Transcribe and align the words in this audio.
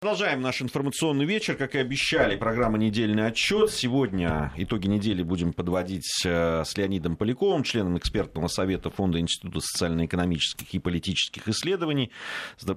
Продолжаем 0.00 0.40
наш 0.40 0.62
информационный 0.62 1.26
вечер. 1.26 1.56
Как 1.56 1.74
и 1.74 1.78
обещали, 1.78 2.34
программа 2.34 2.78
«Недельный 2.78 3.26
отчет». 3.26 3.70
Сегодня 3.70 4.50
итоги 4.56 4.86
недели 4.86 5.22
будем 5.22 5.52
подводить 5.52 6.22
э, 6.24 6.64
с 6.64 6.74
Леонидом 6.78 7.16
Поляковым, 7.16 7.64
членом 7.64 7.98
экспертного 7.98 8.46
совета 8.48 8.88
Фонда 8.88 9.20
Института 9.20 9.60
социально-экономических 9.60 10.72
и 10.72 10.78
политических 10.78 11.46
исследований. 11.48 12.12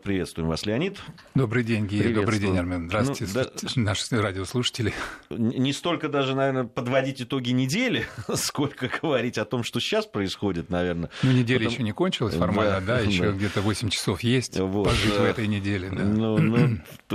Приветствуем 0.04 0.50
вас, 0.50 0.66
Леонид. 0.66 1.00
Добрый 1.34 1.64
день, 1.64 1.88
Гия. 1.88 2.14
Добрый 2.14 2.40
день, 2.40 2.58
Армен. 2.58 2.90
Здравствуйте, 2.90 3.26
ну, 3.34 3.44
да... 3.46 3.70
наши 3.78 4.22
радиослушатели. 4.22 4.94
Не 5.30 5.72
столько 5.72 6.10
даже, 6.10 6.36
наверное, 6.36 6.66
подводить 6.66 7.22
итоги 7.22 7.52
недели, 7.52 8.06
сколько 8.36 8.90
говорить 9.02 9.38
о 9.38 9.46
том, 9.46 9.64
что 9.64 9.80
сейчас 9.80 10.06
происходит, 10.06 10.70
наверное. 10.70 11.10
Ну, 11.22 11.32
неделя 11.32 11.60
Потому... 11.60 11.72
еще 11.72 11.84
не 11.84 11.94
кончилась 11.94 12.36
формально, 12.36 12.82
да, 12.82 12.98
да 12.98 13.00
еще 13.08 13.28
да. 13.28 13.32
где-то 13.32 13.62
8 13.62 13.88
часов 13.88 14.24
есть 14.24 14.60
вот, 14.60 14.90
пожить 14.90 15.16
да. 15.16 15.22
в 15.22 15.24
этой 15.24 15.48
неделе. 15.48 15.90
Да. 15.90 16.04
Ну, 16.04 16.38
ну, 16.38 16.80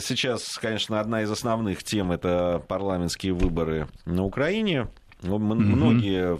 сейчас, 0.00 0.58
конечно, 0.58 1.00
одна 1.00 1.22
из 1.22 1.30
основных 1.30 1.82
тем 1.82 2.12
это 2.12 2.62
парламентские 2.68 3.32
выборы 3.32 3.88
на 4.04 4.24
Украине. 4.24 4.88
Ну, 5.22 5.38
многие, 5.38 6.38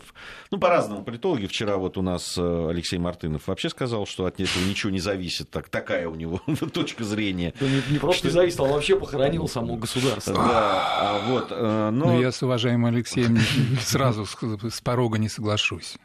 ну, 0.51 0.59
по-разному 0.59 1.05
политологи. 1.05 1.47
Вчера 1.47 1.77
вот 1.77 1.99
у 1.99 2.03
нас 2.03 2.37
э, 2.39 2.69
Алексей 2.71 2.99
Мартынов 2.99 3.47
вообще 3.47 3.69
сказал, 3.69 4.07
что 4.07 4.25
от 4.25 4.41
этого 4.41 4.65
ничего 4.65 4.91
не 4.91 5.01
зависит. 5.01 5.51
Так, 5.51 5.69
такая 5.69 6.09
у 6.09 6.15
него 6.15 6.41
точка 6.73 7.05
зрения. 7.05 7.53
Да 7.61 7.67
не, 7.67 7.83
не 7.91 7.99
просто 7.99 8.21
что... 8.21 8.29
не 8.29 8.33
зависит, 8.33 8.59
он 8.61 8.71
вообще 8.71 8.99
похоронил 8.99 9.49
само 9.49 9.77
государство. 9.77 10.35
Да, 10.35 10.87
а 10.99 11.29
вот, 11.29 11.49
э, 11.51 11.91
но... 11.93 12.07
но 12.07 12.21
я 12.21 12.33
с 12.33 12.43
уважаемым 12.43 12.87
Алексеем 12.87 13.39
сразу 13.81 14.25
с 14.27 14.81
порога 14.81 15.19
не 15.19 15.29
соглашусь 15.29 15.97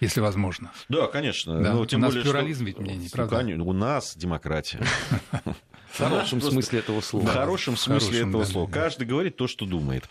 если 0.00 0.20
возможно. 0.20 0.72
Да, 0.88 1.08
конечно. 1.08 1.60
Да. 1.60 1.74
Но, 1.74 1.84
тем 1.84 2.00
у 2.00 2.02
нас 2.04 2.12
более, 2.12 2.24
плюрализм 2.24 2.60
что... 2.60 2.66
ведь 2.68 2.78
мнений, 2.78 3.08
правда? 3.12 3.44
У 3.62 3.72
нас 3.74 4.16
демократия. 4.16 4.80
В 5.90 5.98
хорошем 5.98 6.40
смысле 6.40 6.78
этого 6.78 7.00
слова. 7.00 7.26
В 7.26 7.28
хорошем 7.28 7.76
смысле 7.76 8.08
хорошем, 8.08 8.28
этого 8.28 8.44
да, 8.44 8.50
слова. 8.50 8.66
Да. 8.68 8.72
Каждый 8.72 9.06
говорит 9.06 9.36
то, 9.36 9.46
что 9.46 9.66
думает. 9.66 10.08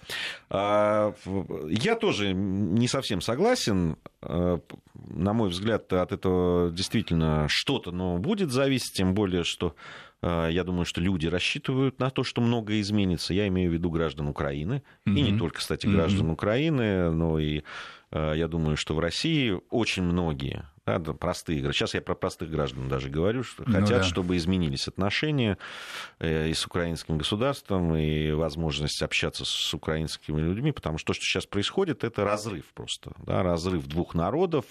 А, 0.49 1.13
я 1.69 1.95
тоже 1.95 2.33
не 2.33 2.88
совсем 2.88 3.21
согласен. 3.21 3.97
А, 4.21 4.59
на 4.94 5.33
мой 5.33 5.49
взгляд, 5.49 5.91
от 5.94 6.11
этого 6.11 6.71
действительно 6.71 7.45
что-то 7.47 7.91
но 7.91 8.17
будет 8.17 8.52
зависеть, 8.52 8.94
тем 8.94 9.13
более, 9.13 9.44
что 9.44 9.75
а, 10.21 10.49
я 10.49 10.63
думаю, 10.63 10.86
что 10.86 10.99
люди 10.99 11.27
рассчитывают 11.27 11.99
на 11.99 12.09
то, 12.09 12.23
что 12.23 12.41
многое 12.41 12.81
изменится. 12.81 13.33
Я 13.33 13.47
имею 13.47 13.71
в 13.71 13.73
виду 13.73 13.89
граждан 13.89 14.27
Украины. 14.27 14.83
Mm-hmm. 15.05 15.14
И 15.14 15.21
не 15.31 15.39
только, 15.39 15.59
кстати, 15.59 15.88
граждан 15.88 16.27
mm-hmm. 16.27 16.33
Украины, 16.33 17.11
но 17.11 17.39
и 17.39 17.64
я 18.11 18.47
думаю, 18.47 18.75
что 18.75 18.95
в 18.95 18.99
России 18.99 19.55
очень 19.69 20.02
многие 20.02 20.66
да, 20.98 21.14
простые 21.14 21.59
игры. 21.59 21.73
Сейчас 21.73 21.94
я 21.94 22.02
про 22.02 22.16
простых 22.16 22.50
граждан 22.50 22.90
даже 22.90 23.09
говорю, 23.09 23.44
что 23.44 23.64
ну, 23.68 23.73
хотят, 23.73 24.02
да. 24.02 24.04
чтобы 24.04 24.38
изменились 24.38 24.88
отношения 24.88 25.58
э, 26.20 26.50
и 26.50 26.54
с 26.54 26.66
украинским 26.66 27.18
государством, 27.18 27.95
и 27.95 28.32
возможность 28.32 29.02
общаться 29.02 29.45
с 29.45 29.73
украинскими 29.73 30.42
людьми, 30.42 30.72
потому 30.72 30.98
что 30.98 31.08
то, 31.08 31.14
что 31.14 31.26
сейчас 31.26 31.45
происходит, 31.45 32.04
это 32.04 32.23
разрыв 32.23 32.66
просто, 32.73 33.12
да, 33.26 33.44
разрыв 33.44 33.86
двух 33.88 34.16
народов, 34.16 34.66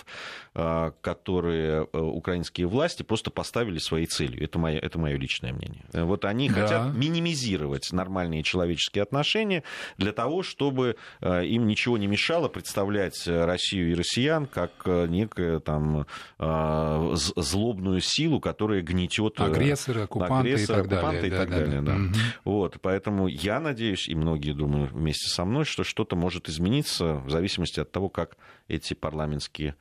э, 0.54 0.92
которые 1.00 1.86
э, 1.92 1.98
украинские 1.98 2.66
власти 2.66 3.02
просто 3.02 3.30
поставили 3.30 3.78
своей 3.78 4.06
целью. 4.06 4.42
Это 4.42 4.58
мое, 4.58 4.78
это 4.78 4.98
мое 4.98 5.16
личное 5.16 5.52
мнение. 5.52 5.84
Вот 5.92 6.24
они 6.24 6.48
да. 6.48 6.54
хотят 6.54 6.94
минимизировать 6.94 7.92
нормальные 7.92 8.42
человеческие 8.42 9.02
отношения 9.02 9.62
для 9.98 10.12
того, 10.12 10.42
чтобы 10.42 10.96
им 11.20 11.66
ничего 11.66 11.98
не 11.98 12.06
мешало 12.06 12.48
представлять 12.48 13.26
Россию 13.26 13.90
и 13.90 13.94
россиян 13.94 14.46
как 14.46 14.86
некое 14.86 15.60
там 15.60 16.06
э, 16.38 17.10
злобную 17.14 18.00
силу, 18.00 18.40
которая 18.40 18.82
гнетет 18.82 19.40
э, 19.40 19.44
агрессоры, 19.44 20.02
оккупанты 20.02 20.50
агрессоры, 20.50 20.80
и 20.80 20.82
так 20.82 20.92
оккупанты 20.92 21.20
далее. 21.20 21.28
И 21.28 21.38
так 21.38 21.50
да, 21.50 21.56
далее 21.58 21.82
да. 21.82 21.92
Да. 21.92 21.96
Угу. 21.96 22.14
Вот, 22.44 22.78
поэтому 22.80 23.26
я 23.28 23.60
надеюсь, 23.60 24.08
и 24.08 24.14
многие 24.14 24.52
думаю 24.52 24.86
вместе 24.86 25.28
со 25.28 25.44
мной, 25.44 25.64
что 25.64 25.84
что-то 25.84 26.16
может 26.16 26.48
измениться 26.48 27.14
в 27.14 27.30
зависимости 27.30 27.80
от 27.80 27.90
того, 27.90 28.08
как 28.08 28.36
эти 28.68 28.94
парламентские 28.94 29.76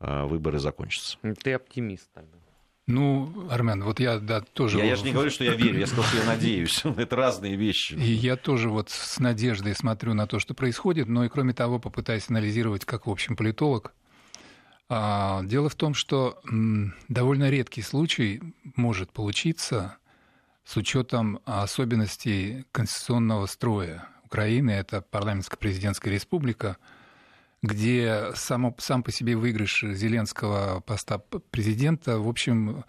э, 0.00 0.24
выборы 0.24 0.58
закончатся. 0.58 1.18
Ты 1.42 1.54
оптимист 1.54 2.10
тогда. 2.12 2.42
Ну, 2.88 3.46
Армен, 3.48 3.84
вот 3.84 4.00
я 4.00 4.18
да, 4.18 4.40
тоже... 4.40 4.78
Я, 4.78 4.84
я 4.84 4.96
же 4.96 5.04
не 5.04 5.12
говорю, 5.12 5.30
что 5.30 5.44
я 5.44 5.54
верю, 5.54 5.78
я 5.78 5.86
сказал, 5.86 6.04
что 6.04 6.18
я 6.18 6.24
надеюсь. 6.26 6.82
Это 6.96 7.14
разные 7.14 7.56
вещи. 7.56 7.94
И 7.94 8.12
я 8.12 8.36
тоже 8.36 8.68
вот 8.68 8.90
с 8.90 9.20
надеждой 9.20 9.74
смотрю 9.74 10.14
на 10.14 10.26
то, 10.26 10.38
что 10.38 10.54
происходит, 10.54 11.08
но 11.08 11.24
и 11.24 11.28
кроме 11.28 11.54
того 11.54 11.78
попытаюсь 11.78 12.28
анализировать 12.28 12.84
как, 12.84 13.06
в 13.06 13.10
общем, 13.10 13.36
политолог, 13.36 13.94
дело 15.44 15.68
в 15.68 15.74
том, 15.74 15.94
что 15.94 16.40
довольно 17.08 17.50
редкий 17.50 17.82
случай 17.82 18.42
может 18.76 19.12
получиться 19.12 19.96
с 20.64 20.76
учетом 20.76 21.40
особенностей 21.44 22.64
конституционного 22.72 23.46
строя 23.46 24.08
Украины. 24.24 24.70
Это 24.70 25.04
парламентско-президентская 25.10 26.10
республика, 26.10 26.76
где 27.62 28.32
само, 28.34 28.74
сам 28.78 29.02
по 29.02 29.12
себе 29.12 29.36
выигрыш 29.36 29.82
Зеленского 29.82 30.80
поста 30.80 31.18
президента, 31.18 32.18
в 32.18 32.28
общем, 32.28 32.84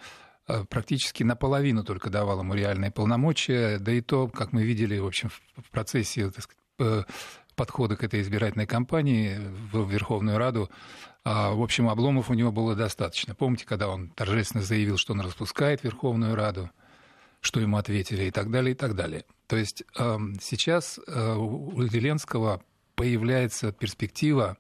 э, 0.47 0.66
практически 0.66 1.24
наполовину 1.24 1.84
только 1.84 2.09
давал 2.09 2.40
ему 2.40 2.53
реальные 2.53 2.91
полномочия, 2.91 3.80
да 3.80 3.91
и 3.91 4.02
то, 4.02 4.28
как 4.28 4.52
мы 4.52 4.64
видели, 4.64 4.97
в 5.00 5.06
общем, 5.06 5.30
в 5.58 5.70
процессе 5.70 6.30
так 6.30 6.44
сказать, 6.44 7.06
подхода 7.56 7.96
к 7.96 8.03
этой 8.03 8.22
избирательной 8.22 8.66
кампании 8.66 9.38
в 9.72 9.90
Верховную 9.90 10.38
Раду 10.38 10.70
а, 10.70 11.12
в 11.25 11.61
общем, 11.61 11.89
обломов 11.89 12.29
у 12.29 12.34
него 12.34 12.51
было 12.51 12.75
достаточно. 12.75 13.34
Помните, 13.34 13.66
когда 13.66 13.88
он 13.88 14.09
торжественно 14.09 14.63
заявил, 14.63 14.97
что 14.97 15.13
он 15.13 15.22
распускает 15.22 15.84
Верховную 15.84 16.35
Раду, 16.35 16.69
что 17.39 17.59
ему 17.59 17.78
ответили 17.78 18.25
и 18.25 18.31
так 18.31 18.51
далее, 18.51 18.72
и 18.72 18.75
так 18.75 18.95
далее. 18.95 19.25
То 19.47 19.57
есть 19.57 19.84
эм, 19.97 20.38
сейчас 20.41 21.00
э, 21.06 21.35
у 21.35 21.85
Зеленского 21.88 22.61
появляется 22.95 23.72
перспектива 23.72 24.57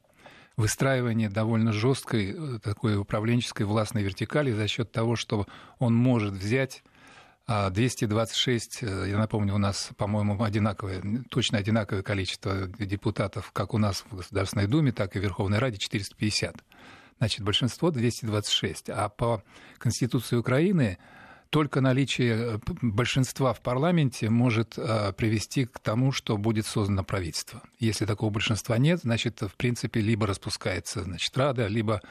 выстраивания 0.57 1.29
довольно 1.29 1.71
жесткой 1.71 2.35
э, 2.35 2.59
такой 2.59 2.97
управленческой 2.97 3.65
властной 3.65 4.03
вертикали 4.03 4.51
за 4.51 4.67
счет 4.67 4.91
того, 4.91 5.15
что 5.15 5.47
он 5.79 5.95
может 5.95 6.33
взять 6.33 6.83
226, 6.83 6.92
а 7.45 7.69
э, 8.81 9.09
я 9.09 9.17
напомню, 9.17 9.55
у 9.55 9.57
нас, 9.57 9.89
по-моему, 9.97 10.41
одинаковое, 10.41 11.03
точно 11.29 11.57
одинаковое 11.57 12.01
количество 12.01 12.67
депутатов, 12.67 13.51
как 13.51 13.73
у 13.73 13.77
нас 13.77 14.05
в 14.09 14.15
Государственной 14.15 14.67
Думе, 14.67 14.93
так 14.93 15.15
и 15.15 15.19
в 15.19 15.23
Верховной 15.23 15.59
Раде 15.59 15.77
450. 15.77 16.55
Значит, 17.17 17.41
большинство 17.41 17.91
226. 17.91 18.89
А 18.89 19.09
по 19.09 19.43
Конституции 19.77 20.37
Украины 20.37 20.97
только 21.53 21.81
наличие 21.81 22.55
э, 22.55 22.59
большинства 22.81 23.53
в 23.53 23.61
парламенте 23.61 24.27
может 24.31 24.73
э, 24.75 25.13
привести 25.13 25.65
к 25.65 25.77
тому, 25.77 26.11
что 26.11 26.35
будет 26.35 26.65
создано 26.65 27.03
правительство. 27.03 27.61
Если 27.77 28.07
такого 28.07 28.31
большинства 28.31 28.79
нет, 28.79 29.01
значит, 29.03 29.39
в 29.39 29.53
принципе, 29.55 30.01
либо 30.01 30.25
распускается 30.25 31.03
значит, 31.03 31.37
Рада, 31.37 31.67
либо 31.67 32.01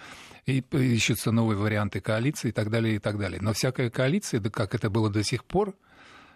ищутся 0.47 1.33
новые 1.33 1.59
варианты 1.59 2.01
коалиции 2.01 2.51
и 2.51 2.53
так 2.53 2.71
далее, 2.71 2.95
и 2.95 2.99
так 3.01 3.19
далее. 3.19 3.41
Но 3.41 3.53
всякая 3.53 3.91
коалиция, 3.91 4.39
да 4.39 4.49
как 4.49 4.77
это 4.77 4.91
было 4.91 5.11
до 5.11 5.25
сих 5.25 5.45
пор, 5.45 5.75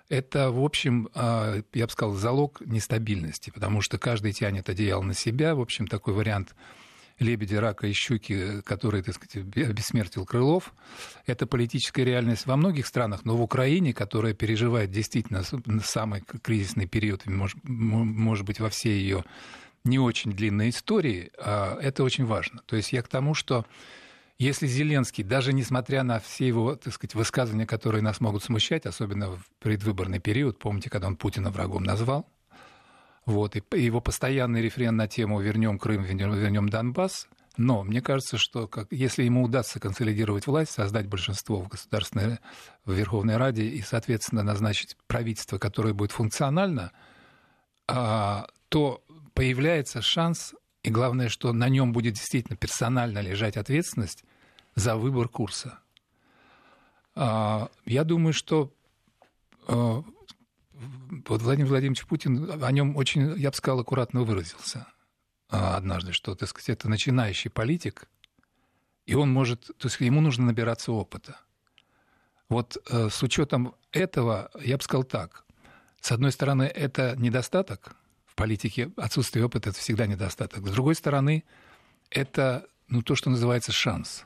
это, 0.09 0.51
в 0.51 0.65
общем, 0.65 1.09
э, 1.15 1.63
я 1.75 1.87
бы 1.87 1.93
сказал, 1.93 2.15
залог 2.15 2.61
нестабильности, 2.67 3.51
потому 3.51 3.83
что 3.83 3.99
каждый 3.99 4.33
тянет 4.33 4.69
одеяло 4.69 5.03
на 5.03 5.15
себя. 5.15 5.55
В 5.55 5.61
общем, 5.61 5.87
такой 5.87 6.15
вариант 6.15 6.57
лебеди, 7.19 7.55
рака 7.55 7.87
и 7.87 7.93
щуки, 7.93 8.63
которые, 8.63 9.03
так 9.03 9.15
сказать, 9.15 9.37
обессмертил 9.57 10.27
Крылов. 10.27 10.75
Это 11.27 11.47
политическая 11.47 12.05
реальность 12.05 12.47
во 12.47 12.57
многих 12.57 12.87
странах, 12.87 13.25
но 13.25 13.37
в 13.37 13.43
Украине, 13.43 13.95
которая 13.95 14.35
переживает 14.35 14.91
действительно 14.91 15.43
самый 15.83 16.23
кризисный 16.43 16.87
период, 16.87 17.23
может, 17.27 18.45
быть, 18.45 18.61
во 18.61 18.69
всей 18.69 18.99
ее 19.01 19.25
не 19.85 19.99
очень 19.99 20.33
длинной 20.33 20.71
истории, 20.71 21.31
а, 21.39 21.79
это 21.81 22.03
очень 22.03 22.27
важно. 22.27 22.61
То 22.67 22.77
есть 22.77 22.93
я 22.93 23.03
к 23.03 23.09
тому, 23.09 23.35
что 23.35 23.65
если 24.39 24.67
Зеленский, 24.67 25.25
даже 25.25 25.53
несмотря 25.53 26.03
на 26.03 26.21
все 26.21 26.47
его, 26.47 26.75
так 26.77 26.93
сказать, 26.93 27.15
высказывания, 27.15 27.67
которые 27.67 28.03
нас 28.03 28.21
могут 28.21 28.43
смущать, 28.43 28.85
особенно 28.85 29.31
в 29.31 29.49
предвыборный 29.61 30.19
период, 30.19 30.59
помните, 30.59 30.91
когда 30.91 31.07
он 31.07 31.17
Путина 31.17 31.51
врагом 31.51 31.85
назвал, 31.85 32.29
вот, 33.27 33.57
и 33.57 33.63
его 33.83 34.01
постоянный 34.01 34.63
рефрен 34.63 34.97
на 34.97 35.09
тему 35.09 35.41
«вернем 35.41 35.79
Крым, 35.79 36.05
вернем 36.05 36.69
Донбасс», 36.69 37.29
но 37.57 37.83
мне 37.83 38.01
кажется, 38.01 38.37
что 38.39 38.69
как, 38.69 38.87
если 38.91 39.25
ему 39.25 39.43
удастся 39.43 39.81
консолидировать 39.81 40.47
власть, 40.47 40.73
создать 40.73 41.09
большинство 41.09 41.61
в 41.61 41.69
Государственной 41.69 42.39
в 42.85 42.93
Верховной 42.93 43.37
Раде 43.37 43.65
и, 43.65 43.81
соответственно, 43.83 44.43
назначить 44.43 44.97
правительство, 45.07 45.59
которое 45.59 45.95
будет 45.95 46.13
функционально, 46.13 46.93
а, 47.89 48.47
то 48.69 49.03
появляется 49.35 50.03
шанс, 50.03 50.55
и 50.83 50.91
главное, 50.91 51.29
что 51.29 51.53
на 51.53 51.69
нем 51.69 51.93
будет 51.93 52.15
действительно 52.15 52.57
персонально 52.57 53.21
лежать 53.21 53.57
ответственность 53.57 54.25
за 54.75 54.97
выбор 54.97 55.29
курса. 55.29 55.79
А, 57.15 57.71
я 57.87 58.05
думаю, 58.05 58.35
что 58.35 58.71
а, 59.67 60.05
вот 61.27 61.43
Владимир 61.43 61.69
Владимирович 61.69 62.05
Путин 62.07 62.63
о 62.63 62.73
нем 62.73 62.97
очень, 62.97 63.39
я 63.39 63.51
бы 63.51 63.57
сказал, 63.57 63.81
аккуратно 63.81 64.23
выразился 64.23 64.87
а, 65.49 65.77
однажды, 65.77 66.13
что, 66.13 66.35
так 66.35 66.49
сказать, 66.49 66.71
это 66.71 66.89
начинающий 66.89 67.51
политик, 67.51 68.09
и 69.07 69.15
он 69.15 69.33
может, 69.33 69.67
то 69.79 69.89
есть 69.89 70.01
ему 70.01 70.21
нужно 70.21 70.47
набираться 70.47 70.93
опыта. 70.93 71.39
Вот 72.49 72.77
э, 72.91 73.09
с 73.11 73.23
учетом 73.23 73.75
этого, 73.91 74.51
я 74.61 74.77
бы 74.77 74.83
сказал 74.83 75.05
так. 75.05 75.45
С 76.01 76.13
одной 76.13 76.31
стороны, 76.31 76.65
это 76.65 77.17
недостаток 77.17 77.97
в 78.25 78.35
политике, 78.35 78.93
отсутствие 78.97 79.45
опыта– 79.45 79.69
это 79.71 79.79
всегда 79.79 80.07
недостаток. 80.07 80.67
С 80.67 80.71
другой 80.71 80.95
стороны, 80.95 81.45
это 82.11 82.67
ну, 82.89 83.03
то, 83.03 83.17
что 83.17 83.31
называется 83.31 83.73
шанс. 83.73 84.25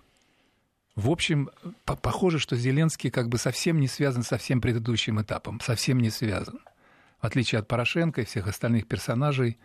В 1.01 1.11
общем, 1.11 1.49
по 1.87 1.97
похоже, 1.97 2.39
что 2.39 2.57
Зеленский 2.57 3.11
как 3.11 3.31
бы 3.31 3.39
совсем 3.39 3.81
не 3.81 3.89
связан 3.89 4.23
со 4.23 4.37
всем 4.37 4.61
предыдущим 4.61 5.19
этапом, 5.19 5.59
совсем 5.61 5.99
не 5.99 6.11
связан. 6.11 6.61
В 7.23 7.25
отличие 7.25 7.61
от 7.61 7.69
Порошенко 7.69 8.21
и 8.21 8.25
всех 8.27 8.47
остальных 8.47 8.87
персонажей, 8.87 9.57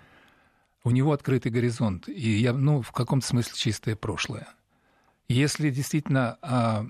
у 0.85 0.91
него 0.91 1.11
открытый 1.11 1.51
горизонт, 1.51 2.07
и 2.07 2.37
я, 2.37 2.53
ну, 2.53 2.81
в 2.81 2.93
каком-то 2.93 3.27
смысле 3.27 3.51
чистое 3.53 3.97
прошлое. 3.97 4.47
Если 5.27 5.71
действительно 5.71 6.37
а, 6.41 6.85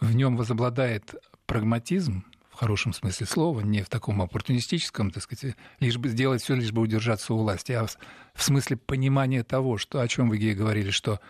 в 0.00 0.16
нем 0.16 0.36
возобладает 0.36 1.14
прагматизм, 1.46 2.24
в 2.50 2.56
хорошем 2.56 2.92
смысле 2.92 3.24
слова, 3.24 3.60
не 3.60 3.82
в 3.82 3.88
таком 3.88 4.20
оппортунистическом, 4.20 5.12
так 5.12 5.22
сказать, 5.22 5.54
лишь 5.78 5.96
бы 5.96 6.08
сделать 6.08 6.42
все, 6.42 6.56
лишь 6.56 6.72
бы 6.72 6.82
удержаться 6.82 7.34
у 7.34 7.38
власти, 7.38 7.70
а 7.70 7.86
в 7.86 8.42
смысле 8.42 8.78
понимания 8.78 9.44
того, 9.44 9.78
что, 9.78 10.00
о 10.00 10.08
чем 10.08 10.28
вы, 10.28 10.38
Гея, 10.38 10.56
говорили, 10.56 10.90
что 10.90 11.20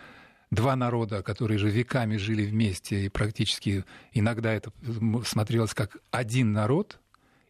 два 0.51 0.75
народа, 0.75 1.23
которые 1.23 1.57
же 1.57 1.69
веками 1.69 2.17
жили 2.17 2.45
вместе, 2.45 3.05
и 3.05 3.09
практически 3.09 3.85
иногда 4.11 4.53
это 4.53 4.71
смотрелось 5.25 5.73
как 5.73 5.97
один 6.11 6.51
народ, 6.51 6.99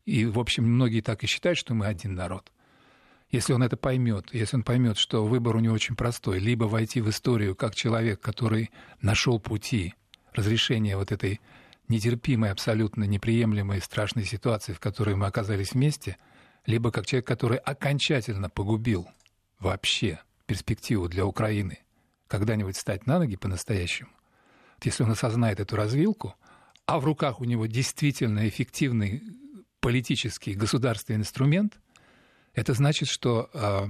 и, 0.05 0.25
в 0.25 0.39
общем, 0.39 0.65
многие 0.65 1.01
так 1.01 1.23
и 1.23 1.27
считают, 1.27 1.57
что 1.57 1.73
мы 1.73 1.87
один 1.87 2.15
народ. 2.15 2.51
Если 3.31 3.53
он 3.53 3.63
это 3.63 3.77
поймет, 3.77 4.33
если 4.33 4.57
он 4.57 4.63
поймет, 4.63 4.97
что 4.97 5.25
выбор 5.25 5.55
у 5.55 5.59
него 5.59 5.73
очень 5.73 5.95
простой, 5.95 6.39
либо 6.39 6.65
войти 6.65 7.01
в 7.01 7.09
историю 7.09 7.55
как 7.55 7.75
человек, 7.75 8.19
который 8.19 8.71
нашел 9.01 9.39
пути 9.39 9.95
разрешения 10.33 10.97
вот 10.97 11.11
этой 11.11 11.39
нетерпимой, 11.87 12.51
абсолютно 12.51 13.05
неприемлемой, 13.05 13.81
страшной 13.81 14.25
ситуации, 14.25 14.73
в 14.73 14.79
которой 14.79 15.15
мы 15.15 15.27
оказались 15.27 15.73
вместе, 15.73 16.17
либо 16.65 16.91
как 16.91 17.05
человек, 17.05 17.25
который 17.25 17.57
окончательно 17.57 18.49
погубил 18.49 19.07
вообще 19.59 20.19
перспективу 20.45 21.07
для 21.07 21.25
Украины 21.25 21.79
когда-нибудь 22.31 22.77
встать 22.77 23.05
на 23.07 23.19
ноги 23.19 23.35
по-настоящему, 23.35 24.09
если 24.81 25.03
он 25.03 25.11
осознает 25.11 25.59
эту 25.59 25.75
развилку, 25.75 26.33
а 26.85 26.99
в 26.99 27.05
руках 27.05 27.41
у 27.41 27.43
него 27.43 27.65
действительно 27.65 28.47
эффективный 28.47 29.21
политический 29.81 30.53
государственный 30.53 31.17
инструмент, 31.17 31.77
это 32.53 32.73
значит, 32.73 33.09
что 33.09 33.49
э, 33.53 33.87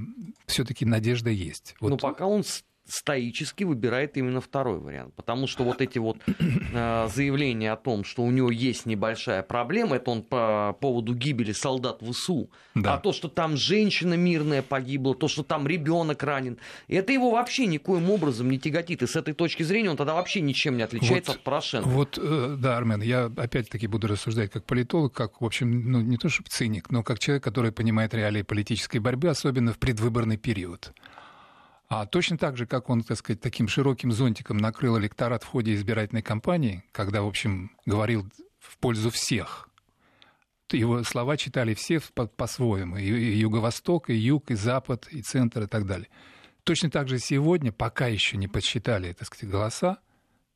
все-таки 0.48 0.86
надежда 0.86 1.30
есть. 1.30 1.76
Вот... 1.80 1.90
Но 1.90 1.98
пока 1.98 2.26
он 2.26 2.44
стоически 2.88 3.64
выбирает 3.64 4.18
именно 4.18 4.42
второй 4.42 4.80
вариант. 4.80 5.14
Потому 5.16 5.48
что 5.48 5.64
вот 5.64 5.82
эти 5.82 6.00
вот 6.00 6.18
э, 6.74 7.08
заявления 7.14 7.72
о 7.72 7.78
том, 7.78 8.04
что 8.04 8.24
у 8.24 8.32
него 8.32 8.52
есть 8.52 8.86
небольшая 8.86 9.44
проблема, 9.44 9.98
это 9.98 10.12
он 10.12 10.24
по 10.24 10.76
поводу 10.80 11.14
гибели 11.14 11.52
солдат 11.52 12.02
в 12.02 12.12
ИСУ. 12.12 12.50
Да. 12.76 12.96
А 12.96 12.98
то, 12.98 13.14
что 13.14 13.28
там 13.28 13.56
женщина 13.56 14.16
мирная 14.16 14.62
погибла, 14.62 15.16
то, 15.16 15.28
что 15.28 15.44
там 15.44 15.68
ребенок 15.68 16.24
ранен, 16.24 16.58
это 16.88 17.14
его 17.14 17.32
вообще 17.32 17.66
никоим 17.66 18.10
образом 18.10 18.50
не 18.50 18.60
тяготит. 18.60 19.04
И 19.04 19.08
с 19.08 19.16
этой 19.16 19.34
точки 19.34 19.64
зрения 19.64 19.90
он 19.90 19.98
тогда 19.98 20.14
вообще 20.14 20.42
ничем 20.42 20.78
не 20.78 20.84
отличается 20.84 21.32
вот, 21.32 21.38
от 21.38 21.44
Порошенко. 21.44 21.88
Вот, 21.88 22.20
э, 22.22 22.56
да, 22.58 22.78
Армен, 22.78 23.02
я 23.02 23.26
опять-таки 23.26 23.88
буду 23.88 24.08
рассуждать 24.08 24.52
как 24.52 24.66
политолог, 24.66 25.14
как, 25.14 25.42
в 25.42 25.46
общем, 25.46 25.92
ну, 25.92 26.02
не 26.02 26.18
то 26.18 26.30
чтобы 26.30 26.50
циник, 26.50 26.90
но 26.90 27.04
как 27.04 27.20
человек, 27.20 27.44
который 27.44 27.72
понимает 27.72 28.14
реалии 28.14 28.42
политической 28.42 28.98
борьбы, 29.00 29.30
особенно 29.30 29.74
в 29.74 29.80
предвыборный 29.80 30.38
период. 30.38 30.94
А 31.94 32.06
точно 32.06 32.38
так 32.38 32.56
же, 32.56 32.66
как 32.66 32.90
он, 32.90 33.04
так 33.04 33.18
сказать, 33.18 33.42
таким 33.42 33.68
широким 33.68 34.14
зонтиком 34.14 34.56
накрыл 34.56 34.98
электорат 34.98 35.44
в 35.44 35.48
ходе 35.48 35.76
избирательной 35.76 36.22
кампании, 36.22 36.86
когда, 36.94 37.22
в 37.22 37.28
общем, 37.28 37.76
говорил 37.86 38.26
в 38.60 38.78
пользу 38.78 39.10
всех, 39.10 39.68
его 40.72 41.04
слова 41.04 41.36
читали 41.36 41.74
все 41.74 42.00
по-своему, 42.38 42.96
и 42.96 43.38
юго-восток, 43.38 44.10
и 44.10 44.14
юг, 44.14 44.52
и 44.52 44.56
запад, 44.56 45.10
и 45.12 45.22
центр, 45.22 45.64
и 45.64 45.68
так 45.68 45.86
далее. 45.86 46.08
Точно 46.64 46.90
так 46.90 47.10
же 47.10 47.20
сегодня, 47.20 47.74
пока 47.74 48.08
еще 48.08 48.38
не 48.38 48.48
подсчитали, 48.48 49.12
так 49.12 49.28
сказать, 49.28 49.50
голоса, 49.52 49.98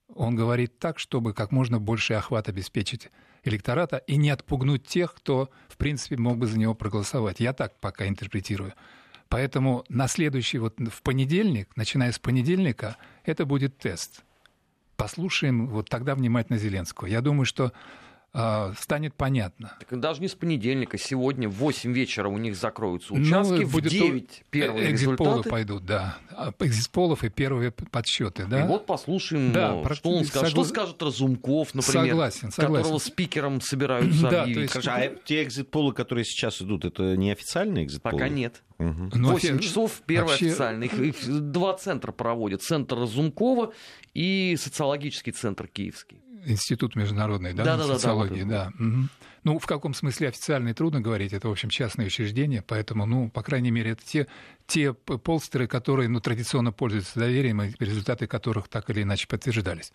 он 0.07 0.37
говорит 0.37 0.79
так, 0.79 0.99
чтобы 0.99 1.33
как 1.33 1.51
можно 1.51 1.81
больше 1.81 2.13
охват 2.13 2.47
обеспечить 2.47 3.09
электората 3.43 3.97
и 3.97 4.15
не 4.15 4.29
отпугнуть 4.29 4.87
тех, 4.87 5.13
кто, 5.13 5.49
в 5.67 5.75
принципе, 5.75 6.15
мог 6.15 6.37
бы 6.37 6.47
за 6.47 6.57
него 6.57 6.75
проголосовать. 6.75 7.41
Я 7.41 7.51
так 7.51 7.77
пока 7.81 8.07
интерпретирую. 8.07 8.73
Поэтому 9.29 9.83
на 9.89 10.07
следующий, 10.07 10.59
вот 10.59 10.75
в 10.79 11.01
понедельник, 11.01 11.69
начиная 11.75 12.11
с 12.11 12.19
понедельника, 12.19 12.97
это 13.23 13.45
будет 13.45 13.77
тест. 13.77 14.23
Послушаем 14.97 15.67
вот 15.67 15.89
тогда 15.89 16.15
внимательно 16.15 16.57
Зеленского. 16.57 17.07
Я 17.07 17.21
думаю, 17.21 17.45
что 17.45 17.73
станет 18.77 19.13
понятно. 19.15 19.77
Так 19.79 19.99
даже 19.99 20.21
не 20.21 20.27
с 20.27 20.35
понедельника, 20.35 20.97
сегодня 20.97 21.47
в 21.47 21.53
8 21.53 21.93
вечера 21.93 22.27
у 22.27 22.37
них 22.37 22.55
закроются 22.55 23.13
ну, 23.13 23.21
участки, 23.21 23.63
ну, 23.63 23.67
будет 23.67 23.91
в 23.91 23.95
9 23.95 24.43
первые 24.49 24.91
экзитполы 24.91 25.43
пойдут, 25.43 25.85
да. 25.85 26.17
А, 26.31 26.53
экзитполов 26.59 27.23
и 27.23 27.29
первые 27.29 27.71
подсчеты, 27.71 28.45
да. 28.45 28.65
И 28.65 28.67
вот 28.67 28.85
послушаем, 28.85 29.53
да, 29.53 29.71
ну, 29.71 29.93
что 29.93 30.09
он 30.09 30.25
скажет. 30.25 30.49
Согла... 30.49 30.63
Что 30.63 30.73
скажет 30.73 31.01
Разумков, 31.01 31.73
например, 31.73 32.09
согласен, 32.09 32.51
согласен. 32.51 32.83
которого 32.83 32.99
спикером 32.99 33.61
собираются 33.61 34.29
да, 34.29 34.43
объявить. 34.43 34.71
То 34.71 34.79
есть... 34.79 34.87
А 34.87 35.15
те 35.23 35.43
экзитполы, 35.43 35.93
которые 35.93 36.25
сейчас 36.25 36.61
идут, 36.61 36.85
это 36.85 37.15
не 37.15 37.31
официальные 37.31 37.85
экзитполы? 37.85 38.13
Пока 38.13 38.29
нет. 38.29 38.63
Угу. 38.79 39.09
8 39.13 39.59
часов 39.59 40.01
первый 40.05 40.29
вообще... 40.29 40.47
официальный. 40.47 40.87
Их, 40.87 40.99
их 40.99 41.51
два 41.51 41.73
центра 41.77 42.11
проводят. 42.11 42.61
Центр 42.61 42.97
Разумкова 42.97 43.73
и 44.13 44.57
социологический 44.59 45.31
центр 45.31 45.67
киевский. 45.67 46.19
Институт 46.45 46.95
международной 46.95 47.53
да, 47.53 47.77
да, 47.77 47.83
социологии, 47.83 48.43
да. 48.43 48.71
да. 48.77 48.85
Угу. 48.85 49.07
Ну, 49.43 49.59
в 49.59 49.65
каком 49.65 49.93
смысле 49.93 50.29
официальный 50.29 50.73
трудно 50.73 51.01
говорить, 51.01 51.33
это, 51.33 51.47
в 51.47 51.51
общем, 51.51 51.69
частное 51.69 52.07
учреждение, 52.07 52.61
поэтому, 52.61 53.05
ну, 53.05 53.29
по 53.29 53.43
крайней 53.43 53.71
мере, 53.71 53.91
это 53.91 54.03
те, 54.03 54.27
те 54.65 54.93
полстеры, 54.93 55.67
которые, 55.67 56.09
ну, 56.09 56.19
традиционно 56.19 56.71
пользуются 56.71 57.19
доверием, 57.19 57.61
и 57.61 57.73
результаты 57.79 58.27
которых 58.27 58.67
так 58.67 58.89
или 58.89 59.03
иначе 59.03 59.27
подтверждались. 59.27 59.91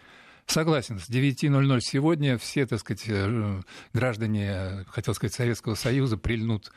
Согласен, 0.46 0.98
с 0.98 1.08
9.00 1.08 1.80
сегодня 1.80 2.38
все, 2.38 2.66
так 2.66 2.80
сказать, 2.80 3.04
э, 3.08 3.60
граждане, 3.92 4.84
хотел 4.88 5.14
сказать, 5.14 5.34
Советского 5.34 5.74
Союза 5.74 6.16
прильнут 6.16 6.72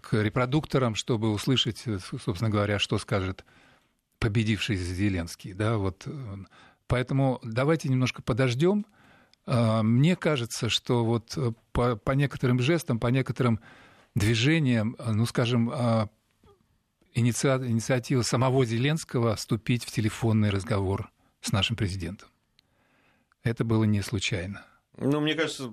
к 0.00 0.20
репродукторам, 0.20 0.94
чтобы 0.94 1.30
услышать, 1.30 1.84
собственно 2.08 2.50
говоря, 2.50 2.78
что 2.78 2.98
скажет 2.98 3.44
победивший 4.18 4.76
Зеленский. 4.76 5.52
Да, 5.52 5.78
вот. 5.78 6.06
Поэтому 6.86 7.40
давайте 7.42 7.88
немножко 7.88 8.22
подождем, 8.22 8.86
мне 9.82 10.16
кажется, 10.16 10.68
что 10.68 11.04
вот 11.04 11.36
э, 11.36 11.52
по, 11.72 11.96
по 11.96 12.12
некоторым 12.12 12.60
жестам, 12.60 12.98
по 12.98 13.08
некоторым 13.08 13.60
движениям, 14.14 14.96
э, 14.98 15.12
ну, 15.12 15.26
скажем, 15.26 15.70
а, 15.72 16.08
инициатива 17.14 18.22
самого 18.22 18.64
Зеленского 18.64 19.36
вступить 19.36 19.84
в 19.84 19.90
телефонный 19.90 20.50
разговор 20.50 21.10
с 21.40 21.52
нашим 21.52 21.76
президентом. 21.76 22.28
Это 23.42 23.64
было 23.64 23.84
не 23.84 24.00
случайно. 24.02 24.64
Ну, 24.96 25.20
мне 25.20 25.34
кажется, 25.34 25.70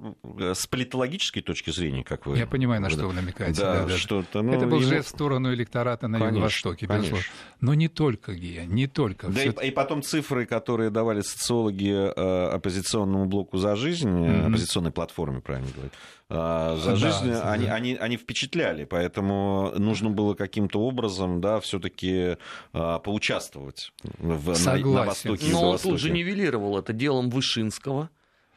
с 0.53 0.65
политологической 0.65 1.41
точки 1.41 1.69
зрения, 1.69 2.03
как 2.03 2.25
вы... 2.25 2.37
Я 2.37 2.47
понимаю, 2.47 2.81
на 2.81 2.89
что 2.89 3.07
вы 3.07 3.13
намекаете. 3.13 3.61
Да, 3.61 3.81
да, 3.81 3.85
да. 3.85 3.97
что-то... 3.97 4.41
Ну, 4.41 4.53
Это 4.53 4.65
был 4.65 4.79
ему... 4.79 4.89
жест 4.89 5.09
в 5.09 5.11
сторону 5.11 5.53
электората 5.53 6.07
на 6.07 6.17
Юго-Востоке, 6.17 6.87
безусловно. 6.87 7.23
Но 7.59 7.75
не 7.75 7.87
только, 7.87 8.33
Гия, 8.33 8.65
не 8.65 8.87
только. 8.87 9.27
Да 9.27 9.41
Всё... 9.41 9.51
и, 9.51 9.67
и 9.67 9.71
потом 9.71 10.01
цифры, 10.01 10.47
которые 10.47 10.89
давали 10.89 11.21
социологи 11.21 11.91
э, 11.93 12.49
оппозиционному 12.49 13.25
блоку 13.25 13.57
«За 13.57 13.75
жизнь», 13.75 14.09
mm-hmm. 14.09 14.47
оппозиционной 14.47 14.91
платформе, 14.91 15.39
правильно 15.41 15.69
говорить, 15.71 15.93
э, 16.29 16.77
«За 16.81 16.95
жизнь», 16.95 17.27
да, 17.27 17.51
они, 17.51 17.67
да. 17.67 17.75
они, 17.75 17.93
они 17.93 18.17
впечатляли, 18.17 18.85
поэтому 18.85 19.71
нужно 19.77 20.09
было 20.09 20.33
каким-то 20.33 20.81
образом, 20.81 21.41
да, 21.41 21.59
все 21.59 21.79
таки 21.79 22.37
э, 22.73 22.99
поучаствовать 23.03 23.93
в, 24.17 24.55
Согласен. 24.55 24.87
на, 24.87 24.99
на 25.01 25.05
Востоке 25.05 25.45
Но 25.51 25.69
он 25.69 25.77
тут 25.77 25.99
же 25.99 26.09
нивелировал 26.09 26.79
это 26.79 26.91
делом 26.91 27.29
Вышинского, 27.29 28.09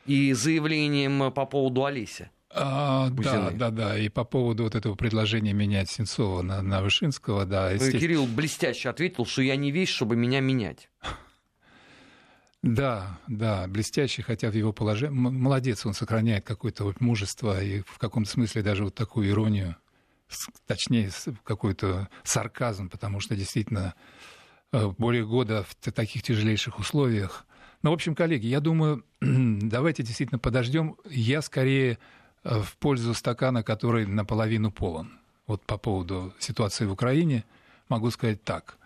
и 0.06 0.32
заявлением 0.32 1.32
по 1.32 1.46
поводу 1.46 1.84
Олеся. 1.84 2.30
А, 2.56 3.08
да, 3.10 3.50
да, 3.50 3.70
да. 3.70 3.98
И 3.98 4.08
по 4.08 4.24
поводу 4.24 4.62
вот 4.64 4.76
этого 4.76 4.94
предложения 4.94 5.52
менять 5.52 5.90
Сенцова 5.90 6.42
на, 6.42 6.62
на 6.62 6.82
Вышинского, 6.82 7.44
да. 7.44 7.66
Ну, 7.66 7.74
естественно... 7.74 8.00
Кирилл 8.00 8.26
блестяще 8.26 8.88
ответил, 8.88 9.26
что 9.26 9.42
я 9.42 9.56
не 9.56 9.72
вещь, 9.72 9.90
чтобы 9.90 10.14
меня 10.14 10.40
менять. 10.40 10.88
Да, 12.62 13.18
да, 13.26 13.66
блестящий, 13.66 14.22
хотя 14.22 14.50
в 14.50 14.54
его 14.54 14.72
положении... 14.72 15.14
Молодец, 15.14 15.84
он 15.84 15.92
сохраняет 15.94 16.46
какое-то 16.46 16.84
вот 16.84 17.00
мужество 17.00 17.62
и 17.62 17.82
в 17.82 17.98
каком-то 17.98 18.30
смысле 18.30 18.62
даже 18.62 18.84
вот 18.84 18.94
такую 18.94 19.28
иронию, 19.28 19.76
точнее, 20.66 21.10
какой-то 21.42 22.08
сарказм, 22.22 22.88
потому 22.88 23.20
что 23.20 23.36
действительно 23.36 23.94
э, 24.72 24.88
более 24.96 25.26
года 25.26 25.66
в 25.68 25.92
таких 25.92 26.22
тяжелейших 26.22 26.78
условиях 26.78 27.46
ну, 27.84 27.90
в 27.90 27.92
общем, 27.92 28.14
коллеги, 28.14 28.46
я 28.46 28.60
думаю, 28.60 29.04
давайте 29.20 30.02
действительно 30.02 30.38
подождем. 30.38 30.96
Я 31.10 31.42
скорее 31.42 31.98
э, 32.42 32.58
в 32.62 32.78
пользу 32.78 33.12
стакана, 33.12 33.62
который 33.62 34.06
наполовину 34.06 34.70
полон. 34.72 35.12
Вот 35.46 35.62
по 35.66 35.76
поводу 35.76 36.32
ситуации 36.38 36.86
в 36.86 36.92
Украине 36.92 37.44
могу 37.90 38.10
сказать 38.10 38.42
так. 38.42 38.78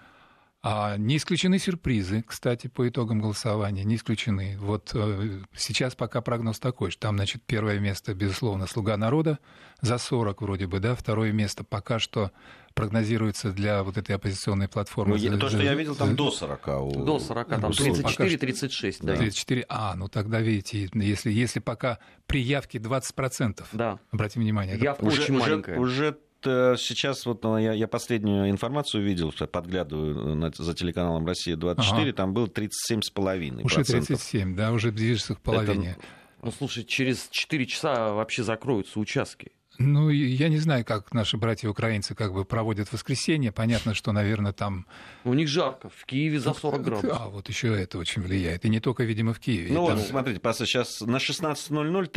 А 0.61 0.97
не 0.97 1.19
исключены 1.19 1.61
сюрпризы, 1.61 2.25
кстати, 2.27 2.67
по 2.67 2.89
итогам 2.89 3.21
голосования, 3.21 3.85
не 3.85 3.95
исключены. 3.95 4.57
Вот 4.59 4.91
э, 4.93 5.41
сейчас 5.55 5.95
пока 5.95 6.21
прогноз 6.21 6.59
такой, 6.59 6.91
что 6.91 7.03
там, 7.03 7.17
значит, 7.17 7.43
первое 7.47 7.79
место, 7.79 8.13
безусловно, 8.13 8.67
«Слуга 8.67 8.97
народа», 8.97 9.39
за 9.81 9.99
40 9.99 10.43
вроде 10.43 10.67
бы, 10.67 10.81
да, 10.81 10.97
второе 10.97 11.31
место 11.31 11.63
пока 11.63 12.01
что 12.01 12.33
прогнозируется 12.75 13.53
для 13.53 13.85
вот 13.85 13.99
этой 13.99 14.17
оппозиционной 14.17 14.69
платформы. 14.69 15.13
Ну, 15.13 15.19
за, 15.19 15.39
то, 15.39 15.49
что 15.49 15.63
я 15.63 15.75
видел, 15.75 15.95
там 15.95 16.17
до 16.17 16.31
40. 16.33 16.69
У... 16.69 17.05
До 17.05 17.21
40, 17.21 17.49
там 17.49 17.71
34-36, 17.71 18.97
да. 19.03 19.15
34, 19.15 19.65
а, 19.69 19.95
ну 19.95 20.09
тогда, 20.09 20.41
видите, 20.41 20.89
если, 20.93 21.31
если 21.31 21.61
пока 21.61 21.99
при 22.27 22.41
явке 22.41 22.79
20%, 22.79 23.65
да. 23.73 24.01
обратите 24.11 24.41
внимание. 24.41 24.77
Явка 24.77 25.05
уже, 25.05 25.23
очень 25.23 25.37
уже, 25.37 25.45
маленькая. 25.45 25.79
Уже 25.79 26.19
сейчас 26.43 27.27
вот 27.27 27.43
ну, 27.43 27.59
я, 27.59 27.73
я 27.73 27.89
последнюю 27.89 28.51
информацию 28.51 29.05
видел, 29.05 29.33
подглядываю 29.33 30.35
на, 30.35 30.51
за 30.51 30.75
телеканалом 30.75 31.27
«Россия-24», 31.27 31.75
ага. 31.77 32.13
там 32.13 32.35
было 32.35 32.47
37,5%. 32.47 33.63
Уже 33.65 33.85
37, 33.85 34.57
да, 34.57 34.73
уже 34.73 34.93
движется 34.93 35.35
к 35.35 35.41
половине. 35.41 35.93
Это... 35.93 36.01
Ну, 36.43 36.53
слушай, 36.53 36.85
через 36.85 37.29
4 37.31 37.67
часа 37.67 38.13
вообще 38.13 38.43
закроются 38.43 39.01
участки. 39.01 39.51
Ну, 39.81 40.11
я 40.11 40.49
не 40.49 40.59
знаю, 40.59 40.85
как 40.85 41.15
наши 41.15 41.37
братья-украинцы 41.37 42.17
как 42.17 42.33
бы 42.33 42.45
проводят 42.45 42.93
воскресенье. 42.93 43.53
Понятно, 43.53 43.95
что, 43.95 44.11
наверное, 44.11 44.53
там... 44.53 44.87
У 45.23 45.35
них 45.35 45.47
жарко. 45.49 45.89
В 45.89 46.05
Киеве 46.05 46.41
за 46.41 46.53
40 46.53 46.83
градусов. 46.83 47.17
А, 47.21 47.29
вот 47.29 47.49
еще 47.49 47.69
это 47.81 47.99
очень 47.99 48.23
влияет. 48.23 48.65
И 48.65 48.71
не 48.71 48.81
только, 48.81 49.05
видимо, 49.05 49.33
в 49.35 49.39
Киеве. 49.39 49.73
Ну, 49.73 49.87
там... 49.87 49.99
вот, 49.99 50.07
смотрите, 50.07 50.41
сейчас 50.43 51.01
на 51.01 51.19
16.00 51.19 52.11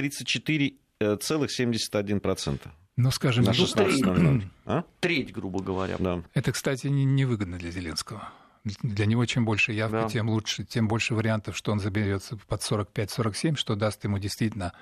34,71%. 1.01 2.59
Ну, 2.97 3.11
скажем, 3.11 3.45
на 3.45 3.51
16.00. 3.51 4.43
А? 4.65 4.83
Треть, 4.99 5.31
грубо 5.31 5.61
говоря. 5.61 5.95
Да. 5.97 6.23
Это, 6.33 6.51
кстати, 6.51 6.87
невыгодно 6.87 7.57
для 7.57 7.71
Зеленского. 7.71 8.29
Для 8.63 9.05
него 9.05 9.25
чем 9.25 9.43
больше 9.43 9.71
явка, 9.73 10.03
да. 10.03 10.09
тем 10.09 10.29
лучше, 10.29 10.63
тем 10.65 10.87
больше 10.87 11.15
вариантов, 11.15 11.57
что 11.57 11.71
он 11.71 11.79
заберется 11.79 12.37
под 12.47 12.61
45-47, 12.61 13.55
что 13.55 13.75
даст 13.75 14.03
ему 14.03 14.19
действительно 14.19 14.73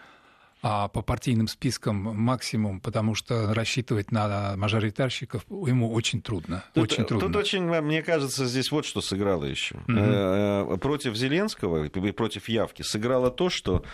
а 0.62 0.90
по 0.90 1.02
партийным 1.02 1.48
спискам 1.48 1.96
максимум, 1.96 2.82
потому 2.82 3.16
что 3.16 3.54
рассчитывать 3.54 4.12
на 4.12 4.58
мажоритарщиков 4.58 5.46
ему 5.50 5.94
очень 5.94 6.22
трудно. 6.22 6.66
Тут, 6.74 6.92
очень 6.92 7.06
трудно. 7.06 7.28
Тут 7.28 7.36
очень, 7.38 7.64
мне 7.64 8.04
кажется, 8.04 8.46
здесь 8.46 8.70
вот 8.70 8.86
что 8.86 9.00
сыграло 9.00 9.46
еще. 9.46 9.76
Mm-hmm. 9.88 10.78
Против 10.80 11.16
Зеленского 11.16 11.86
и 11.86 12.12
против 12.12 12.50
явки 12.50 12.82
сыграло 12.82 13.32
то, 13.32 13.50
что 13.50 13.86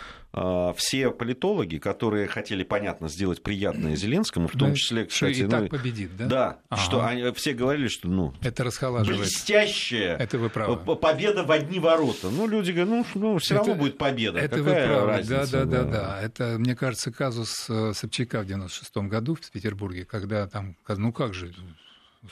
все 0.76 1.10
политологи, 1.10 1.78
которые 1.78 2.26
хотели, 2.26 2.62
понятно, 2.62 3.08
сделать 3.08 3.42
приятное 3.42 3.96
Зеленскому, 3.96 4.48
в 4.48 4.52
том 4.52 4.74
числе, 4.74 5.06
кстати... 5.06 5.32
Что 5.32 5.42
и 5.42 5.46
ну, 5.46 5.50
так 5.50 5.70
победит, 5.70 6.16
да? 6.16 6.26
Да, 6.26 6.58
ага. 6.68 6.82
что 6.82 7.04
они, 7.04 7.32
все 7.32 7.54
говорили, 7.54 7.88
что, 7.88 8.08
ну... 8.08 8.34
Это 8.42 8.62
расхолаживает. 8.62 9.20
Блестящая 9.20 10.16
это 10.16 10.38
вы 10.38 10.50
правы. 10.50 10.96
победа 10.96 11.44
в 11.44 11.50
одни 11.50 11.78
ворота. 11.78 12.28
Ну, 12.28 12.46
люди 12.46 12.72
говорят, 12.72 13.06
ну, 13.14 13.20
ну 13.20 13.38
все 13.38 13.54
равно 13.54 13.72
это, 13.72 13.80
будет 13.80 13.98
победа. 13.98 14.38
Это 14.38 14.58
Какая 14.58 14.86
вы 14.86 14.92
правы, 14.92 15.06
разница? 15.06 15.52
Да, 15.52 15.64
да, 15.64 15.82
да, 15.82 15.90
да. 15.90 16.22
Это, 16.22 16.58
мне 16.58 16.76
кажется, 16.76 17.10
казус 17.10 17.66
э, 17.70 17.92
Собчака 17.94 18.42
в 18.42 18.46
96 18.46 18.96
году 19.08 19.36
в 19.36 19.50
Петербурге, 19.50 20.04
когда 20.04 20.46
там, 20.48 20.76
ну 20.88 21.12
как 21.12 21.32
же, 21.32 21.54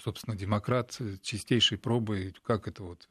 собственно, 0.03 0.37
демократ 0.37 0.99
чистейшей 1.23 1.79
пробы, 1.79 2.35
как 2.45 2.69
это 2.69 2.83
вот, 2.83 3.09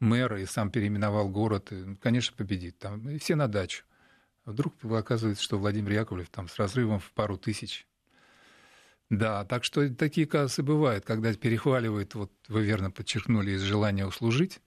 мэр 0.00 0.36
и 0.36 0.46
сам 0.46 0.70
переименовал 0.70 1.28
город, 1.28 1.72
и, 1.72 1.96
конечно, 1.96 2.36
победит. 2.36 2.78
Там, 2.78 3.08
и 3.08 3.18
все 3.18 3.34
на 3.34 3.48
дачу. 3.48 3.84
Вдруг 4.48 4.82
оказывается, 4.82 5.44
что 5.44 5.58
Владимир 5.58 5.92
Яковлев 5.92 6.30
там 6.30 6.48
с 6.48 6.56
разрывом 6.56 7.00
в 7.00 7.12
пару 7.12 7.36
тысяч. 7.36 7.86
Да, 9.10 9.44
так 9.44 9.62
что 9.62 9.86
такие 9.94 10.26
казусы 10.26 10.62
бывают, 10.62 11.04
когда 11.04 11.34
перехваливают, 11.34 12.14
вот 12.14 12.32
вы 12.48 12.64
верно 12.64 12.90
подчеркнули, 12.90 13.50
из 13.50 13.60
желания 13.60 14.06
услужить, 14.06 14.60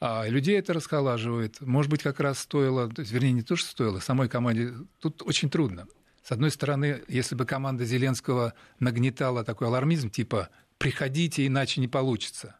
а 0.00 0.26
людей 0.26 0.58
это 0.58 0.72
расхолаживает. 0.72 1.60
Может 1.60 1.88
быть, 1.88 2.02
как 2.02 2.18
раз 2.18 2.40
стоило, 2.40 2.90
то 2.90 3.02
есть, 3.02 3.12
вернее, 3.12 3.30
не 3.30 3.42
то, 3.42 3.54
что 3.54 3.68
стоило, 3.70 4.00
самой 4.00 4.28
команде, 4.28 4.72
тут 4.98 5.22
очень 5.22 5.50
трудно. 5.50 5.86
С 6.24 6.32
одной 6.32 6.50
стороны, 6.50 7.00
если 7.06 7.36
бы 7.36 7.44
команда 7.46 7.84
Зеленского 7.84 8.54
нагнетала 8.80 9.44
такой 9.44 9.68
алармизм, 9.68 10.10
типа 10.10 10.48
«приходите, 10.78 11.46
иначе 11.46 11.80
не 11.80 11.86
получится», 11.86 12.56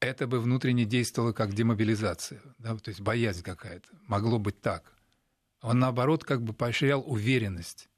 это 0.00 0.26
бы 0.26 0.40
внутренне 0.40 0.86
действовало 0.86 1.32
как 1.32 1.52
демобилизация, 1.52 2.40
да, 2.58 2.74
то 2.78 2.88
есть 2.88 3.02
боязнь 3.02 3.42
какая-то. 3.42 3.88
Могло 4.06 4.38
быть 4.38 4.58
так. 4.62 4.90
Он, 5.62 5.78
наоборот, 5.78 6.24
как 6.24 6.42
бы 6.42 6.52
поощрял 6.52 7.02
уверенность. 7.06 7.88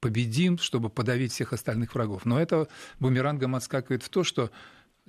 Победим, 0.00 0.58
чтобы 0.58 0.90
подавить 0.90 1.32
всех 1.32 1.54
остальных 1.54 1.94
врагов. 1.94 2.26
Но 2.26 2.38
это 2.38 2.68
бумерангом 3.00 3.54
отскакивает 3.54 4.02
в 4.02 4.10
то, 4.10 4.22
что 4.22 4.50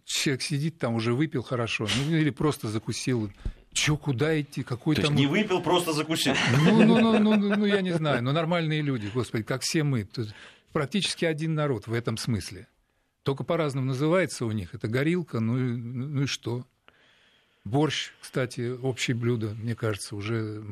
человек 0.06 0.42
сидит 0.42 0.78
там, 0.78 0.96
уже 0.96 1.14
выпил 1.14 1.44
хорошо, 1.44 1.88
ну 2.08 2.16
или 2.16 2.30
просто 2.30 2.70
закусил. 2.70 3.32
Чё, 3.74 3.98
куда 3.98 4.40
идти? 4.40 4.64
Какой 4.64 4.96
То 4.96 5.02
там... 5.02 5.12
есть 5.12 5.20
не 5.20 5.28
выпил, 5.28 5.62
просто 5.62 5.92
закусил. 5.92 6.34
Ну, 6.64 6.86
ну, 6.86 7.00
ну, 7.02 7.20
ну, 7.20 7.36
ну, 7.36 7.56
ну, 7.58 7.66
я 7.66 7.82
не 7.82 7.92
знаю, 7.92 8.24
но 8.24 8.32
нормальные 8.32 8.82
люди, 8.82 9.12
господи, 9.14 9.44
как 9.44 9.64
все 9.64 9.84
мы. 9.84 10.08
Практически 10.72 11.26
один 11.26 11.56
народ 11.56 11.88
в 11.88 11.94
этом 11.94 12.18
смысле. 12.18 12.68
Только 13.24 13.44
по-разному 13.44 13.88
называется 13.88 14.46
у 14.46 14.52
них. 14.52 14.74
Это 14.74 14.88
горилка, 14.88 15.42
ну, 15.42 15.56
ну 15.56 16.24
и 16.24 16.26
что? 16.26 16.66
Борщ, 17.66 18.12
кстати, 18.22 18.72
общее 18.72 19.16
блюдо, 19.16 19.56
мне 19.56 19.76
кажется, 19.76 20.16
уже 20.16 20.64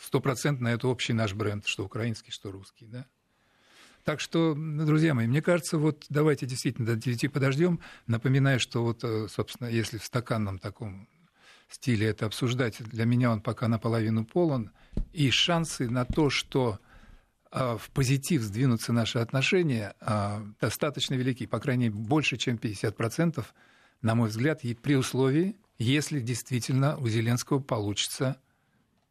стопроцентно 0.00 0.68
это 0.68 0.86
общий 0.88 1.12
наш 1.12 1.34
бренд, 1.34 1.66
что 1.66 1.84
украинский, 1.84 2.30
что 2.30 2.52
русский, 2.52 2.86
да? 2.86 3.04
Так 4.04 4.20
что, 4.20 4.54
друзья 4.56 5.12
мои, 5.12 5.26
мне 5.26 5.42
кажется, 5.42 5.76
вот 5.76 6.06
давайте 6.08 6.46
действительно 6.46 6.86
до 6.86 6.96
9 6.96 7.30
подождем. 7.30 7.80
Напоминаю, 8.06 8.58
что 8.58 8.82
вот, 8.82 9.04
э, 9.04 9.26
собственно, 9.28 9.68
если 9.68 9.98
в 9.98 10.04
стаканном 10.04 10.58
таком 10.58 11.08
стиле 11.68 12.06
это 12.06 12.26
обсуждать, 12.26 12.82
для 12.82 13.04
меня 13.04 13.30
он 13.30 13.42
пока 13.42 13.68
наполовину 13.68 14.24
полон. 14.24 14.70
И 15.12 15.30
шансы 15.30 15.90
на 15.90 16.04
то, 16.04 16.30
что 16.30 16.78
а, 17.50 17.76
в 17.76 17.90
позитив 17.90 18.42
сдвинутся 18.42 18.92
наши 18.92 19.18
отношения, 19.18 19.94
а, 20.00 20.42
достаточно 20.60 21.14
велики. 21.14 21.46
По 21.46 21.60
крайней 21.60 21.88
мере, 21.88 22.00
больше, 22.00 22.36
чем 22.36 22.56
50%, 22.56 23.44
на 24.02 24.14
мой 24.14 24.28
взгляд, 24.28 24.64
и 24.64 24.74
при 24.74 24.96
условии, 24.96 25.56
если 25.78 26.20
действительно 26.20 26.96
у 26.98 27.08
Зеленского 27.08 27.60
получится 27.60 28.40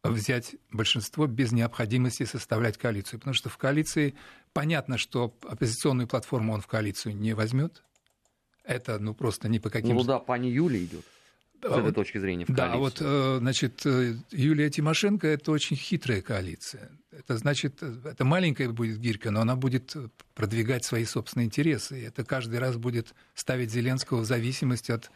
взять 0.04 0.56
большинство 0.70 1.26
без 1.26 1.52
необходимости 1.52 2.24
составлять 2.24 2.78
коалицию. 2.78 3.18
Потому 3.18 3.34
что 3.34 3.48
в 3.48 3.58
коалиции 3.58 4.14
понятно, 4.52 4.96
что 4.96 5.36
оппозиционную 5.42 6.06
платформу 6.06 6.52
он 6.52 6.60
в 6.60 6.66
коалицию 6.66 7.16
не 7.16 7.34
возьмет. 7.34 7.82
Это 8.64 8.98
ну 8.98 9.14
просто 9.14 9.48
ни 9.48 9.58
по 9.58 9.70
каким... 9.70 9.96
Ну 9.96 10.04
да, 10.04 10.18
пани 10.18 10.48
Юля 10.48 10.82
идет 10.84 11.04
с 11.62 11.64
этой 11.64 11.92
точки 11.92 12.18
зрения 12.18 12.44
в 12.44 12.54
Да, 12.54 12.76
вот, 12.76 12.98
э, 13.00 13.38
значит, 13.40 13.84
э, 13.84 14.14
Юлия 14.30 14.70
Тимошенко– 14.70 15.26
это 15.28 15.50
очень 15.50 15.76
хитрая 15.76 16.22
коалиция. 16.22 16.90
Это 17.10 17.36
значит, 17.36 17.82
это 17.82 18.24
маленькая 18.24 18.68
будет 18.68 18.98
гирька, 18.98 19.30
но 19.30 19.40
она 19.40 19.56
будет 19.56 19.96
продвигать 20.34 20.84
свои 20.84 21.04
собственные 21.04 21.46
интересы. 21.46 22.00
И 22.00 22.04
это 22.04 22.24
каждый 22.24 22.58
раз 22.60 22.76
будет 22.76 23.14
ставить 23.34 23.72
Зеленского 23.72 24.20
в 24.20 24.24
зависимости 24.24 24.92
от 24.92 25.10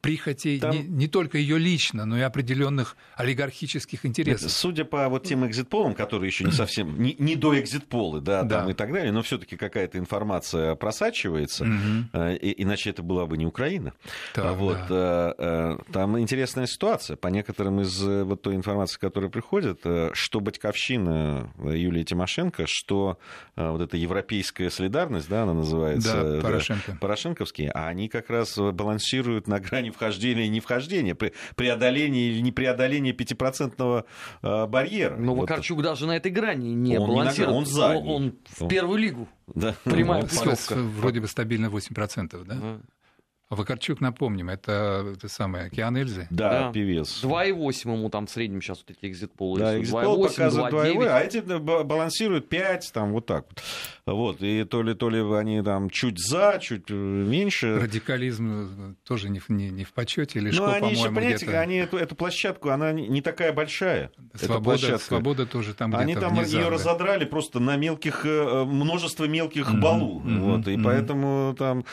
прихотей 0.00 0.60
Там... 0.60 0.70
не, 0.70 0.82
не 0.82 1.08
только 1.08 1.38
ее 1.38 1.58
лично, 1.58 2.04
но 2.04 2.16
и 2.16 2.20
определенных 2.20 2.96
олигархических 3.16 4.06
интересов. 4.06 4.50
Судя 4.50 4.84
по 4.84 5.08
вот 5.08 5.24
тем 5.24 5.46
экзитполам, 5.46 5.94
которые 5.94 6.28
еще 6.28 6.44
не 6.44 6.52
совсем 6.52 7.00
не, 7.00 7.16
не 7.18 7.36
до 7.36 7.58
экзитполы, 7.58 8.20
да, 8.20 8.42
да. 8.42 8.60
Там 8.60 8.70
и 8.70 8.74
так 8.74 8.92
далее, 8.92 9.12
но 9.12 9.22
все-таки 9.22 9.56
какая-то 9.56 9.98
информация 9.98 10.74
просачивается, 10.74 11.64
угу. 11.64 12.18
и, 12.40 12.62
иначе 12.62 12.90
это 12.90 13.02
была 13.02 13.26
бы 13.26 13.36
не 13.36 13.46
Украина. 13.46 13.92
Так, 14.32 14.56
вот, 14.56 14.78
да. 14.88 15.34
Э, 15.38 15.76
э, 15.78 15.92
там 15.92 16.18
интересная 16.20 16.66
ситуация. 16.66 17.16
По 17.16 17.28
некоторым 17.28 17.80
из 17.80 18.00
вот 18.00 18.42
той 18.42 18.54
информации, 18.54 18.98
которая 18.98 19.30
приходит, 19.30 19.80
что 20.12 20.40
Батьковщина 20.40 21.52
Юлии 21.58 22.04
Тимошенко, 22.04 22.64
что 22.66 23.18
вот 23.56 23.80
эта 23.80 23.96
европейская 23.96 24.70
солидарность, 24.70 25.28
да, 25.28 25.42
она 25.42 25.54
называется, 25.54 26.36
да, 26.36 26.40
Порошенко. 26.42 26.92
Да, 26.92 26.98
Порошенковские, 27.00 27.70
а 27.70 27.88
они 27.88 28.08
как 28.08 28.30
раз 28.30 28.56
балансируют 28.56 29.48
на 29.48 29.58
грани 29.58 29.85
вхождения 29.90 30.44
и 30.44 30.48
не 30.48 30.60
вхождения, 30.60 31.16
преодоление 31.54 32.30
или 32.30 32.40
не 32.40 32.52
преодоление 32.52 33.12
пятипроцентного 33.12 34.06
э, 34.42 34.66
барьера. 34.66 35.16
Но 35.16 35.34
вот. 35.34 35.42
Вакарчук 35.42 35.82
даже 35.82 36.06
на 36.06 36.16
этой 36.16 36.30
грани 36.30 36.68
не 36.68 36.98
он 36.98 37.08
балансирует. 37.08 37.50
Не 37.50 37.56
он 37.56 37.66
за. 37.66 37.86
Он, 37.88 38.08
он 38.08 38.34
в 38.58 38.68
первую 38.68 38.98
лигу. 38.98 39.28
Да. 39.54 39.74
Прямая 39.84 40.22
ну. 40.22 40.86
Вроде 41.00 41.20
бы 41.20 41.28
стабильно 41.28 41.66
8%, 41.66 42.44
да? 42.44 42.80
А. 43.48 43.54
Вакарчук, 43.54 44.00
напомним, 44.00 44.50
это, 44.50 45.14
это 45.14 45.28
самое, 45.28 45.66
Океан 45.66 45.96
Эльзы? 45.96 46.26
Да, 46.30 46.50
да. 46.50 46.72
певец. 46.72 47.22
2,8 47.22 47.92
ему 47.92 48.10
там 48.10 48.26
в 48.26 48.30
среднем 48.30 48.60
сейчас 48.60 48.78
вот 48.78 48.96
эти 48.96 49.08
экзит-полы. 49.08 49.60
Да, 49.60 49.78
экзит-пол 49.78 50.26
показывает 50.26 50.74
2,8, 50.74 51.06
а 51.06 51.20
эти 51.20 51.38
балансируют 51.84 52.48
5, 52.48 52.90
там 52.92 53.12
вот 53.12 53.26
так 53.26 53.46
вот. 53.48 53.62
Вот, 54.06 54.40
и 54.40 54.64
то 54.64 54.82
ли, 54.82 54.94
то 54.94 55.10
ли 55.10 55.20
они 55.36 55.62
там 55.62 55.90
чуть 55.90 56.18
за, 56.18 56.58
чуть 56.60 56.90
э, 56.90 56.94
меньше. 56.94 57.80
Радикализм 57.80 58.50
э, 58.50 58.94
тоже 59.04 59.28
не 59.28 59.40
в, 59.40 59.48
не, 59.48 59.70
не 59.70 59.82
в 59.84 59.92
почете, 59.92 60.38
лишь 60.38 60.56
Ну, 60.56 60.66
они 60.66 60.92
еще, 60.92 61.06
понимаете, 61.06 61.50
они 61.58 61.76
эту, 61.76 61.96
эту 61.96 62.14
площадку, 62.14 62.70
она 62.70 62.92
не 62.92 63.20
такая 63.20 63.52
большая. 63.52 64.12
Свобода, 64.34 64.98
свобода 64.98 65.46
тоже 65.46 65.74
там 65.74 65.94
Они 65.94 66.14
там 66.14 66.40
ее 66.42 66.68
разодрали 66.68 67.24
просто 67.24 67.58
на 67.58 67.76
мелких, 67.76 68.24
э, 68.24 68.64
множество 68.64 69.24
мелких 69.24 69.72
балу. 69.80 70.20
Mm-hmm. 70.20 70.38
Вот, 70.40 70.68
и 70.68 70.72
mm-hmm. 70.72 70.82
поэтому 70.84 71.54
там 71.58 71.84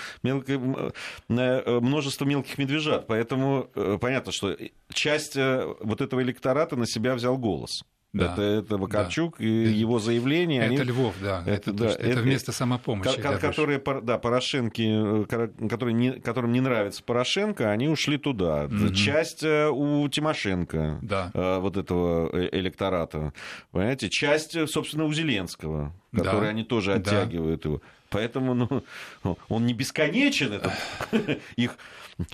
мелко 1.43 1.79
множество 1.81 2.25
мелких 2.25 2.57
медвежат. 2.57 3.07
Поэтому 3.07 3.69
понятно, 4.00 4.31
что 4.31 4.55
часть 4.93 5.35
вот 5.35 6.01
этого 6.01 6.21
электората 6.21 6.75
на 6.75 6.85
себя 6.85 7.15
взял 7.15 7.38
голос. 7.38 7.83
Да. 8.13 8.33
Это, 8.33 8.41
это 8.43 8.77
Вакарчук 8.77 9.39
да. 9.39 9.43
и 9.43 9.50
его 9.50 9.97
заявление. 9.97 10.62
Это 10.62 10.73
они... 10.73 10.83
Львов, 10.83 11.15
да. 11.19 11.41
Это, 11.47 11.71
это, 11.71 11.73
да, 11.73 11.85
это, 11.88 12.01
это 12.03 12.21
вместо 12.21 12.51
самопомощи. 12.51 13.19
Ко- 13.19 13.39
которые, 13.39 13.81
да, 14.03 14.19
Порошенки, 14.19 15.25
которые 15.67 15.93
не, 15.95 16.12
которым 16.12 16.51
не 16.51 16.62
нравится 16.62 17.01
Порошенко, 17.03 17.71
они 17.71 17.89
ушли 17.89 18.19
туда. 18.19 18.65
Угу. 18.65 18.93
Часть 18.93 19.43
э, 19.43 19.67
у 19.67 20.07
Тимошенко, 20.09 21.00
да. 21.01 21.31
Э, 21.33 21.57
вот 21.57 21.75
этого 21.75 22.29
э, 22.31 22.50
электората. 22.51 23.33
Понимаете? 23.71 24.09
Часть, 24.12 24.55
собственно, 24.69 25.05
у 25.05 25.12
Зеленского, 25.12 25.91
который 26.15 26.41
да. 26.41 26.50
они 26.50 26.63
тоже 26.63 26.93
оттягивают 26.93 27.63
да. 27.63 27.69
его. 27.69 27.81
Поэтому 28.13 28.53
ну, 28.53 29.38
он 29.50 29.65
не 29.65 29.74
бесконечен, 29.74 30.53
этот, 30.53 30.72
их 31.55 31.77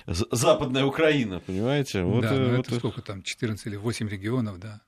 западная 0.06 0.84
Украина, 0.84 1.40
понимаете? 1.40 2.02
Вот, 2.02 2.22
да, 2.22 2.32
ну 2.32 2.56
вот... 2.56 2.66
это 2.68 2.76
сколько 2.76 3.02
там, 3.02 3.22
14 3.22 3.66
или 3.66 3.76
8 3.76 4.08
регионов, 4.08 4.58
да. 4.58 4.80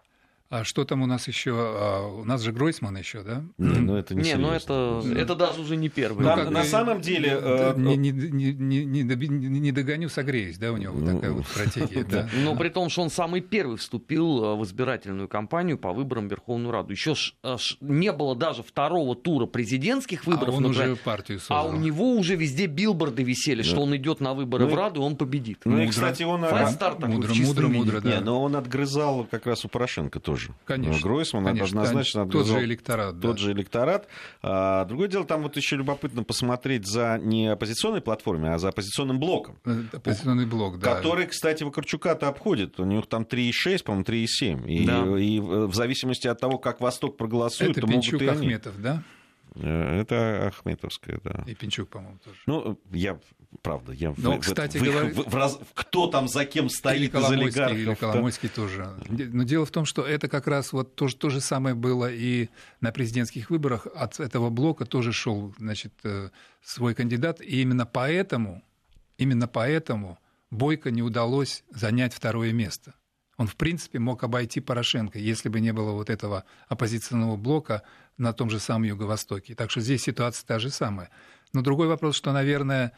А 0.52 0.64
что 0.64 0.84
там 0.84 1.00
у 1.00 1.06
нас 1.06 1.28
еще? 1.28 1.54
А, 1.56 2.06
у 2.06 2.24
нас 2.24 2.42
же 2.42 2.52
Гройсман 2.52 2.94
еще, 2.98 3.22
да? 3.22 3.42
Не, 3.56 3.78
ну 3.78 3.96
это 3.96 4.14
не, 4.14 4.22
не 4.22 4.34
ну 4.34 4.50
это, 4.50 5.02
это 5.16 5.34
даже 5.34 5.62
уже 5.62 5.76
не 5.76 5.88
первый. 5.88 6.26
Там, 6.26 6.44
ну, 6.44 6.50
на 6.50 6.64
самом 6.64 7.00
деле... 7.00 7.38
Э, 7.40 7.72
не, 7.74 7.96
не, 7.96 8.10
не, 8.12 8.84
не, 8.84 9.72
догоню, 9.72 10.10
согреюсь, 10.10 10.58
да, 10.58 10.72
у 10.72 10.76
него 10.76 10.92
вот 10.92 11.06
такая 11.06 11.30
вот 11.30 11.46
стратегия. 11.46 12.04
Да. 12.12 12.28
Но 12.44 12.54
при 12.56 12.68
том, 12.68 12.90
что 12.90 13.00
он 13.00 13.08
самый 13.08 13.40
первый 13.40 13.78
вступил 13.78 14.44
э, 14.44 14.56
в 14.56 14.64
избирательную 14.64 15.26
кампанию 15.26 15.78
по 15.78 15.92
выборам 15.92 16.28
в 16.28 16.30
Верховную 16.30 16.70
Раду. 16.70 16.92
Еще 16.92 17.14
ж, 17.14 17.34
э, 17.42 17.56
ж 17.56 17.78
не 17.80 18.12
было 18.12 18.36
даже 18.36 18.62
второго 18.62 19.16
тура 19.16 19.46
президентских 19.46 20.26
выборов. 20.26 20.52
А 20.52 20.56
он 20.58 20.64
например, 20.64 20.92
уже 20.92 20.96
партию 20.96 21.38
создал. 21.38 21.68
А 21.68 21.70
у 21.70 21.76
него 21.76 22.10
уже 22.14 22.36
везде 22.36 22.66
билборды 22.66 23.22
висели, 23.22 23.62
да. 23.62 23.68
что 23.68 23.80
он 23.80 23.96
идет 23.96 24.20
на 24.20 24.34
выборы 24.34 24.66
ну, 24.66 24.72
в 24.72 24.74
Раду, 24.74 25.00
он 25.00 25.16
победит. 25.16 25.60
Ну 25.64 25.80
и, 25.80 25.86
кстати, 25.86 26.24
он... 26.24 26.42
Фальстарт 26.42 26.98
мудро, 27.06 27.32
мудро, 27.32 27.68
мудро, 27.68 28.00
да. 28.02 28.18
Не, 28.18 28.20
но 28.20 28.42
он 28.42 28.54
отгрызал 28.54 29.26
как 29.30 29.46
раз 29.46 29.64
у 29.64 29.68
Порошенко 29.68 30.20
тоже. 30.20 30.41
Конечно. 30.64 31.00
Гройсман 31.02 31.44
конечно, 31.44 31.82
однозначно 31.82 32.28
Тот 32.28 32.46
же 32.46 32.64
электорат. 32.64 33.20
Тот 33.20 33.36
да. 33.36 33.42
же 33.42 33.52
электорат. 33.52 34.08
А, 34.42 34.84
другое 34.84 35.08
дело, 35.08 35.24
там 35.24 35.42
вот 35.42 35.56
еще 35.56 35.76
любопытно 35.76 36.24
посмотреть 36.24 36.86
за 36.86 37.18
не 37.18 37.48
оппозиционной 37.48 38.00
платформой, 38.00 38.54
а 38.54 38.58
за 38.58 38.68
оппозиционным 38.68 39.18
блоком. 39.18 39.58
Э, 39.64 39.82
оппозиционный 39.92 40.46
блок, 40.46 40.78
да. 40.78 40.94
Который, 40.94 41.26
кстати, 41.26 41.62
Вакарчука-то 41.62 42.28
обходит. 42.28 42.78
У 42.80 42.84
них 42.84 43.06
там 43.06 43.22
3,6, 43.22 43.84
по-моему, 43.84 44.04
3,7. 44.04 44.68
И, 44.68 44.86
да. 44.86 45.18
и 45.18 45.40
в 45.40 45.74
зависимости 45.74 46.26
от 46.26 46.40
того, 46.40 46.58
как 46.58 46.80
Восток 46.80 47.16
проголосует, 47.16 47.72
Это 47.72 47.82
то 47.82 47.86
могут 47.86 48.04
и 48.12 48.26
они. 48.26 48.46
Ахметов, 48.46 48.80
да? 48.80 49.02
Э, 49.54 50.00
это 50.00 50.46
Ахметовская, 50.48 51.20
да. 51.22 51.44
И 51.46 51.54
Пинчук, 51.54 51.88
по-моему, 51.88 52.18
тоже. 52.18 52.38
Ну, 52.46 52.80
я, 52.90 53.18
правда, 53.62 53.92
я... 53.92 54.14
Но, 54.16 54.36
в, 54.36 54.40
кстати 54.40 54.78
в, 54.78 54.82
говоря... 54.82 55.12
В, 55.12 55.30
в, 55.30 55.34
раз... 55.34 55.58
Кто 55.74 56.06
там 56.06 56.28
за 56.28 56.44
кем 56.44 56.68
стоит 56.68 57.14
из 57.14 57.24
олигархов? 57.24 57.76
Или 57.76 57.94
Коломойский 57.94 58.48
да? 58.48 58.54
тоже. 58.54 58.94
Но 59.08 59.42
дело 59.44 59.66
в 59.66 59.70
том, 59.70 59.84
что 59.84 60.06
это 60.06 60.28
как 60.28 60.46
раз 60.46 60.72
вот 60.72 60.94
то, 60.94 61.08
то 61.08 61.30
же 61.30 61.40
самое 61.40 61.74
было 61.74 62.10
и 62.10 62.48
на 62.80 62.92
президентских 62.92 63.50
выборах. 63.50 63.86
От 63.94 64.20
этого 64.20 64.50
блока 64.50 64.86
тоже 64.86 65.12
шел, 65.12 65.54
значит, 65.58 65.92
э, 66.04 66.30
свой 66.62 66.94
кандидат. 66.94 67.40
И 67.40 67.60
именно 67.62 67.86
поэтому, 67.86 68.62
именно 69.18 69.48
поэтому 69.48 70.18
Бойко 70.50 70.90
не 70.90 71.02
удалось 71.02 71.64
занять 71.70 72.12
второе 72.12 72.52
место. 72.52 72.94
Он, 73.42 73.48
в 73.48 73.56
принципе, 73.56 73.98
мог 73.98 74.22
обойти 74.22 74.60
Порошенко, 74.60 75.18
если 75.18 75.48
бы 75.48 75.58
не 75.58 75.72
было 75.72 75.90
вот 75.90 76.10
этого 76.10 76.44
оппозиционного 76.68 77.36
блока 77.36 77.82
на 78.16 78.32
том 78.32 78.50
же 78.50 78.60
самом 78.60 78.84
Юго-Востоке. 78.84 79.56
Так 79.56 79.68
что 79.72 79.80
здесь 79.80 80.02
ситуация 80.02 80.46
та 80.46 80.60
же 80.60 80.70
самая. 80.70 81.10
Но 81.52 81.60
другой 81.60 81.88
вопрос, 81.88 82.14
что, 82.14 82.30
наверное, 82.30 82.92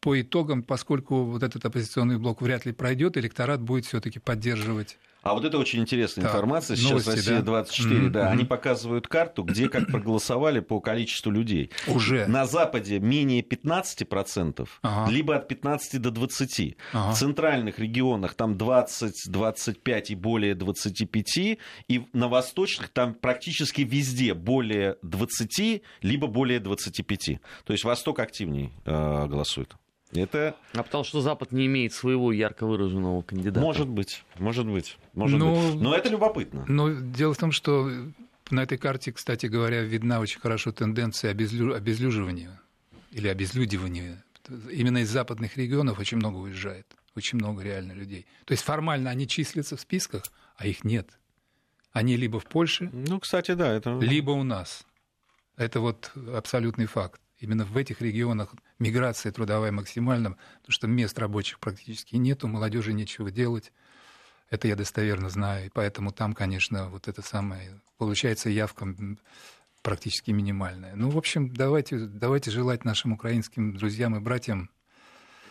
по 0.00 0.20
итогам, 0.20 0.64
поскольку 0.64 1.22
вот 1.22 1.44
этот 1.44 1.64
оппозиционный 1.64 2.18
блок 2.18 2.42
вряд 2.42 2.66
ли 2.66 2.72
пройдет, 2.72 3.16
электорат 3.16 3.62
будет 3.62 3.86
все-таки 3.86 4.18
поддерживать 4.18 4.98
а 5.30 5.34
вот 5.34 5.44
это 5.44 5.58
очень 5.58 5.80
интересная 5.80 6.24
так, 6.24 6.34
информация. 6.34 6.76
Сейчас 6.76 6.90
новости, 6.90 7.10
Россия 7.10 7.40
24, 7.42 7.94
да, 7.94 8.06
mm-hmm. 8.06 8.10
да, 8.10 8.30
они 8.30 8.44
показывают 8.44 9.08
карту, 9.08 9.42
где 9.42 9.68
как 9.68 9.86
проголосовали 9.92 10.60
по 10.60 10.80
количеству 10.80 11.30
людей. 11.30 11.70
Уже. 11.88 12.26
На 12.26 12.46
Западе 12.46 12.98
менее 12.98 13.42
15%, 13.42 14.68
ага. 14.82 15.10
либо 15.10 15.36
от 15.36 15.48
15 15.48 16.00
до 16.00 16.10
20. 16.10 16.76
Ага. 16.92 17.12
В 17.12 17.18
центральных 17.18 17.78
регионах 17.78 18.34
там 18.34 18.56
20, 18.56 19.30
25 19.30 20.10
и 20.10 20.14
более 20.14 20.54
25. 20.54 21.36
И 21.36 21.58
на 22.12 22.28
восточных 22.28 22.88
там 22.88 23.14
практически 23.14 23.82
везде 23.82 24.34
более 24.34 24.96
20, 25.02 25.82
либо 26.02 26.26
более 26.26 26.60
25. 26.60 27.40
То 27.64 27.72
есть 27.72 27.84
Восток 27.84 28.20
активнее 28.20 28.72
э, 28.84 29.26
голосует. 29.26 29.76
Это... 30.16 30.56
А 30.72 30.82
потому 30.82 31.04
что 31.04 31.20
Запад 31.20 31.52
не 31.52 31.66
имеет 31.66 31.92
своего 31.92 32.32
ярко 32.32 32.66
выраженного 32.66 33.22
кандидата. 33.22 33.60
Может 33.60 33.88
быть, 33.88 34.24
может 34.38 34.66
быть, 34.66 34.98
может 35.14 35.38
но, 35.38 35.54
быть. 35.54 35.80
Но 35.80 35.94
это 35.94 36.08
любопытно. 36.08 36.64
Но 36.68 36.90
дело 36.90 37.34
в 37.34 37.38
том, 37.38 37.52
что 37.52 37.90
на 38.50 38.62
этой 38.62 38.78
карте, 38.78 39.12
кстати 39.12 39.46
говоря, 39.46 39.82
видна 39.82 40.20
очень 40.20 40.40
хорошо 40.40 40.72
тенденция 40.72 41.30
обезлю... 41.30 41.74
обезлюживания 41.74 42.60
или 43.12 43.28
обезлюдивания. 43.28 44.24
Именно 44.70 44.98
из 44.98 45.10
западных 45.10 45.56
регионов 45.56 45.98
очень 45.98 46.18
много 46.18 46.36
уезжает. 46.36 46.86
Очень 47.16 47.38
много 47.38 47.62
реально 47.62 47.92
людей. 47.92 48.26
То 48.44 48.52
есть 48.52 48.62
формально 48.62 49.10
они 49.10 49.26
числятся 49.26 49.76
в 49.76 49.80
списках, 49.80 50.24
а 50.56 50.66
их 50.66 50.84
нет. 50.84 51.08
Они 51.92 52.16
либо 52.16 52.38
в 52.38 52.44
Польше, 52.44 52.90
ну, 52.92 53.18
кстати, 53.20 53.52
да, 53.52 53.72
это... 53.72 53.98
либо 53.98 54.32
у 54.32 54.44
нас. 54.44 54.84
Это 55.56 55.80
вот 55.80 56.12
абсолютный 56.34 56.84
факт 56.84 57.20
именно 57.38 57.64
в 57.64 57.76
этих 57.76 58.00
регионах 58.00 58.54
миграция 58.78 59.32
трудовая 59.32 59.72
максимальна, 59.72 60.36
потому 60.60 60.72
что 60.72 60.86
мест 60.86 61.18
рабочих 61.18 61.58
практически 61.58 62.16
нет, 62.16 62.44
у 62.44 62.48
молодежи 62.48 62.92
нечего 62.92 63.30
делать. 63.30 63.72
Это 64.50 64.68
я 64.68 64.76
достоверно 64.76 65.28
знаю, 65.28 65.66
и 65.66 65.70
поэтому 65.70 66.12
там, 66.12 66.32
конечно, 66.32 66.88
вот 66.88 67.08
это 67.08 67.22
самое, 67.22 67.80
получается 67.98 68.48
явка 68.48 68.86
практически 69.82 70.30
минимальная. 70.30 70.94
Ну, 70.94 71.10
в 71.10 71.18
общем, 71.18 71.52
давайте, 71.52 71.98
давайте 71.98 72.50
желать 72.50 72.84
нашим 72.84 73.12
украинским 73.12 73.76
друзьям 73.76 74.16
и 74.16 74.20
братьям 74.20 74.70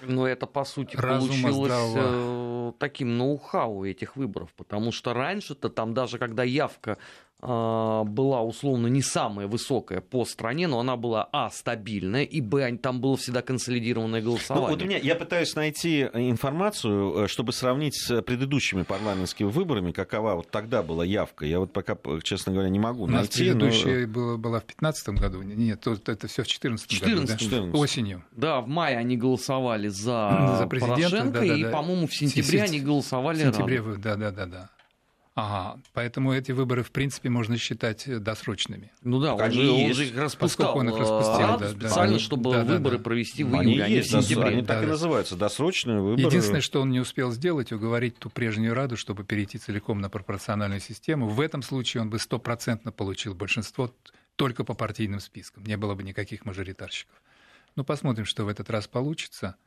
ну, 0.01 0.25
это, 0.25 0.45
по 0.45 0.65
сути, 0.65 0.95
получилось 0.95 1.55
здравого. 1.55 2.69
Э, 2.69 2.73
таким 2.79 3.17
ноу-хау 3.17 3.85
этих 3.85 4.15
выборов, 4.15 4.53
потому 4.55 4.91
что 4.91 5.13
раньше-то 5.13 5.69
там 5.69 5.93
даже 5.93 6.17
когда 6.17 6.43
явка 6.43 6.97
была 7.45 8.41
условно 8.41 8.87
не 8.87 9.01
самая 9.01 9.47
высокая 9.47 10.01
по 10.01 10.25
стране, 10.25 10.67
но 10.67 10.79
она 10.79 10.95
была 10.95 11.29
а 11.31 11.49
стабильная 11.49 12.23
и 12.23 12.41
б 12.41 12.77
там 12.77 13.01
было 13.01 13.17
всегда 13.17 13.41
консолидированное 13.41 14.21
голосование. 14.21 14.67
Ну, 14.67 14.73
вот 14.73 14.81
у 14.81 14.85
меня 14.85 14.97
я 14.97 15.15
пытаюсь 15.15 15.55
найти 15.55 16.01
информацию, 16.01 17.25
э, 17.25 17.27
чтобы 17.27 17.53
сравнить 17.53 17.95
с 17.95 18.21
предыдущими 18.21 18.83
парламентскими 18.83 19.47
выборами, 19.47 19.91
какова 19.91 20.35
вот 20.35 20.49
тогда 20.49 20.83
была 20.83 21.05
явка. 21.05 21.45
Я 21.45 21.59
вот 21.59 21.73
пока, 21.73 21.97
честно 22.23 22.53
говоря, 22.53 22.69
не 22.69 22.79
могу 22.79 23.03
у 23.03 23.07
найти. 23.07 23.51
Предыдущая 23.51 24.07
но... 24.07 24.13
была, 24.13 24.37
была 24.37 24.59
в 24.59 24.65
2015 24.65 25.09
году. 25.09 25.41
Нет, 25.41 25.85
это 25.87 26.27
все 26.27 26.43
в 26.43 26.47
2014 26.47 27.01
году. 27.01 27.27
Да? 27.27 27.37
14. 27.37 27.75
Осенью. 27.75 28.23
Да, 28.31 28.61
в 28.61 28.67
мае 28.67 28.97
они 28.97 29.17
голосовали 29.17 29.87
за, 29.87 30.57
за 30.59 30.67
Порошенко, 30.67 31.39
да, 31.39 31.39
да, 31.39 31.45
и, 31.45 31.71
по-моему, 31.71 32.07
в 32.07 32.15
сентябре 32.15 32.63
они 32.63 32.79
голосовали. 32.79 33.37
В 33.37 33.41
сентябре, 33.41 33.81
да, 33.97 34.15
да, 34.15 34.31
да, 34.31 34.45
да. 34.45 34.69
Ага, 35.35 35.81
поэтому 35.91 36.31
эти 36.31 36.53
выборы, 36.53 36.81
в 36.81 36.91
принципе, 36.91 37.29
можно 37.29 37.57
считать 37.57 38.07
э, 38.07 38.19
досрочными. 38.19 38.93
Ну 39.01 39.19
да, 39.19 39.35
он, 39.35 39.51
же, 39.51 39.69
он 39.69 39.93
же 39.93 40.07
их 40.07 40.17
распускал. 40.17 40.77
Он 40.77 40.87
их 40.87 40.97
распустил, 40.97 41.45
а, 41.45 41.57
да, 41.57 41.69
специально, 41.71 42.13
да. 42.13 42.19
чтобы 42.19 42.51
да, 42.53 42.63
выборы 42.63 42.97
да, 42.97 43.03
провести 43.03 43.43
в 43.43 43.49
июле, 43.49 43.83
они, 43.83 43.95
есть, 43.95 44.13
в 44.13 44.21
сентябре. 44.21 44.47
Они 44.47 44.63
так 44.63 44.83
и 44.83 44.85
называются, 44.85 45.35
досрочные 45.35 45.99
выборы. 45.99 46.25
Единственное, 46.25 46.61
что 46.61 46.79
он 46.79 46.89
не 46.89 47.01
успел 47.01 47.33
сделать, 47.33 47.73
уговорить 47.73 48.17
ту 48.17 48.29
прежнюю 48.29 48.73
Раду, 48.73 48.95
чтобы 48.95 49.25
перейти 49.25 49.57
целиком 49.57 49.99
на 49.99 50.09
пропорциональную 50.09 50.79
систему. 50.79 51.27
В 51.27 51.41
этом 51.41 51.63
случае 51.63 51.99
он 51.99 52.09
бы 52.09 52.17
стопроцентно 52.17 52.93
получил 52.93 53.35
большинство 53.35 53.91
только 54.37 54.63
по 54.63 54.73
партийным 54.73 55.19
спискам. 55.19 55.65
Не 55.65 55.75
было 55.75 55.95
бы 55.95 56.03
никаких 56.03 56.45
мажоритарщиков. 56.45 57.21
Ну, 57.75 57.83
посмотрим, 57.83 58.23
что 58.23 58.45
в 58.45 58.47
этот 58.47 58.69
раз 58.69 58.87
получится. 58.87 59.57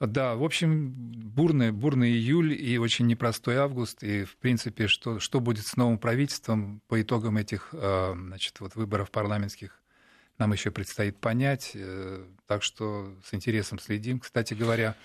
Да, 0.00 0.34
в 0.34 0.42
общем, 0.42 0.92
бурный, 0.94 1.72
бурный 1.72 2.10
июль 2.10 2.54
и 2.54 2.78
очень 2.78 3.06
непростой 3.06 3.56
август. 3.56 4.02
И, 4.02 4.24
в 4.24 4.36
принципе, 4.36 4.86
что, 4.86 5.20
что 5.20 5.40
будет 5.40 5.66
с 5.66 5.76
новым 5.76 5.98
правительством 5.98 6.80
по 6.88 7.02
итогам 7.02 7.36
этих 7.36 7.68
э, 7.72 8.14
значит, 8.16 8.60
вот 8.60 8.74
выборов 8.76 9.10
парламентских, 9.10 9.78
нам 10.38 10.52
еще 10.52 10.70
предстоит 10.70 11.18
понять. 11.18 11.72
Э, 11.74 12.24
так 12.46 12.62
что 12.62 13.12
с 13.22 13.34
интересом 13.34 13.78
следим. 13.78 14.20
Кстати 14.20 14.54
говоря... 14.54 14.96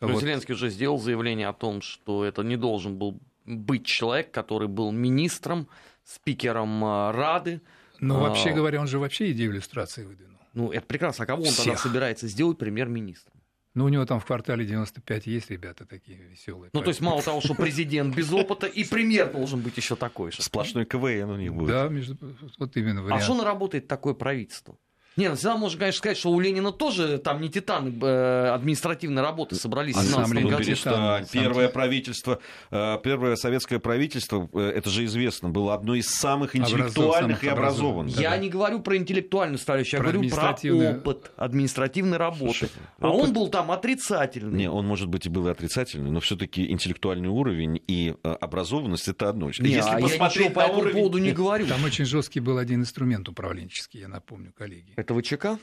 Ну, 0.00 0.12
вот... 0.12 0.22
Зеленский 0.22 0.54
уже 0.54 0.70
сделал 0.70 1.00
заявление 1.00 1.48
о 1.48 1.52
том, 1.52 1.82
что 1.82 2.24
это 2.24 2.42
не 2.42 2.56
должен 2.56 2.96
был 2.96 3.18
быть 3.46 3.84
человек, 3.84 4.30
который 4.30 4.68
был 4.68 4.92
министром, 4.92 5.68
спикером 6.04 6.84
э, 6.84 7.10
Рады. 7.10 7.60
Ну, 7.98 8.20
вообще 8.20 8.50
а, 8.50 8.54
говоря, 8.54 8.80
он 8.80 8.86
же 8.86 9.00
вообще 9.00 9.32
идею 9.32 9.50
иллюстрации 9.50 10.04
выдвинул. 10.04 10.38
Ну, 10.52 10.70
это 10.70 10.86
прекрасно. 10.86 11.24
А 11.24 11.26
кого 11.26 11.42
он 11.42 11.48
Всех. 11.48 11.64
тогда 11.64 11.76
собирается 11.78 12.28
сделать 12.28 12.56
премьер-министром? 12.56 13.34
Ну, 13.74 13.86
у 13.86 13.88
него 13.88 14.06
там 14.06 14.20
в 14.20 14.24
квартале 14.24 14.64
95 14.64 15.26
есть 15.26 15.50
ребята 15.50 15.84
такие 15.84 16.18
веселые. 16.18 16.70
Ну, 16.72 16.80
то 16.80 16.88
есть, 16.88 17.00
мало 17.00 17.22
того, 17.22 17.40
что 17.40 17.54
президент 17.54 18.14
без 18.14 18.32
опыта, 18.32 18.66
и 18.66 18.84
премьер 18.84 19.32
должен 19.32 19.60
быть 19.60 19.76
еще 19.76 19.96
такой 19.96 20.30
же. 20.30 20.42
Сплошной 20.42 20.84
КВН 20.84 21.30
у 21.30 21.36
них 21.36 21.52
будет. 21.52 21.70
Да, 21.70 21.88
между... 21.88 22.16
вот 22.58 22.76
именно 22.76 23.02
вариант. 23.02 23.20
А 23.20 23.24
что 23.24 23.34
наработает 23.34 23.88
такое 23.88 24.14
правительство? 24.14 24.78
Не, 25.16 25.28
ну 25.28 25.36
всегда 25.36 25.56
можно, 25.56 25.78
конечно, 25.78 25.98
сказать, 25.98 26.18
что 26.18 26.30
у 26.30 26.40
Ленина 26.40 26.72
тоже 26.72 27.18
там 27.18 27.40
не 27.40 27.48
титаны 27.48 27.92
э, 28.02 28.48
административной 28.48 29.22
работы 29.22 29.54
собрались 29.54 29.94
в 29.96 30.02
17 30.02 30.34
Ну, 30.42 30.48
году. 30.50 30.64
перестань. 30.64 31.26
Первое 31.32 31.68
правительство, 31.68 32.40
э, 32.72 32.98
первое 33.02 33.36
советское 33.36 33.78
правительство, 33.78 34.48
э, 34.52 34.72
это 34.76 34.90
же 34.90 35.04
известно, 35.04 35.48
было 35.50 35.74
одно 35.74 35.94
из 35.94 36.06
самых 36.08 36.56
интеллектуальных 36.56 37.38
самых 37.38 37.44
и 37.44 37.48
образованных. 37.48 38.16
Я 38.16 38.30
Да-да. 38.30 38.42
не 38.42 38.48
говорю 38.50 38.80
про 38.80 38.96
интеллектуальную 38.96 39.58
составляющую, 39.58 39.98
я 40.00 40.02
Про 40.04 40.12
говорю 40.12 40.30
про 40.30 40.36
административную- 40.50 40.98
опыт 40.98 41.30
административной 41.36 42.18
работы. 42.18 42.44
Слушай, 42.58 42.68
а 42.98 43.08
опыт- 43.10 43.24
он 43.24 43.32
был 43.32 43.48
там 43.48 43.70
отрицательный. 43.70 44.58
Не, 44.58 44.70
он, 44.70 44.86
может 44.86 45.08
быть, 45.08 45.26
и 45.26 45.28
был 45.28 45.46
и 45.46 45.50
отрицательный, 45.50 46.10
но 46.10 46.20
все-таки 46.20 46.70
интеллектуальный 46.70 47.28
уровень 47.28 47.80
и 47.86 48.14
э, 48.24 48.28
образованность 48.40 49.06
это 49.08 49.28
одно. 49.28 49.46
Не, 49.60 49.68
Если 49.68 49.88
а 49.90 49.98
я 50.00 50.00
посмотреть 50.00 50.48
ничего 50.50 50.60
по 50.60 50.66
уровень- 50.72 50.92
поводу 50.94 51.18
не 51.18 51.30
говорю. 51.32 51.66
Там 51.66 51.84
очень 51.84 52.04
жесткий 52.04 52.40
был 52.40 52.58
один 52.58 52.80
инструмент 52.80 53.28
управленческий, 53.28 54.00
я 54.00 54.08
напомню, 54.08 54.52
коллеги. 54.56 54.92
Это 55.04 55.12
ВЧК? 55.14 55.58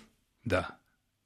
Да. 0.46 0.78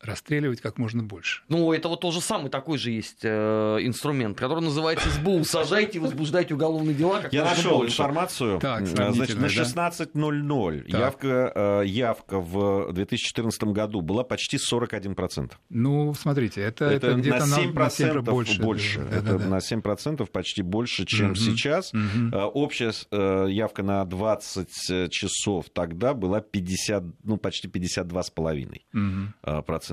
Расстреливать 0.05 0.61
как 0.61 0.77
можно 0.77 1.03
больше. 1.03 1.41
Ну, 1.49 1.73
это 1.73 1.89
вот 1.89 1.99
тоже 2.01 2.21
самый 2.21 2.49
такой 2.49 2.77
же 2.77 2.91
есть 2.91 3.19
э, 3.23 3.77
инструмент, 3.81 4.37
который 4.37 4.61
называется 4.61 5.09
СБУ. 5.09 5.43
Сажайте 5.43 5.97
и 5.97 6.01
возбуждайте 6.01 6.53
уголовные 6.53 6.93
дела 6.95 7.21
как 7.21 7.33
Я 7.33 7.41
можно 7.43 7.55
нашел 7.57 7.77
больше. 7.79 7.93
информацию. 7.93 8.59
Так, 8.59 8.81
М, 8.81 8.85
Значит, 8.87 8.99
на 8.99 9.25
сравнительно, 9.25 9.45
16.00 9.47 10.81
Так. 10.91 10.99
явка, 10.99 11.51
э, 11.55 11.83
явка 11.87 12.39
в 12.39 12.91
2014 12.93 13.73
году 13.73 14.01
была 14.01 14.23
почти 14.23 14.57
41%. 14.57 15.59
Ну, 15.69 16.13
смотрите, 16.13 16.61
это, 16.61 16.85
Это, 16.85 17.07
это, 17.07 17.17
где-то 17.17 17.45
на 17.45 17.55
7%, 17.55 18.21
больше. 18.21 18.61
больше. 18.61 18.99
Да, 18.99 19.09
да, 19.09 19.17
это 19.17 19.39
да. 19.39 19.47
на 19.47 19.59
7% 19.61 20.29
почти 20.31 20.61
больше, 20.61 21.05
чем 21.05 21.27
Мгм. 21.27 21.35
сейчас. 21.35 21.91
Э, 21.93 22.43
Общая 22.55 22.91
э, 23.11 23.47
явка 23.49 23.83
на 23.83 24.05
20 24.05 25.09
часов 25.09 25.65
тогда 25.73 26.13
была 26.13 26.41
50, 26.41 27.03
ну, 27.23 27.37
почти 27.37 27.67
52,5%. 27.67 28.81
Мгм. 28.93 29.33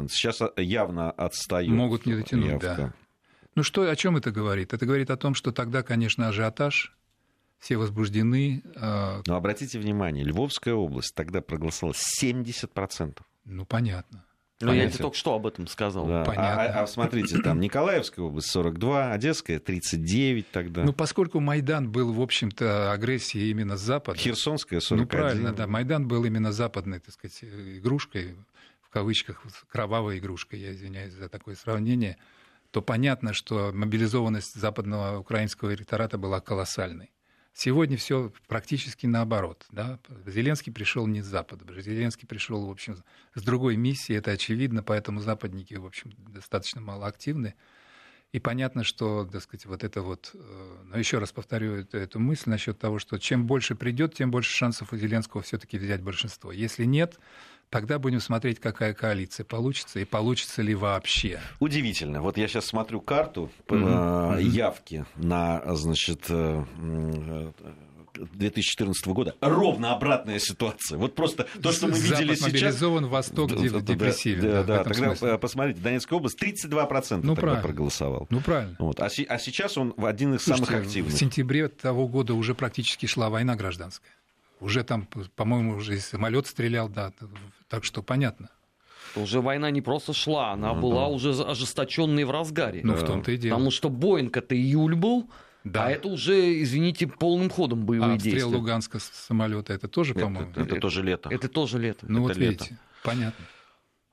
Э, 0.03 0.07
процент. 0.07 0.13
Сейчас 0.13 0.41
э, 0.41 0.63
явно 0.63 1.11
отстает. 1.11 1.71
Могут 1.71 2.07
не 2.07 2.15
дотянуть, 2.15 2.47
явка. 2.51 2.75
да. 2.77 2.93
Ну 3.55 3.63
что, 3.63 3.89
о 3.91 3.97
чем 3.97 4.17
это 4.17 4.31
говорит? 4.31 4.73
Это 4.73 4.87
говорит 4.87 5.11
о 5.11 5.17
том, 5.17 5.35
что 5.35 5.53
тогда, 5.53 5.83
конечно, 5.83 6.29
ажиотаж, 6.29 6.97
все 7.59 7.77
возбуждены. 7.77 8.63
э, 8.75 9.23
Но 9.27 9.37
обратите 9.37 9.79
внимание, 9.79 10.25
Львовская 10.25 10.75
область 10.75 11.15
тогда 11.15 11.41
проголосовала 11.43 11.95
70%. 12.21 13.19
ну, 13.45 13.65
понятно. 13.67 14.25
Ну, 14.65 14.73
я 14.73 14.89
тебе 14.89 14.99
только 14.99 15.17
что 15.17 15.35
об 15.35 15.45
этом 15.49 15.67
сказал. 15.67 16.07
Да. 16.07 16.23
А- 16.23 16.25
Понятно. 16.25 16.63
А, 16.63 16.83
а 16.83 16.87
смотрите, 16.87 17.39
там 17.39 17.59
Николаевская 17.59 18.25
область 18.25 18.49
42, 18.53 19.11
Одесская 19.13 19.59
39 19.59 20.53
тогда. 20.53 20.85
Ну, 20.85 20.93
поскольку 20.93 21.41
Майдан 21.41 21.91
был, 21.91 22.13
в 22.13 22.21
общем-то, 22.21 22.93
агрессией 22.93 23.51
именно 23.51 23.77
с 23.77 23.81
Запада. 23.81 24.17
Херсонская 24.17 24.77
Ну, 24.79 24.81
41. 24.87 25.09
правильно, 25.09 25.53
да. 25.53 25.67
Майдан 25.67 26.07
был 26.07 26.25
именно 26.25 26.53
западной, 26.53 27.01
так 27.01 27.13
сказать, 27.13 27.43
игрушкой, 27.43 28.37
кавычках, 28.93 29.45
кровавой 29.69 30.19
игрушкой, 30.19 30.61
я 30.61 30.73
извиняюсь 30.73 31.15
за 31.15 31.29
такое 31.29 31.57
сравнение, 31.57 32.19
то 32.71 32.83
понятно, 32.83 33.33
что 33.33 33.73
мобилизованность 33.73 34.55
западного 34.55 35.19
украинского 35.19 35.75
электората 35.75 36.19
была 36.19 36.41
колоссальной. 36.41 37.11
Сегодня 37.55 37.99
все 37.99 38.33
практически 38.49 39.07
наоборот. 39.07 39.67
Да? 39.71 39.99
Зеленский 40.27 40.73
пришел 40.73 41.07
не 41.07 41.21
с 41.21 41.27
Запада. 41.27 41.65
Зеленский 41.81 42.27
пришел, 42.27 42.67
в 42.67 42.71
общем, 42.71 42.97
с 43.35 43.43
другой 43.43 43.77
миссией, 43.77 44.19
это 44.19 44.31
очевидно, 44.31 44.83
поэтому 44.83 45.21
западники, 45.21 45.75
в 45.75 45.85
общем, 45.85 46.13
достаточно 46.17 46.81
малоактивны. 46.81 47.55
И 48.33 48.41
понятно, 48.41 48.83
что, 48.83 49.27
так 49.31 49.43
сказать, 49.43 49.67
вот 49.67 49.85
это 49.85 50.01
вот... 50.01 50.31
э, 50.33 50.77
Но 50.85 50.99
еще 50.99 51.19
раз 51.19 51.33
повторю 51.33 51.87
эту 51.93 52.19
мысль 52.19 52.49
насчет 52.49 52.79
того, 52.79 52.99
что 52.99 53.19
чем 53.19 53.47
больше 53.47 53.75
придет, 53.75 54.15
тем 54.15 54.31
больше 54.31 54.51
шансов 54.51 54.95
у 54.95 54.97
Зеленского 54.97 55.43
все-таки 55.43 55.77
взять 55.77 56.01
большинство. 56.01 56.51
Если 56.51 56.87
нет, 56.87 57.19
тогда 57.73 57.99
будем 57.99 58.21
смотреть, 58.21 58.61
какая 58.61 58.95
коалиция 58.95 59.45
получится 59.45 59.99
и 59.99 60.05
получится 60.05 60.63
ли 60.63 60.75
вообще. 60.75 61.41
Удивительно. 61.59 62.23
Вот 62.23 62.37
я 62.37 62.47
сейчас 62.47 62.67
смотрю 62.67 63.01
карту 63.01 63.51
э, 63.69 63.75
Мгм. 63.75 64.39
явки 64.39 65.05
на, 65.17 65.63
значит, 65.75 66.27
э, 66.29 66.35
м, 66.79 67.49
э, 67.49 67.53
2014 68.35 69.07
года. 69.15 69.35
Ровно 69.41 69.95
обратная 69.95 70.39
ситуация. 70.39 70.99
Вот 70.99 71.15
просто 71.15 71.47
то, 71.63 71.73
что 71.73 71.87
мы 71.87 71.95
Запад 71.95 72.21
видели 72.21 72.35
сейчас... 72.35 72.47
мобилизован, 72.53 73.07
Восток 73.07 73.49
Да, 73.49 73.57
да, 73.57 73.81
депрессивен. 73.81 74.43
Да, 74.43 74.51
да, 74.53 74.63
в 74.63 74.67
да, 74.67 74.85
тогда 74.85 75.07
смысле. 75.17 75.29
э, 75.31 75.39
посмотрите, 75.39 75.81
Донецкая 75.81 76.19
область 76.19 76.39
32% 76.43 77.21
Ну, 77.25 77.35
тогда 77.35 77.41
правильно. 77.41 77.63
проголосовал. 77.63 78.27
Ну, 78.29 78.41
правильно. 78.41 78.77
Вот. 78.81 79.01
А, 79.01 79.07
а 79.07 79.39
сейчас 79.39 79.79
он 79.79 79.95
в 79.97 80.05
один 80.05 80.35
из 80.35 80.43
Слушайте, 80.43 80.67
самых 80.67 80.85
в 80.85 80.87
активных. 80.89 81.15
сентябре 81.15 81.69
того 81.69 82.07
года 82.07 82.35
уже 82.35 82.55
практически 82.55 83.07
шла 83.07 83.31
война 83.31 83.57
гражданская. 83.57 84.13
Уже 84.63 84.85
там, 84.85 85.07
по-моему, 85.37 85.77
уже 85.77 85.97
и 85.97 85.99
самолет 85.99 86.47
стрелял, 86.47 86.89
да. 86.89 87.13
Так 87.69 87.85
что 87.85 88.03
понятно. 88.03 88.49
Уже 89.17 89.41
война 89.41 89.71
не 89.71 89.83
просто 89.83 90.13
шла, 90.13 90.53
она 90.53 90.73
Ну, 90.73 90.81
была 90.81 91.03
да. 91.03 91.09
уже 91.09 91.31
ожесточенной 91.33 92.25
в 92.25 92.31
разгаре. 92.31 92.81
Ну, 92.85 92.95
в 92.95 93.05
том-то 93.05 93.33
и 93.33 93.37
дело. 93.37 93.57
Потому 93.57 93.71
что 93.71 93.91
Боинг 93.91 94.37
это 94.37 94.55
июль 94.57 94.95
был, 94.95 95.29
Да. 95.65 95.87
а 95.87 95.91
это 95.91 96.09
уже, 96.09 96.63
извините, 96.63 97.07
полным 97.09 97.51
ходом 97.51 97.85
боевые 97.85 98.13
А 98.13 98.15
обстрел 98.15 98.35
действия. 98.35 98.57
Луганска 98.57 98.99
с 99.01 99.05
самолета 99.05 99.73
это 99.75 99.89
тоже, 99.89 100.15
по-моему. 100.15 100.51
Это, 100.53 100.61
это 100.63 100.81
тоже 100.81 101.03
лето. 101.03 101.29
Это 101.31 101.49
тоже 101.49 101.79
лето. 101.79 102.07
ну 102.09 102.21
это 102.21 102.29
вот 102.29 102.37
лето. 102.37 102.65
видите, 102.65 102.79
понятно. 103.03 103.45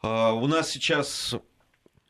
А, 0.01 0.33
У 0.33 0.47
нас 0.47 0.69
сейчас 0.69 1.35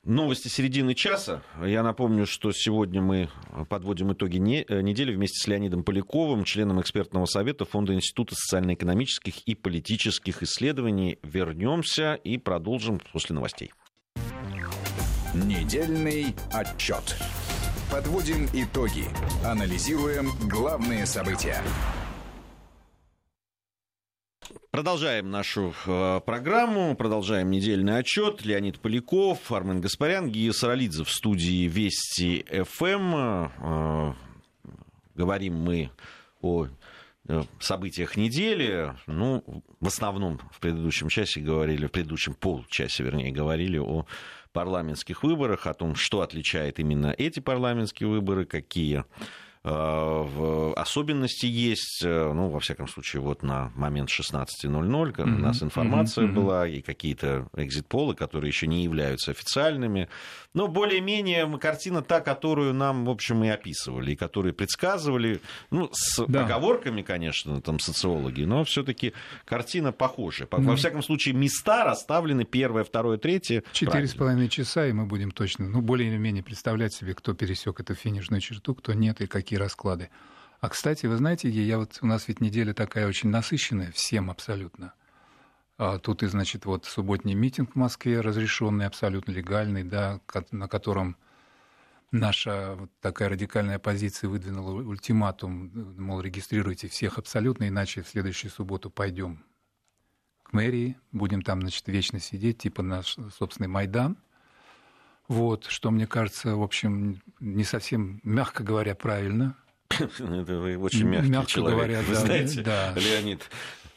новости 0.04 0.48
середины 0.48 0.96
часа. 0.96 1.42
Я 1.64 1.84
напомню, 1.84 2.26
что 2.26 2.52
сегодня 2.52 3.02
мы 3.02 3.30
подводим 3.70 4.14
итоги 4.14 4.38
не- 4.38 4.66
э, 4.68 4.82
недели 4.82 5.14
вместе 5.14 5.38
с 5.44 5.48
Леонидом 5.48 5.84
Поляковым, 5.84 6.44
членом 6.44 6.82
экспертного 6.82 7.26
совета 7.26 7.66
Фонда 7.66 7.94
Института 7.94 8.36
социально-экономических 8.36 9.40
и 9.48 9.56
политических 9.56 10.44
исследований. 10.44 11.20
Вернемся 11.24 12.14
и 12.16 12.38
продолжим 12.38 13.02
после 13.12 13.36
новостей. 13.36 13.72
Недельный 15.34 16.36
отчет. 16.52 17.18
Подводим 17.92 18.48
итоги. 18.54 19.06
Анализируем 19.44 20.30
главные 20.48 21.06
события. 21.06 21.62
Продолжаем 24.80 25.30
нашу 25.30 25.74
э, 25.88 26.22
программу, 26.26 26.96
продолжаем 26.96 27.52
недельный 27.52 27.98
отчет. 27.98 28.46
Леонид 28.46 28.80
Поляков, 28.80 29.52
Армен 29.52 29.82
Гаспарян, 29.82 30.30
Гия 30.30 30.54
Саралидзе 30.54 31.04
в 31.04 31.10
студии 31.10 31.68
Вести 31.68 32.46
ФМ. 32.48 33.14
Э, 33.14 34.14
говорим 35.16 35.56
мы 35.56 35.92
о 36.40 36.68
э, 37.28 37.44
событиях 37.60 38.16
недели. 38.16 38.96
Ну, 39.06 39.44
в 39.82 39.88
основном 39.88 40.40
в 40.54 40.62
предыдущем 40.62 41.10
часе 41.10 41.42
говорили, 41.42 41.88
в 41.88 41.92
предыдущем 41.92 42.34
полчасе, 42.34 43.04
вернее, 43.04 43.34
говорили 43.34 43.80
о 43.80 44.06
парламентских 44.54 45.24
выборах, 45.24 45.68
о 45.68 45.74
том, 45.74 45.96
что 45.96 46.22
отличает 46.22 46.80
именно 46.80 47.14
эти 47.18 47.42
парламентские 47.42 48.08
выборы, 48.08 48.46
какие 48.46 49.04
особенности 49.64 51.46
есть. 51.46 52.02
Э, 52.04 52.32
Ну, 52.34 52.50
во 52.50 52.60
всяком 52.60 52.88
случае, 52.88 53.22
вот 53.22 53.44
на 53.44 53.72
момент 53.76 54.10
16.00 54.10 55.12
как 55.12 55.26
у 55.26 55.30
Мгм, 55.30 55.42
нас 55.42 55.62
информация 55.64 56.28
была, 56.28 56.68
и 56.68 56.82
какие-то 56.82 57.48
экзит-полы, 57.56 58.16
которые 58.16 58.50
еще 58.50 58.68
не 58.68 58.84
являются 58.84 59.32
официальными. 59.32 60.08
Но 60.54 60.68
более-менее 60.68 61.58
картина 61.60 62.02
та, 62.02 62.22
которую 62.22 62.74
нам, 62.74 63.06
в 63.06 63.10
общем, 63.10 63.44
и 63.44 63.50
описывали, 63.50 64.12
и 64.12 64.16
которые 64.16 64.54
предсказывали, 64.54 65.42
ну, 65.72 65.90
с 65.92 66.24
Да. 66.28 66.46
оговорками, 66.46 67.02
конечно, 67.02 67.62
там 67.62 67.80
социологи, 67.80 68.44
но 68.44 68.64
все-таки 68.64 69.14
картина 69.46 69.92
похожая. 69.92 70.48
По- 70.48 70.58
Ну. 70.60 70.70
Во 70.70 70.76
всяком 70.76 71.04
случае, 71.04 71.36
места 71.36 71.84
расставлены 71.84 72.46
первое, 72.46 72.84
второе, 72.84 73.18
третье. 73.18 73.64
Четыре 73.74 74.08
с 74.08 74.14
половиной 74.14 74.50
часа, 74.50 74.88
и 74.88 74.92
мы 74.94 75.06
будем 75.06 75.32
точно, 75.32 75.68
ну, 75.68 75.82
более 75.82 76.10
или 76.10 76.18
менее 76.18 76.44
представлять 76.44 76.94
себе, 76.94 77.14
кто 77.14 77.34
пересек 77.34 77.80
эту 77.80 77.96
финишную 77.96 78.40
черту, 78.42 78.76
кто 78.76 78.94
нет, 78.94 79.20
и 79.22 79.28
какие 79.28 79.59
расклады. 79.60 80.10
А, 80.62 80.70
кстати, 80.70 81.06
вы 81.06 81.16
знаете, 81.18 81.50
я 81.50 81.78
вот, 81.78 82.00
у 82.02 82.08
нас 82.08 82.28
ведь 82.28 82.42
неделя 82.42 82.74
такая 82.74 83.08
очень 83.08 83.30
насыщенная, 83.30 83.92
всем 83.92 84.30
абсолютно. 84.30 84.94
А 85.78 85.98
тут 85.98 86.24
и, 86.24 86.28
значит, 86.28 86.66
вот 86.66 86.86
субботний 86.86 87.36
митинг 87.36 87.72
в 87.72 87.76
Москве, 87.76 88.20
разрешенный, 88.20 88.86
абсолютно 88.86 89.32
легальный, 89.32 89.84
да, 89.84 90.20
на 90.52 90.68
котором 90.68 91.16
наша 92.12 92.76
вот 92.76 92.92
такая 93.00 93.30
радикальная 93.30 93.78
оппозиция 93.78 94.30
выдвинула 94.30 94.82
ультиматум, 94.82 95.72
мол, 95.98 96.20
регистрируйте 96.20 96.90
всех 96.90 97.18
абсолютно, 97.18 97.70
иначе 97.70 98.02
в 98.02 98.10
следующую 98.10 98.52
субботу 98.52 98.90
пойдем 98.90 99.46
к 100.44 100.52
мэрии, 100.52 100.98
будем 101.12 101.42
там, 101.42 101.62
значит, 101.62 101.88
вечно 101.88 102.20
сидеть, 102.20 102.58
типа 102.58 102.82
наш 102.82 103.16
собственный 103.38 103.70
Майдан. 103.70 104.18
Вот, 105.30 105.68
что 105.68 105.92
мне 105.92 106.08
кажется, 106.08 106.56
в 106.56 106.64
общем, 106.64 107.22
не 107.40 107.64
совсем, 107.64 108.20
мягко 108.24 108.64
говоря, 108.64 108.96
правильно. 108.96 109.56
Это 109.90 110.58
вы 110.58 110.78
очень 110.78 111.06
мягкий 111.08 111.30
Мягко 111.30 111.52
человек, 111.52 111.78
говоря, 111.78 112.02
вы 112.02 112.14
да, 112.16 112.20
знаете, 112.20 112.62
да. 112.62 112.94
Леонид. 112.96 113.50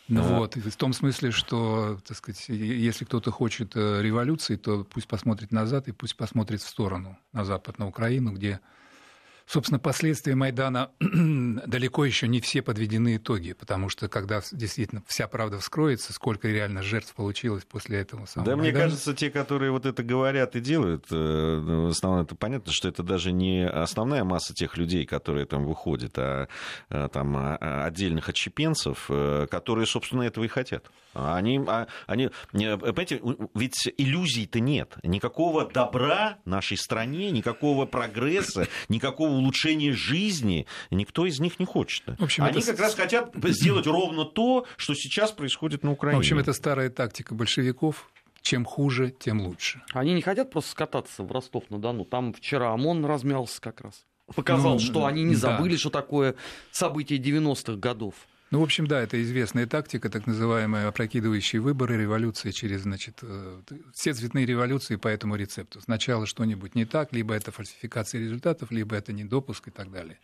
Ну 0.09 0.23
Да. 0.23 0.38
вот, 0.38 0.57
в 0.57 0.77
том 0.77 0.92
смысле, 0.92 1.31
что, 1.31 1.99
так 2.07 2.18
сказать, 2.18 2.49
если 2.49 3.07
кто-то 3.07 3.31
хочет 3.31 3.73
э, 3.77 4.03
революции, 4.03 4.57
то 4.57 4.85
пусть 4.85 5.09
посмотрит 5.09 5.53
назад 5.53 5.88
и 5.88 5.92
пусть 5.92 6.16
посмотрит 6.16 6.61
в 6.61 6.68
сторону, 6.68 7.18
на 7.33 7.47
запад, 7.47 7.79
на 7.79 7.88
Украину, 7.88 8.33
где 8.33 8.61
Собственно, 9.46 9.78
последствия 9.78 10.35
Майдана 10.35 10.90
далеко 11.00 12.05
еще 12.05 12.28
не 12.28 12.40
все 12.40 12.62
подведены 12.62 13.16
итоги, 13.16 13.52
потому 13.52 13.88
что 13.88 14.09
когда 14.09 14.40
действительно 14.52 15.02
вся 15.07 15.26
правда 15.28 15.59
вскроется, 15.59 16.12
сколько 16.12 16.48
реально 16.48 16.83
жертв 16.83 17.14
получилось 17.14 17.64
после 17.64 17.98
этого 18.00 18.26
самого 18.26 18.50
Да, 18.50 18.57
Майдана. 18.57 18.72
мне 18.72 18.85
кажется, 18.85 19.14
те, 19.14 19.31
которые 19.31 19.70
вот 19.70 19.87
это 19.87 20.02
говорят 20.02 20.57
и 20.57 20.61
делают, 20.61 21.07
э, 21.11 21.14
ну, 21.14 21.87
в 21.88 21.90
основном 21.90 22.24
это 22.24 22.35
понятно, 22.35 22.72
что 22.72 22.88
это 22.88 23.02
даже 23.02 23.33
не 23.33 23.66
основная 23.66 24.24
масса 24.24 24.55
тех 24.55 24.76
людей, 24.76 25.07
которые 25.07 25.46
там 25.46 25.64
выходят, 25.64 26.18
а 26.18 26.48
э, 26.90 27.09
там 27.12 27.37
а, 27.37 27.57
а, 27.61 27.85
отдельных 27.87 28.28
отщепенцев, 28.28 29.07
э, 29.09 29.46
которые, 29.50 29.87
собственно, 29.87 30.22
этого 30.22 30.44
и 30.44 30.48
хотят. 30.48 30.90
Они, 31.14 31.61
а, 31.66 31.87
они, 32.07 32.31
понимаете, 32.52 33.20
ведь 33.55 33.92
иллюзий-то 33.96 34.61
нет. 34.61 34.96
Никакого 35.02 35.70
добра 35.70 36.38
нашей 36.44 36.76
стране, 36.76 37.31
никакого 37.31 37.87
прогресса, 37.87 38.66
никакого 38.88 39.32
улучшения 39.33 39.92
жизни 39.92 40.66
никто 40.90 41.27
из 41.27 41.40
них 41.40 41.59
не 41.59 41.66
хочет. 41.66 42.05
В 42.18 42.23
общем, 42.25 42.45
Они 42.45 42.59
это 42.59 42.66
как 42.73 42.81
раз 42.81 42.95
хотят 42.95 43.33
сделать 43.35 43.87
ровно 43.87 44.25
то, 44.25 44.66
что 44.77 44.95
сейчас 44.95 45.33
происходит 45.33 45.83
на 45.83 45.90
В 45.90 45.95
Украине. 45.95 46.18
общем, 46.18 46.38
это 46.38 46.53
старая 46.53 46.90
тактика 46.90 47.35
большевиков. 47.35 48.09
Чем 48.42 48.64
хуже, 48.64 49.14
тем 49.18 49.40
лучше. 49.40 49.83
Они 49.92 50.14
не 50.14 50.21
хотят 50.21 50.51
просто 50.51 50.73
скататься 50.73 51.23
в 51.23 51.31
Ростов-на-Дону. 51.31 52.05
Там 52.05 52.33
вчера 52.33 52.73
ОМОН 52.73 53.05
размялся 53.05 53.61
как 53.61 53.81
раз. 53.83 54.05
Показал, 54.35 54.75
Ну, 54.75 54.79
что 54.81 55.07
они 55.07 55.23
не 55.23 55.35
да. 55.35 55.40
забыли, 55.57 55.77
что 55.77 55.90
такое 55.90 56.35
событие 56.73 57.21
90-х 57.21 57.75
годов. 57.77 58.14
Ну, 58.53 58.61
в 58.61 58.65
общем, 58.65 58.87
да, 58.87 59.01
это 59.01 59.21
известная 59.23 59.67
тактика, 59.67 60.11
так 60.11 60.27
называемые 60.27 60.85
опрокидывающие 60.85 61.59
выборы, 61.59 61.97
революции 61.97 62.51
через, 62.51 62.83
значит, 62.83 63.21
э, 63.23 63.62
все 63.95 64.12
цветные 64.12 64.45
революции 64.45 64.97
по 64.97 65.09
этому 65.09 65.37
рецепту. 65.37 65.81
Сначала 65.81 66.27
что-нибудь 66.27 66.75
не 66.75 66.85
так, 66.85 67.15
либо 67.15 67.33
это 67.33 67.51
фальсификация 67.51 68.21
результатов, 68.21 68.71
либо 68.71 68.95
это 68.95 69.15
недопуск 69.15 69.69
и 69.69 69.71
так 69.71 69.91
далее. 69.91 70.19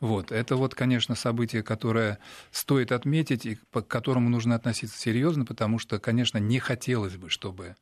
Вот. 0.00 0.32
Это 0.32 0.56
вот, 0.56 0.74
конечно, 0.74 1.14
событие, 1.14 1.62
которое 1.62 2.18
стоит 2.50 2.92
отметить 2.92 3.46
и 3.46 3.54
к 3.54 3.80
которому 3.88 4.28
нужно 4.28 4.54
относиться 4.54 4.98
серьезно, 4.98 5.46
потому 5.46 5.78
что, 5.78 5.98
конечно, 5.98 6.36
не 6.36 6.58
хотелось 6.58 7.16
бы, 7.16 7.30
чтобы 7.30 7.76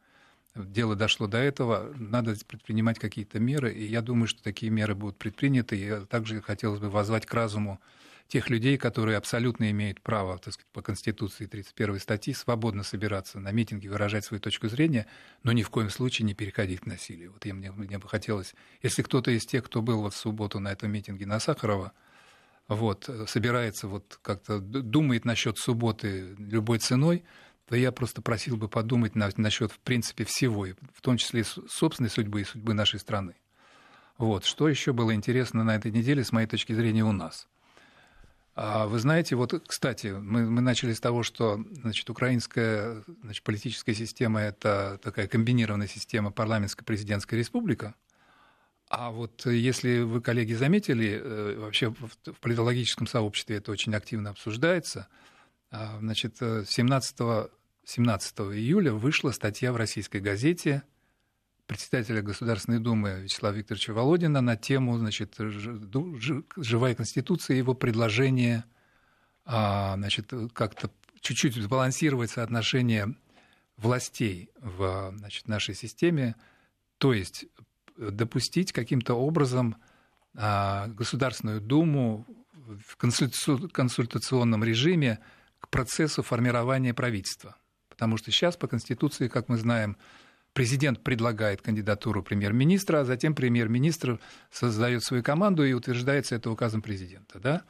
дело 0.55 0.94
дошло 0.94 1.26
до 1.26 1.38
этого, 1.38 1.92
надо 1.96 2.37
предпринимать 2.46 3.00
какие-то 3.00 3.40
меры, 3.40 3.72
и 3.72 3.87
я 3.87 4.03
думаю, 4.03 4.29
что 4.29 4.40
такие 4.40 4.70
меры 4.70 4.94
будут 4.94 5.18
предприняты, 5.18 5.76
и 5.76 6.07
также 6.07 6.40
хотелось 6.40 6.79
бы 6.79 6.90
возвать 6.90 7.26
к 7.26 7.35
разуму 7.35 7.81
тех 8.30 8.48
людей, 8.48 8.78
которые 8.78 9.18
абсолютно 9.18 9.70
имеют 9.72 10.00
право, 10.00 10.38
так 10.38 10.54
сказать, 10.54 10.70
по 10.72 10.82
Конституции 10.82 11.46
31 11.46 11.98
статьи 11.98 12.32
свободно 12.32 12.84
собираться 12.84 13.40
на 13.40 13.50
митинги, 13.50 13.88
выражать 13.88 14.24
свою 14.24 14.40
точку 14.40 14.68
зрения, 14.68 15.06
но 15.42 15.50
ни 15.50 15.64
в 15.64 15.70
коем 15.70 15.90
случае 15.90 16.26
не 16.26 16.34
переходить 16.34 16.80
к 16.80 16.86
насилию. 16.86 17.32
Вот 17.32 17.44
я, 17.44 17.54
мне, 17.54 17.72
мне 17.72 17.98
бы 17.98 18.08
хотелось, 18.08 18.54
если 18.82 19.02
кто-то 19.02 19.32
из 19.32 19.44
тех, 19.44 19.64
кто 19.64 19.82
был 19.82 20.02
вот 20.02 20.14
в 20.14 20.16
субботу 20.16 20.60
на 20.60 20.68
этом 20.68 20.92
митинге 20.92 21.26
на 21.26 21.40
Сахарова, 21.40 21.92
вот, 22.68 23.08
э, 23.08 23.26
собирается, 23.26 23.88
вот 23.88 24.20
как-то 24.22 24.60
думает 24.60 25.24
насчет 25.24 25.58
субботы 25.58 26.36
любой 26.38 26.78
ценой, 26.78 27.24
то 27.68 27.74
я 27.74 27.90
просто 27.90 28.22
просил 28.22 28.56
бы 28.56 28.68
подумать 28.68 29.16
на, 29.16 29.28
насчет, 29.36 29.72
в 29.72 29.80
принципе, 29.80 30.24
всего, 30.24 30.68
в 30.94 31.00
том 31.02 31.16
числе 31.16 31.42
собственной 31.42 32.10
судьбы 32.10 32.42
и 32.42 32.44
судьбы 32.44 32.74
нашей 32.74 33.00
страны. 33.00 33.34
Вот. 34.18 34.44
Что 34.44 34.68
еще 34.68 34.92
было 34.92 35.14
интересно 35.14 35.64
на 35.64 35.74
этой 35.74 35.90
неделе, 35.90 36.22
с 36.22 36.30
моей 36.30 36.46
точки 36.46 36.72
зрения, 36.74 37.04
у 37.04 37.12
нас? 37.12 37.48
А 38.62 38.87
Вы 38.87 38.99
знаете, 38.99 39.37
вот, 39.37 39.55
кстати, 39.66 40.09
мы, 40.09 40.44
мы 40.44 40.61
начали 40.61 40.92
с 40.92 41.01
того, 41.01 41.23
что 41.23 41.64
значит, 41.70 42.11
украинская 42.11 43.03
значит, 43.23 43.42
политическая 43.42 43.94
система– 43.94 44.40
это 44.42 45.01
такая 45.03 45.29
комбинированная 45.29 45.87
система 45.87 46.31
парламентско-президентская 46.31 47.38
республика. 47.38 47.94
А 48.90 49.12
вот 49.12 49.46
если 49.46 50.01
вы, 50.01 50.20
коллеги, 50.20 50.53
заметили, 50.53 51.09
э, 51.09 51.59
вообще 51.59 51.88
в 51.88 52.38
политологическом 52.42 53.07
сообществе 53.07 53.57
это 53.57 53.73
очень 53.73 53.94
активно 53.94 54.29
обсуждается, 54.29 55.09
а, 55.70 55.96
значит, 55.99 56.37
э, 56.42 56.64
17, 56.68 57.49
17 57.87 58.40
июля 58.40 58.92
вышла 58.92 59.31
статья 59.31 59.73
в 59.73 59.77
российской 59.77 60.20
газете 60.20 60.83
председателя 61.70 62.20
Государственной 62.20 62.80
Думы 62.80 63.20
Вячеслава 63.22 63.54
Викторовича 63.54 63.92
Володина 63.92 64.40
на 64.40 64.56
тему 64.56 64.98
значит, 64.98 65.37
«Живая 66.56 66.96
Конституция» 66.96 67.54
и 67.54 67.59
его 67.59 67.74
предложение 67.74 68.64
а, 69.44 69.94
значит, 69.96 70.33
как-то 70.52 70.90
чуть-чуть 71.20 71.54
сбалансировать 71.54 72.33
соотношение 72.33 73.14
властей 73.76 74.50
в 74.59 75.14
значит, 75.16 75.46
нашей 75.46 75.76
системе, 75.76 76.35
то 76.98 77.12
есть 77.12 77.46
допустить 77.96 78.72
каким-то 78.72 79.14
образом 79.14 79.76
а, 80.35 80.88
Государственную 80.88 81.61
Думу 81.61 82.26
в 82.52 82.96
консультаци- 82.96 83.68
консультационном 83.68 84.64
режиме 84.64 85.20
к 85.61 85.68
процессу 85.68 86.24
формирования 86.24 86.94
правительства. 86.94 87.54
Потому 87.88 88.16
что 88.16 88.33
сейчас 88.33 88.56
по 88.56 88.66
Конституции, 88.66 89.28
как 89.28 89.48
мы 89.48 89.56
знаем, 89.56 89.96
президент 90.52 91.02
предлагает 91.02 91.62
кандидатуру 91.62 92.22
премьер-министра, 92.22 93.00
а 93.00 93.04
затем 93.04 93.34
премьер-министр 93.34 94.20
создает 94.50 95.04
свою 95.04 95.22
команду 95.22 95.64
и 95.64 95.72
утверждается 95.72 96.34
это 96.34 96.50
указом 96.50 96.82
президента. 96.82 97.38
Да? 97.38 97.62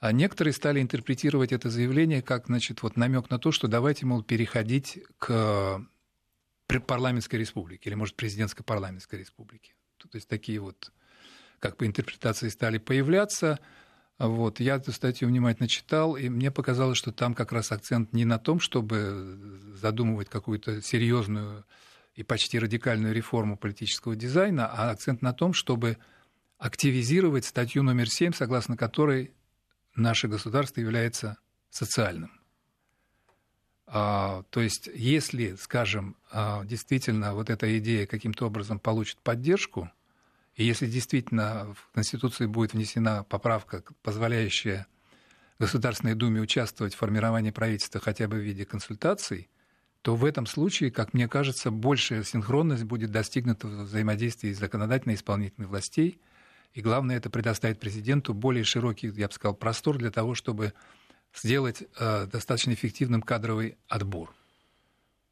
А 0.00 0.12
некоторые 0.12 0.52
стали 0.52 0.80
интерпретировать 0.80 1.52
это 1.52 1.70
заявление 1.70 2.20
как 2.22 2.46
значит, 2.46 2.82
вот 2.82 2.96
намек 2.96 3.30
на 3.30 3.38
то, 3.38 3.52
что 3.52 3.68
давайте, 3.68 4.04
мол, 4.04 4.22
переходить 4.22 4.98
к 5.18 5.80
парламентской 6.86 7.36
республике 7.36 7.88
или, 7.88 7.94
может, 7.94 8.16
президентско-парламентской 8.16 9.20
республике. 9.20 9.74
То 9.98 10.08
есть 10.12 10.28
такие 10.28 10.60
вот 10.60 10.92
как 11.60 11.78
бы 11.78 11.86
интерпретации 11.86 12.48
стали 12.48 12.78
появляться. 12.78 13.58
Вот. 14.18 14.60
Я 14.60 14.76
эту 14.76 14.92
статью 14.92 15.28
внимательно 15.28 15.68
читал, 15.68 16.16
и 16.16 16.28
мне 16.28 16.50
показалось, 16.50 16.98
что 16.98 17.10
там 17.10 17.34
как 17.34 17.52
раз 17.52 17.72
акцент 17.72 18.12
не 18.12 18.24
на 18.24 18.38
том, 18.38 18.60
чтобы 18.60 19.38
задумывать 19.80 20.28
какую-то 20.28 20.82
серьезную 20.82 21.64
и 22.14 22.22
почти 22.22 22.58
радикальную 22.58 23.14
реформу 23.14 23.56
политического 23.56 24.14
дизайна, 24.14 24.66
а 24.66 24.90
акцент 24.90 25.22
на 25.22 25.32
том, 25.32 25.52
чтобы 25.52 25.98
активизировать 26.58 27.44
статью 27.44 27.82
номер 27.82 28.08
7, 28.08 28.32
согласно 28.32 28.76
которой 28.76 29.32
наше 29.94 30.28
государство 30.28 30.80
является 30.80 31.38
социальным. 31.70 32.40
А, 33.86 34.44
то 34.50 34.60
есть, 34.60 34.88
если, 34.94 35.56
скажем, 35.56 36.16
а, 36.30 36.64
действительно 36.64 37.34
вот 37.34 37.50
эта 37.50 37.78
идея 37.78 38.06
каким-то 38.06 38.46
образом 38.46 38.78
получит 38.78 39.18
поддержку, 39.18 39.90
и 40.54 40.64
если 40.64 40.86
действительно 40.86 41.74
в 41.74 41.90
Конституции 41.92 42.46
будет 42.46 42.72
внесена 42.72 43.24
поправка, 43.24 43.82
позволяющая 44.02 44.86
Государственной 45.58 46.14
Думе 46.14 46.40
участвовать 46.40 46.94
в 46.94 46.98
формировании 46.98 47.50
правительства 47.50 48.00
хотя 48.00 48.26
бы 48.28 48.36
в 48.36 48.40
виде 48.42 48.64
консультаций, 48.64 49.48
то 50.04 50.16
в 50.16 50.26
этом 50.26 50.44
случае, 50.44 50.90
как 50.90 51.14
мне 51.14 51.28
кажется, 51.28 51.70
большая 51.70 52.24
синхронность 52.24 52.84
будет 52.84 53.10
достигнута 53.10 53.66
в 53.66 53.84
взаимодействии 53.84 54.52
законодательной 54.52 55.14
и 55.14 55.16
исполнительной 55.16 55.66
властей. 55.66 56.20
И 56.74 56.82
главное, 56.82 57.16
это 57.16 57.30
предоставит 57.30 57.80
президенту 57.80 58.34
более 58.34 58.64
широкий, 58.64 59.08
я 59.08 59.28
бы 59.28 59.32
сказал, 59.32 59.54
простор 59.54 59.96
для 59.96 60.10
того, 60.10 60.34
чтобы 60.34 60.74
сделать 61.34 61.84
э, 61.98 62.26
достаточно 62.26 62.74
эффективным 62.74 63.22
кадровый 63.22 63.78
отбор. 63.88 64.34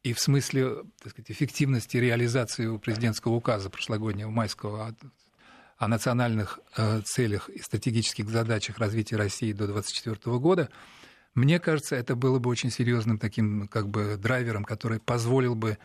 И 0.01 0.11
в 0.13 0.19
смысле 0.19 0.77
так 1.03 1.11
сказать, 1.11 1.29
эффективности 1.29 1.97
реализации 1.97 2.75
президентского 2.77 3.33
указа 3.33 3.69
прошлогоднего 3.69 4.31
майского 4.31 4.87
о, 4.87 4.95
о 5.77 5.87
национальных 5.87 6.59
э, 6.75 7.01
целях 7.05 7.47
и 7.49 7.61
стратегических 7.61 8.27
задачах 8.27 8.79
развития 8.79 9.17
России 9.17 9.53
до 9.53 9.67
2024 9.67 10.39
года, 10.39 10.69
мне 11.35 11.59
кажется, 11.59 11.95
это 11.95 12.15
было 12.15 12.39
бы 12.39 12.49
очень 12.49 12.69
серьезным 12.69 13.17
таким 13.17 13.67
как 13.67 13.89
бы 13.89 14.17
драйвером, 14.17 14.63
который 14.63 14.99
позволил 14.99 15.55
бы 15.55 15.79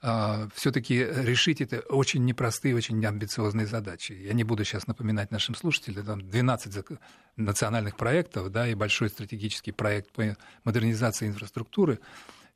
э, 0.00 0.48
все-таки 0.54 0.96
решить 0.96 1.60
это 1.60 1.80
очень 1.80 2.24
непростые, 2.24 2.76
очень 2.76 3.04
амбициозные 3.04 3.66
задачи. 3.66 4.12
Я 4.12 4.32
не 4.32 4.44
буду 4.44 4.64
сейчас 4.64 4.86
напоминать 4.86 5.32
нашим 5.32 5.56
слушателям, 5.56 6.06
там 6.06 6.30
12 6.30 6.72
зак- 6.72 6.98
национальных 7.36 7.96
проектов, 7.96 8.50
да, 8.50 8.68
и 8.68 8.74
большой 8.74 9.08
стратегический 9.08 9.72
проект 9.72 10.12
по 10.12 10.36
модернизации 10.64 11.26
инфраструктуры. 11.26 11.98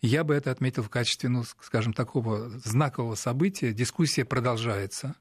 Я 0.01 0.23
бы 0.23 0.35
это 0.35 0.53
отметил 0.53 0.85
в 0.85 0.91
качестве, 0.91 1.29
ну, 1.29 1.43
скажем, 1.63 1.93
такого 1.93 2.51
знакового 2.51 3.17
события. 3.17 3.73
Дискуссия 3.73 4.25
продолжается. 4.25 5.17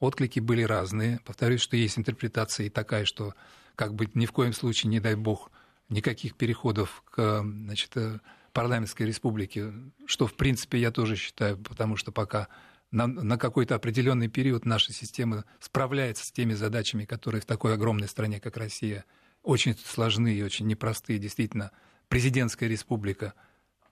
Отклики 0.00 0.40
были 0.40 0.62
разные. 0.62 1.20
Повторюсь, 1.24 1.60
что 1.60 1.76
есть 1.76 1.98
интерпретация 1.98 2.66
и 2.66 2.70
такая, 2.70 3.04
что 3.04 3.34
как 3.76 3.94
бы 3.94 4.08
ни 4.14 4.26
в 4.26 4.32
коем 4.32 4.52
случае, 4.52 4.90
не 4.90 4.98
дай 4.98 5.14
бог, 5.14 5.50
никаких 5.88 6.36
переходов 6.36 7.02
к 7.10 7.42
значит, 7.42 7.96
э, 7.96 8.20
парламентской 8.52 9.02
республике, 9.04 9.72
что, 10.06 10.26
в 10.26 10.34
принципе, 10.34 10.78
я 10.78 10.90
тоже 10.90 11.16
считаю, 11.16 11.58
потому 11.58 11.96
что 11.96 12.12
пока 12.12 12.48
на, 12.90 13.06
на 13.06 13.36
какой-то 13.38 13.74
определенный 13.74 14.28
период 14.28 14.64
наша 14.64 14.92
система 14.92 15.44
справляется 15.58 16.24
с 16.24 16.30
теми 16.32 16.54
задачами, 16.54 17.04
которые 17.04 17.40
в 17.40 17.46
такой 17.46 17.74
огромной 17.74 18.08
стране, 18.08 18.40
как 18.40 18.56
Россия, 18.56 19.04
очень 19.42 19.76
сложны 19.76 20.32
и 20.32 20.42
очень 20.42 20.66
непростые. 20.66 21.18
Действительно, 21.18 21.72
президентская 22.08 22.68
республика 22.68 23.34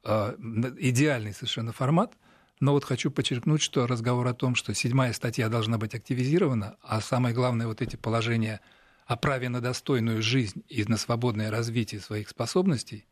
э, 0.05 0.37
идеальный 0.79 1.35
совершенно 1.35 1.73
формат, 1.73 2.17
Но 2.63 2.75
вот 2.75 2.85
хочу 2.85 3.11
подчеркнуть, 3.11 3.61
что 3.61 3.89
разговор 3.89 4.25
о 4.29 4.35
том, 4.35 4.55
что 4.55 4.73
седьмая 4.73 5.13
статья 5.13 5.49
должна 5.49 5.79
быть 5.79 5.97
активизирована, 5.97 6.77
а 6.81 7.01
самое 7.01 7.35
главное, 7.35 7.67
вот 7.67 7.83
эти 7.83 7.97
положения 7.97 8.61
о 9.13 9.17
праве 9.17 9.51
на 9.51 9.61
достойную 9.61 10.23
жизнь 10.23 10.65
и 10.69 10.85
на 10.85 10.97
свободное 10.97 11.51
развитие 11.51 12.01
своих 12.01 12.31
способностей, 12.31 13.07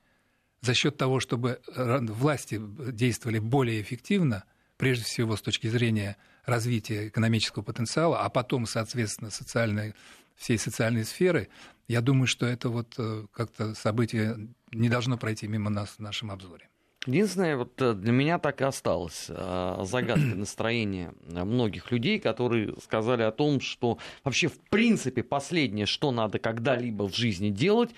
за 0.63 0.73
счет 0.73 0.97
того, 0.97 1.21
чтобы 1.21 1.61
власти 1.77 2.59
действовали 2.93 3.39
более 3.39 3.83
эффективно, 3.83 4.45
прежде 4.79 5.05
всего 5.05 5.37
с 5.37 5.43
точки 5.43 5.67
зрения 5.67 6.17
развития 6.47 7.09
экономического 7.09 7.63
потенциала, 7.63 8.23
а 8.23 8.31
потом, 8.31 8.65
соответственно, 8.65 9.31
социальной, 9.31 9.95
всей 10.37 10.57
социальной 10.57 11.05
сферы, 11.05 11.49
я 11.87 12.01
думаю, 12.01 12.27
что 12.27 12.47
это 12.47 12.71
вот 12.71 12.95
э, 12.97 13.27
как-то 13.31 13.75
событие 13.75 14.49
не 14.73 14.89
должно 14.89 15.19
пройти 15.19 15.49
мимо 15.49 15.69
нас 15.69 15.91
в 15.91 15.99
нашем 15.99 16.31
обзоре. 16.31 16.71
Единственное, 17.07 17.57
вот 17.57 17.81
э, 17.81 17.95
для 17.95 18.13
меня 18.13 18.39
так 18.39 18.61
и 18.61 18.65
осталось 18.65 19.27
э, 19.29 19.83
загадкой 19.85 20.35
настроения 20.35 21.15
многих 21.27 21.91
людей, 21.91 22.19
которые 22.19 22.75
сказали 22.85 23.23
о 23.23 23.31
том, 23.31 23.61
что 23.61 23.99
вообще 24.23 24.49
в 24.49 24.59
принципе 24.69 25.23
последнее, 25.23 25.87
что 25.87 26.11
надо 26.13 26.39
когда-либо 26.39 27.09
в 27.09 27.17
жизни 27.17 27.49
делать, 27.49 27.91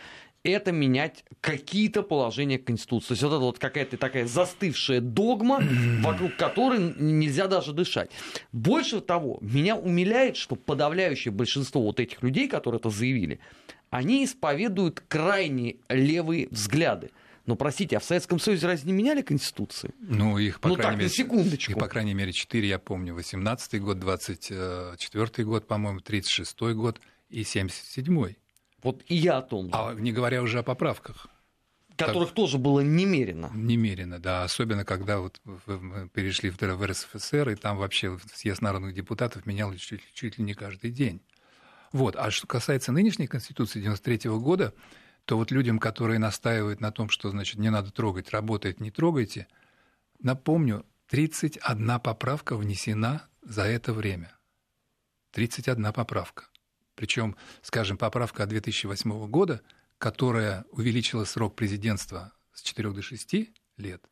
это 0.45 0.73
менять 0.73 1.25
какие-то 1.41 2.03
положения 2.03 2.59
Конституции. 2.59 3.09
То 3.09 3.13
есть 3.15 3.23
вот 3.23 3.29
это 3.31 3.39
вот 3.39 3.59
какая-то 3.59 3.97
такая 3.97 4.27
застывшая 4.27 5.01
догма, 5.01 5.61
вокруг 6.01 6.37
которой 6.37 6.95
нельзя 6.97 7.47
даже 7.47 7.73
дышать. 7.73 8.11
Больше 8.53 9.01
того, 9.01 9.39
меня 9.41 9.77
умиляет, 9.77 10.37
что 10.37 10.57
подавляющее 10.57 11.33
большинство 11.33 11.83
вот 11.83 12.01
этих 12.01 12.23
людей, 12.23 12.49
которые 12.49 12.79
это 12.79 12.91
заявили, 12.91 13.41
они 13.91 14.25
исповедуют 14.25 15.03
крайне 15.07 15.77
левые 15.89 16.49
взгляды. 16.51 17.11
Но, 17.45 17.57
простите, 17.57 17.97
а 17.97 18.01
в 18.01 18.05
Советском 18.05 18.39
Союзе 18.39 18.67
разве 18.67 18.93
не 18.93 18.97
меняли 18.97 19.23
Конституции? 19.23 19.93
Ну, 20.01 20.39
их, 20.39 20.61
по 20.61 20.69
ну, 20.69 20.75
крайней 20.77 20.91
так, 20.91 20.99
мере, 20.99 21.09
на 21.09 21.15
секундочку. 21.15 21.73
Их, 21.73 21.79
по 21.79 21.89
крайней 21.89 22.15
мере, 22.15 22.33
четыре, 22.33 22.69
я 22.69 22.79
помню. 22.79 23.15
18-й 23.17 23.81
год, 23.81 23.99
24-й 23.99 25.45
год, 25.45 25.67
по-моему, 25.67 25.99
36-й 25.99 26.75
год 26.75 27.01
и 27.31 27.43
77-й. 27.43 28.39
Вот 28.83 29.03
и 29.09 29.17
я 29.17 29.39
о 29.39 29.43
том 29.43 29.67
же. 29.67 29.73
А 29.75 29.95
не 29.95 30.13
говоря 30.13 30.43
уже 30.43 30.61
о 30.61 30.63
поправках. 30.63 31.27
Которых 31.97 32.29
так, 32.29 32.37
тоже 32.37 32.59
было 32.59 32.81
немерено. 32.81 33.51
Немерено, 33.55 34.19
да. 34.19 34.45
Особенно, 34.45 34.85
когда 34.85 35.19
вот 35.19 35.41
мы 35.45 36.09
перешли 36.09 36.51
в, 36.51 36.61
в 36.61 36.87
РСФСР, 36.87 37.51
и 37.51 37.55
там 37.55 37.77
вообще 37.77 38.19
съезд 38.33 38.63
народных 38.63 38.95
депутатов 38.95 39.47
менялся 39.47 39.79
чуть, 39.79 40.03
чуть 40.15 40.39
ли 40.39 40.45
не 40.45 40.55
каждый 40.55 40.91
день. 40.91 41.21
Вот. 41.93 42.17
А 42.17 42.31
что 42.31 42.47
касается 42.47 42.93
нынешней 42.93 43.27
Конституции 43.27 43.81
93 43.81 44.31
года, 44.31 44.73
то 45.25 45.37
вот 45.37 45.51
людям, 45.51 45.79
которые 45.79 46.19
настаивают 46.19 46.81
на 46.81 46.91
том, 46.91 47.09
что, 47.09 47.31
значит, 47.31 47.59
не 47.59 47.71
надо 47.71 47.91
трогать, 47.91 48.31
работает, 48.31 48.81
не 48.81 48.91
трогайте, 48.91 49.47
напомню, 50.19 50.85
31 51.09 52.01
поправка 52.01 52.57
внесена 52.57 53.29
за 53.43 53.63
это 53.65 53.93
время. 53.93 54.33
31 55.33 55.93
поправка. 55.93 56.47
Причем, 56.95 57.37
скажем, 57.63 57.97
поправка 57.97 58.45
от 58.45 58.51
2008 58.51 59.27
года, 59.29 59.63
которая 59.99 60.65
увеличила 60.71 61.25
срок 61.25 61.55
президентства 61.55 62.33
с 62.53 62.63
4 62.63 62.91
до 62.91 63.03
6 63.03 63.35
лет, 63.77 64.05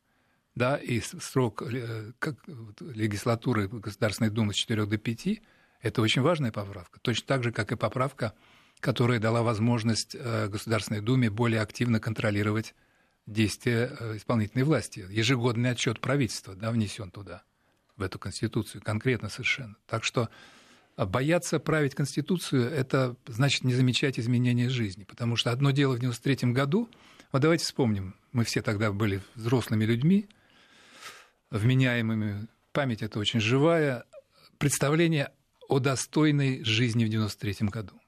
да, 0.55 0.77
и 0.77 0.99
срок 0.99 1.61
э, 1.61 2.11
как, 2.19 2.35
легислатуры 2.79 3.67
Государственной 3.67 4.29
Думы 4.29 4.53
с 4.53 4.57
4 4.57 4.85
до 4.85 4.97
5, 4.97 5.41
это 5.81 6.01
очень 6.01 6.21
важная 6.21 6.51
поправка. 6.51 6.99
Точно 6.99 7.27
так 7.27 7.43
же, 7.43 7.51
как 7.51 7.71
и 7.71 7.75
поправка 7.75 8.33
которая 8.81 9.19
дала 9.19 9.43
возможность 9.43 10.15
э, 10.15 10.47
Государственной 10.47 11.01
Думе 11.01 11.29
более 11.29 11.61
активно 11.61 11.99
контролировать 11.99 12.73
действия 13.27 13.95
э, 13.97 14.17
исполнительной 14.17 14.65
власти. 14.65 15.05
Ежегодный 15.09 15.69
отчет 15.69 16.01
правительства 16.01 16.55
да, 16.55 16.71
внесен 16.71 17.11
туда, 17.11 17.43
в 17.95 18.01
эту 18.01 18.19
Конституцию, 18.19 18.81
конкретно 18.81 19.29
совершенно. 19.29 19.75
Так 19.87 20.03
что 20.03 20.29
а, 20.95 21.05
бояться 21.05 21.59
править 21.59 21.93
Конституцию– 21.93 22.69
это 22.71 23.15
значит 23.27 23.63
не 23.63 23.73
замечать 23.73 24.19
изменения 24.19 24.69
жизни. 24.69 25.03
Потому 25.03 25.35
что 25.35 25.51
одно 25.51 25.71
дело 25.71 25.95
в 25.95 25.99
93 25.99 26.51
году, 26.51 26.89
вот 27.31 27.41
давайте 27.41 27.63
вспомним, 27.63 28.15
мы 28.31 28.43
все 28.43 28.63
тогда 28.63 28.91
были 28.91 29.21
взрослыми 29.35 29.85
людьми, 29.85 30.27
вменяемыми, 31.51 32.47
память 32.71 33.03
это 33.03 33.19
очень 33.19 33.39
живая, 33.39 34.05
представление 34.57 35.31
о 35.69 35.79
достойной 35.79 36.63
жизни 36.63 37.05
в 37.05 37.09
93 37.09 37.67
году. 37.67 38.00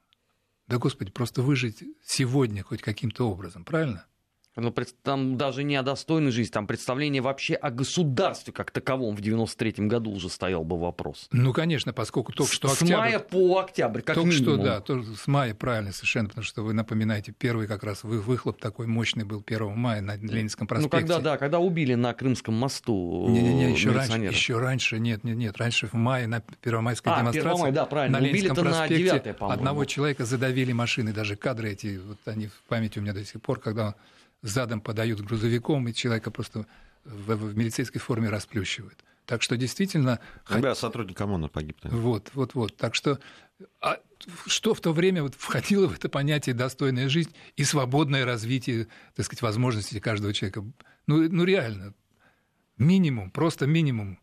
Да, 0.66 0.78
Господи, 0.78 1.10
просто 1.10 1.42
выжить 1.42 1.82
сегодня 2.02 2.62
хоть 2.62 2.80
каким-то 2.80 3.28
образом, 3.28 3.64
правильно? 3.64 4.06
Ну, 4.56 4.72
там 5.02 5.36
даже 5.36 5.64
не 5.64 5.74
о 5.74 5.82
достойной 5.82 6.30
жизни, 6.30 6.52
там 6.52 6.68
представление 6.68 7.20
вообще 7.20 7.54
о 7.54 7.70
государстве 7.72 8.52
как 8.52 8.70
таковом 8.70 9.16
в 9.16 9.20
93-м 9.20 9.88
году 9.88 10.12
уже 10.12 10.28
стоял 10.28 10.62
бы 10.62 10.78
вопрос. 10.78 11.26
Ну, 11.32 11.52
конечно, 11.52 11.92
поскольку 11.92 12.32
только 12.32 12.52
что 12.52 12.68
октябрь... 12.68 12.92
С 12.92 12.96
мая 12.96 13.18
по 13.18 13.58
октябрь, 13.58 14.02
как 14.02 14.14
только 14.14 14.30
минимум. 14.30 14.54
что, 14.54 14.64
да, 14.64 14.80
тоже 14.80 15.16
с 15.16 15.26
мая, 15.26 15.54
правильно, 15.54 15.92
совершенно, 15.92 16.28
потому 16.28 16.44
что 16.44 16.62
вы 16.62 16.72
напоминаете, 16.72 17.32
первый 17.32 17.66
как 17.66 17.82
раз 17.82 18.04
выхлоп 18.04 18.60
такой 18.60 18.86
мощный 18.86 19.24
был 19.24 19.42
1 19.44 19.76
мая 19.76 20.00
на 20.00 20.16
Ленинском 20.16 20.68
проспекте. 20.68 20.96
Ну, 20.98 21.00
когда, 21.00 21.18
да, 21.18 21.36
когда 21.36 21.58
убили 21.58 21.94
на 21.94 22.14
Крымском 22.14 22.54
мосту 22.54 23.26
Не-не-не, 23.28 23.72
еще 23.72 23.90
раньше, 23.90 24.18
еще 24.18 24.58
раньше, 24.58 25.00
нет, 25.00 25.24
нет, 25.24 25.36
нет, 25.36 25.56
раньше 25.56 25.88
в 25.88 25.94
мае 25.94 26.28
на 26.28 26.42
Первомайской 26.60 27.12
а, 27.12 27.20
демонстрации 27.20 27.60
мая, 27.60 27.72
да, 27.72 27.86
правильно. 27.86 28.20
на 28.20 28.22
Ленинском 28.22 28.56
проспекте 28.56 29.12
на 29.12 29.18
9, 29.18 29.36
одного 29.40 29.84
человека 29.84 30.24
задавили 30.24 30.70
машины, 30.70 31.12
даже 31.12 31.34
кадры 31.34 31.72
эти, 31.72 31.98
вот 31.98 32.18
они 32.26 32.46
в 32.46 32.62
памяти 32.68 33.00
у 33.00 33.02
меня 33.02 33.12
до 33.12 33.24
сих 33.24 33.42
пор, 33.42 33.58
когда 33.58 33.88
он 33.88 33.94
задом 34.44 34.80
подают 34.80 35.20
грузовиком, 35.20 35.88
и 35.88 35.94
человека 35.94 36.30
просто 36.30 36.66
в, 37.04 37.34
в 37.34 37.56
милицейской 37.56 38.00
форме 38.00 38.28
расплющивают. 38.28 39.04
Так 39.26 39.42
что 39.42 39.56
действительно... 39.56 40.20
Когда 40.44 40.74
сотрудник 40.74 41.18
ОМОНа 41.20 41.48
погиб. 41.48 41.78
Да? 41.82 41.88
Вот, 41.90 42.30
вот, 42.34 42.54
вот. 42.54 42.76
Так 42.76 42.94
что 42.94 43.18
а 43.80 43.98
что 44.46 44.74
в 44.74 44.80
то 44.80 44.92
время 44.92 45.22
вот 45.22 45.34
входило 45.34 45.88
в 45.88 45.94
это 45.94 46.08
понятие 46.08 46.54
достойная 46.54 47.08
жизнь 47.08 47.34
и 47.56 47.64
свободное 47.64 48.24
развитие, 48.24 48.88
так 49.14 49.26
сказать, 49.26 49.42
возможностей 49.42 50.00
каждого 50.00 50.34
человека? 50.34 50.64
Ну, 51.06 51.28
ну 51.30 51.44
реально, 51.44 51.94
минимум, 52.76 53.30
просто 53.30 53.66
минимум 53.66 54.18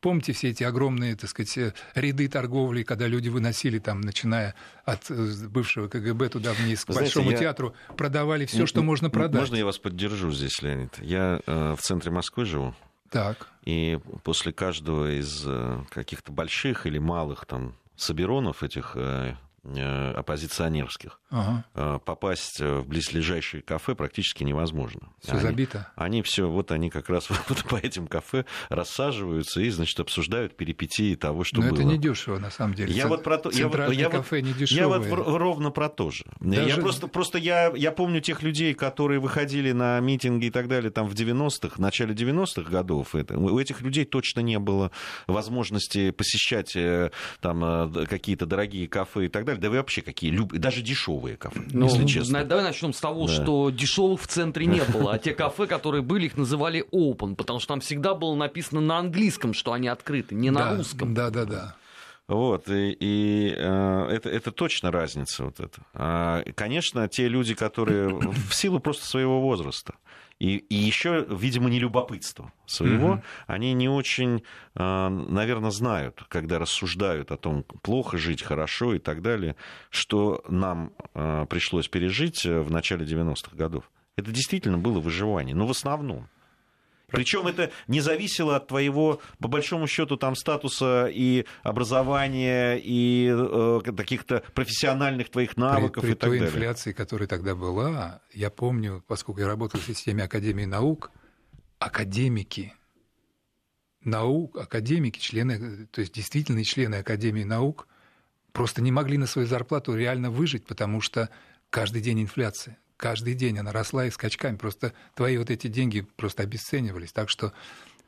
Помните 0.00 0.32
все 0.32 0.50
эти 0.50 0.62
огромные, 0.62 1.16
так 1.16 1.28
сказать, 1.28 1.58
э, 1.58 1.74
ряды 1.94 2.28
торговли, 2.28 2.82
когда 2.84 3.06
люди 3.06 3.28
выносили 3.28 3.78
там, 3.78 4.00
начиная 4.00 4.54
от 4.84 5.10
э, 5.10 5.14
бывшего 5.48 5.88
КГБ 5.88 6.28
туда 6.28 6.52
вниз 6.52 6.84
к 6.84 6.92
Знаете, 6.92 7.14
Большому 7.14 7.30
я... 7.32 7.38
театру, 7.38 7.74
продавали 7.96 8.46
все, 8.46 8.66
что 8.66 8.82
можно 8.82 9.10
продать. 9.10 9.40
Можно 9.40 9.56
я 9.56 9.64
вас 9.64 9.78
поддержу 9.78 10.30
здесь, 10.30 10.62
Леонид? 10.62 10.98
Я 11.00 11.40
э, 11.46 11.74
в 11.76 11.82
центре 11.82 12.10
Москвы 12.10 12.44
живу. 12.44 12.74
Так. 13.10 13.48
И 13.64 13.98
после 14.22 14.52
каждого 14.52 15.18
из 15.18 15.42
э, 15.46 15.80
каких-то 15.90 16.30
больших 16.30 16.86
или 16.86 16.98
малых 16.98 17.46
там 17.46 17.74
соберонов 17.96 18.62
этих 18.62 18.92
э, 18.94 19.08
Э, 19.08 19.34
оппозиционерских. 19.76 21.20
Ага. 21.30 21.64
Э, 21.74 21.98
попасть 22.04 22.60
в 22.60 22.84
близлежащие 22.84 23.62
кафе 23.62 23.94
практически 23.94 24.44
невозможно. 24.44 25.10
Все 25.20 25.32
они, 25.32 25.40
забито. 25.40 25.92
Они 25.94 26.22
все, 26.22 26.48
вот 26.48 26.72
они 26.72 26.90
как 26.90 27.08
раз 27.10 27.28
вот 27.48 27.64
по 27.64 27.76
этим 27.76 28.06
кафе 28.06 28.46
рассаживаются 28.70 29.60
и, 29.60 29.68
значит, 29.70 30.00
обсуждают 30.00 30.56
перипетии 30.56 31.14
того, 31.14 31.44
что 31.44 31.60
Но 31.60 31.68
было. 31.68 31.74
это 31.74 31.84
не 31.84 31.98
дешево, 31.98 32.38
на 32.38 32.50
самом 32.50 32.74
деле. 32.74 32.92
Я 32.92 33.08
вот 33.08 33.22
про 33.22 33.38
то, 33.38 33.50
я, 33.50 33.68
я, 33.92 34.08
кафе 34.08 34.40
не. 34.40 34.54
Я 34.68 34.88
вот 34.88 35.06
ровно 35.10 35.70
про 35.70 35.88
то 35.88 36.10
же. 36.10 36.24
Даже... 36.40 36.68
Я 36.68 36.76
просто, 36.76 37.08
просто 37.08 37.38
я, 37.38 37.72
я 37.74 37.92
помню 37.92 38.20
тех 38.20 38.42
людей, 38.42 38.74
которые 38.74 39.20
выходили 39.20 39.72
на 39.72 40.00
митинги 40.00 40.46
и 40.46 40.50
так 40.50 40.68
далее 40.68 40.90
там 40.90 41.06
в 41.08 41.14
90-х, 41.14 41.76
в 41.76 41.78
начале 41.78 42.14
90-х 42.14 42.70
годов. 42.70 43.14
Это, 43.14 43.38
у 43.38 43.58
этих 43.58 43.82
людей 43.82 44.04
точно 44.04 44.40
не 44.40 44.58
было 44.58 44.90
возможности 45.26 46.10
посещать 46.10 46.74
э, 46.74 47.10
там 47.40 47.92
какие-то 48.06 48.46
дорогие 48.46 48.88
кафе 48.88 49.26
и 49.26 49.28
так 49.28 49.44
далее 49.44 49.57
да 49.58 49.70
вы 49.70 49.76
вообще 49.76 50.02
какие, 50.02 50.30
люб... 50.30 50.52
даже 50.52 50.82
дешевые 50.82 51.36
кафе, 51.36 51.60
ну, 51.72 51.86
если 51.86 52.06
честно. 52.06 52.44
Давай 52.44 52.64
начнем 52.64 52.92
с 52.92 53.00
того, 53.00 53.26
да. 53.26 53.32
что 53.32 53.70
дешевых 53.70 54.22
в 54.22 54.26
центре 54.26 54.66
не 54.66 54.80
было, 54.92 55.14
а 55.14 55.18
те 55.18 55.34
кафе, 55.34 55.66
которые 55.66 56.02
были, 56.02 56.26
их 56.26 56.36
называли 56.36 56.84
open, 56.92 57.34
потому 57.34 57.58
что 57.58 57.68
там 57.68 57.80
всегда 57.80 58.14
было 58.14 58.34
написано 58.34 58.80
на 58.80 58.98
английском, 58.98 59.54
что 59.54 59.72
они 59.72 59.88
открыты, 59.88 60.34
не 60.34 60.50
на 60.50 60.60
да, 60.60 60.76
русском. 60.76 61.14
Да, 61.14 61.30
да, 61.30 61.44
да. 61.44 61.76
Вот, 62.28 62.68
и, 62.68 62.94
и 63.00 63.54
э, 63.56 64.08
это, 64.10 64.28
это 64.28 64.52
точно 64.52 64.90
разница 64.90 65.44
вот 65.44 65.60
это. 65.60 65.80
А, 65.94 66.44
конечно, 66.54 67.08
те 67.08 67.26
люди, 67.26 67.54
которые 67.54 68.08
в 68.10 68.52
силу 68.54 68.80
просто 68.80 69.06
своего 69.06 69.40
возраста, 69.40 69.94
и, 70.38 70.56
и 70.56 70.74
еще, 70.74 71.26
видимо, 71.28 71.68
не 71.68 71.80
любопытство 71.80 72.52
своего, 72.66 73.14
mm-hmm. 73.14 73.22
они 73.48 73.72
не 73.72 73.88
очень, 73.88 74.44
а, 74.74 75.08
наверное, 75.08 75.70
знают, 75.70 76.22
когда 76.28 76.58
рассуждают 76.58 77.32
о 77.32 77.36
том, 77.36 77.64
плохо 77.82 78.18
жить, 78.18 78.42
хорошо 78.42 78.94
и 78.94 78.98
так 78.98 79.20
далее, 79.20 79.56
что 79.90 80.44
нам 80.48 80.92
а, 81.14 81.46
пришлось 81.46 81.88
пережить 81.88 82.44
в 82.44 82.70
начале 82.70 83.04
90-х 83.04 83.56
годов. 83.56 83.90
Это 84.16 84.30
действительно 84.30 84.78
было 84.78 85.00
выживание, 85.00 85.54
но 85.54 85.66
в 85.66 85.70
основном. 85.70 86.28
Причем 87.10 87.46
это 87.46 87.70
не 87.86 88.00
зависело 88.00 88.56
от 88.56 88.68
твоего, 88.68 89.20
по 89.40 89.48
большому 89.48 89.86
счету, 89.86 90.16
там 90.16 90.36
статуса 90.36 91.06
и 91.06 91.46
образования, 91.62 92.76
и 92.76 93.30
э, 93.32 93.80
каких-то 93.96 94.42
профессиональных 94.54 95.30
твоих 95.30 95.56
навыков 95.56 96.02
при, 96.02 96.08
при 96.08 96.12
и 96.12 96.18
так 96.18 96.28
той 96.28 96.38
далее. 96.38 96.54
инфляции, 96.54 96.92
которая 96.92 97.26
тогда 97.26 97.54
была, 97.54 98.20
я 98.32 98.50
помню, 98.50 99.02
поскольку 99.06 99.40
я 99.40 99.46
работал 99.46 99.80
в 99.80 99.84
системе 99.84 100.24
Академии 100.24 100.66
наук, 100.66 101.10
академики 101.78 102.74
наук, 104.04 104.56
академики, 104.56 105.18
члены, 105.18 105.86
то 105.86 106.00
есть 106.00 106.12
действительные 106.12 106.64
члены 106.64 106.96
Академии 106.96 107.44
наук, 107.44 107.88
просто 108.52 108.82
не 108.82 108.92
могли 108.92 109.18
на 109.18 109.26
свою 109.26 109.48
зарплату 109.48 109.94
реально 109.94 110.30
выжить, 110.30 110.66
потому 110.66 111.00
что 111.00 111.30
каждый 111.70 112.02
день 112.02 112.22
инфляция. 112.22 112.78
Каждый 112.98 113.34
день 113.34 113.56
она 113.58 113.70
росла 113.70 114.06
и 114.06 114.10
скачками. 114.10 114.56
Просто 114.56 114.92
твои 115.14 115.38
вот 115.38 115.50
эти 115.50 115.68
деньги 115.68 116.00
просто 116.16 116.42
обесценивались. 116.42 117.12
Так 117.12 117.30
что 117.30 117.52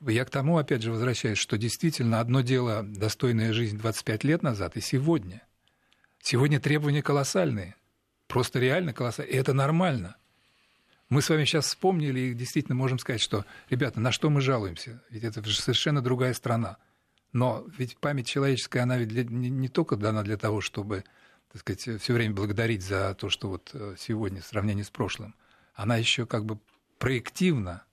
я 0.00 0.24
к 0.24 0.30
тому, 0.30 0.58
опять 0.58 0.82
же, 0.82 0.90
возвращаюсь, 0.90 1.38
что 1.38 1.56
действительно 1.56 2.18
одно 2.18 2.40
дело 2.40 2.82
достойная 2.82 3.52
жизнь 3.52 3.78
25 3.78 4.24
лет 4.24 4.42
назад 4.42 4.76
и 4.76 4.80
сегодня. 4.80 5.42
Сегодня 6.20 6.58
требования 6.58 7.02
колоссальные. 7.02 7.76
Просто 8.26 8.58
реально 8.58 8.92
колоссальные. 8.92 9.32
И 9.32 9.38
это 9.38 9.52
нормально. 9.52 10.16
Мы 11.08 11.22
с 11.22 11.28
вами 11.28 11.44
сейчас 11.44 11.66
вспомнили 11.66 12.18
и 12.18 12.34
действительно 12.34 12.74
можем 12.74 12.98
сказать, 12.98 13.20
что, 13.20 13.44
ребята, 13.68 14.00
на 14.00 14.10
что 14.10 14.28
мы 14.28 14.40
жалуемся? 14.40 15.04
Ведь 15.08 15.22
это 15.22 15.44
же 15.44 15.60
совершенно 15.60 16.02
другая 16.02 16.34
страна. 16.34 16.78
Но 17.32 17.64
ведь 17.78 17.96
память 17.98 18.26
человеческая, 18.26 18.80
она 18.80 18.98
ведь 18.98 19.08
для, 19.08 19.22
не, 19.22 19.50
не 19.50 19.68
только 19.68 19.94
дана 19.94 20.24
для 20.24 20.36
того, 20.36 20.60
чтобы, 20.60 21.04
так 21.52 21.60
сказать, 21.60 22.00
все 22.00 22.12
время 22.12 22.34
благодарить 22.34 22.82
за 22.82 23.14
то, 23.14 23.28
что 23.28 23.48
вот 23.48 23.70
э, 23.74 23.96
сегодня 23.98 24.40
в 24.40 24.46
сравнении 24.46 24.82
с 24.82 24.90
прошлым. 24.90 25.34
Она 25.74 25.96
еще 25.96 26.26
как 26.26 26.44
бы 26.44 26.58
проективна. 26.98 27.84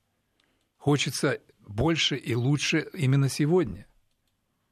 Хочется 0.78 1.40
больше 1.66 2.16
и 2.16 2.36
лучше 2.36 2.88
именно 2.94 3.30
сегодня. 3.30 3.88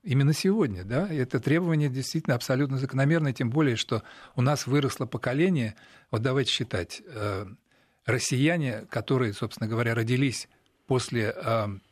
Именно 0.04 0.34
сегодня, 0.34 0.84
да, 0.84 1.12
и 1.12 1.18
это 1.18 1.40
требование 1.40 1.90
действительно 1.90 2.36
абсолютно 2.36 2.78
закономерное, 2.78 3.34
тем 3.34 3.50
более, 3.50 3.76
что 3.76 4.04
у 4.36 4.44
нас 4.44 4.68
выросло 4.68 5.08
поколение, 5.08 5.76
вот 6.12 6.22
давайте 6.22 6.52
считать, 6.52 7.02
э, 7.08 7.48
россияне, 8.06 8.86
которые, 8.92 9.34
собственно 9.34 9.68
говоря, 9.68 9.96
родились 9.96 10.48
после 10.86 11.32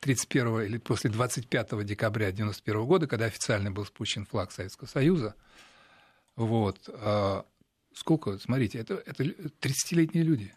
31 0.02 0.48
а, 0.48 0.62
или 0.62 0.78
после 0.78 1.10
25 1.10 1.84
декабря 1.84 2.28
1991 2.28 2.86
года, 2.86 3.08
когда 3.08 3.26
официально 3.26 3.72
был 3.72 3.84
спущен 3.84 4.28
флаг 4.28 4.52
Советского 4.52 4.88
Союза, 4.88 5.34
вот, 6.36 6.90
а, 6.90 7.46
сколько, 7.94 8.38
смотрите, 8.40 8.80
это, 8.80 8.96
это 9.06 9.24
30-летние 9.24 10.24
люди. 10.24 10.54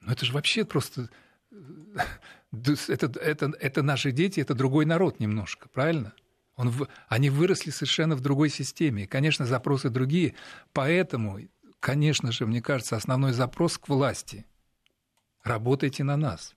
Ну 0.00 0.12
это 0.12 0.24
же 0.24 0.32
вообще 0.32 0.64
просто... 0.64 1.08
Это, 2.50 3.18
это, 3.18 3.50
это 3.60 3.82
наши 3.82 4.12
дети, 4.12 4.38
это 4.38 4.52
другой 4.52 4.84
народ 4.84 5.20
немножко, 5.20 5.70
правильно? 5.70 6.12
Он, 6.56 6.70
они 7.08 7.30
выросли 7.30 7.70
совершенно 7.70 8.14
в 8.14 8.20
другой 8.20 8.50
системе. 8.50 9.04
И, 9.04 9.06
конечно, 9.06 9.46
запросы 9.46 9.88
другие. 9.88 10.34
Поэтому 10.74 11.40
конечно 11.82 12.30
же, 12.30 12.46
мне 12.46 12.62
кажется, 12.62 12.96
основной 12.96 13.32
запрос 13.32 13.76
к 13.76 13.88
власти. 13.88 14.46
Работайте 15.42 16.04
на 16.04 16.16
нас. 16.16 16.54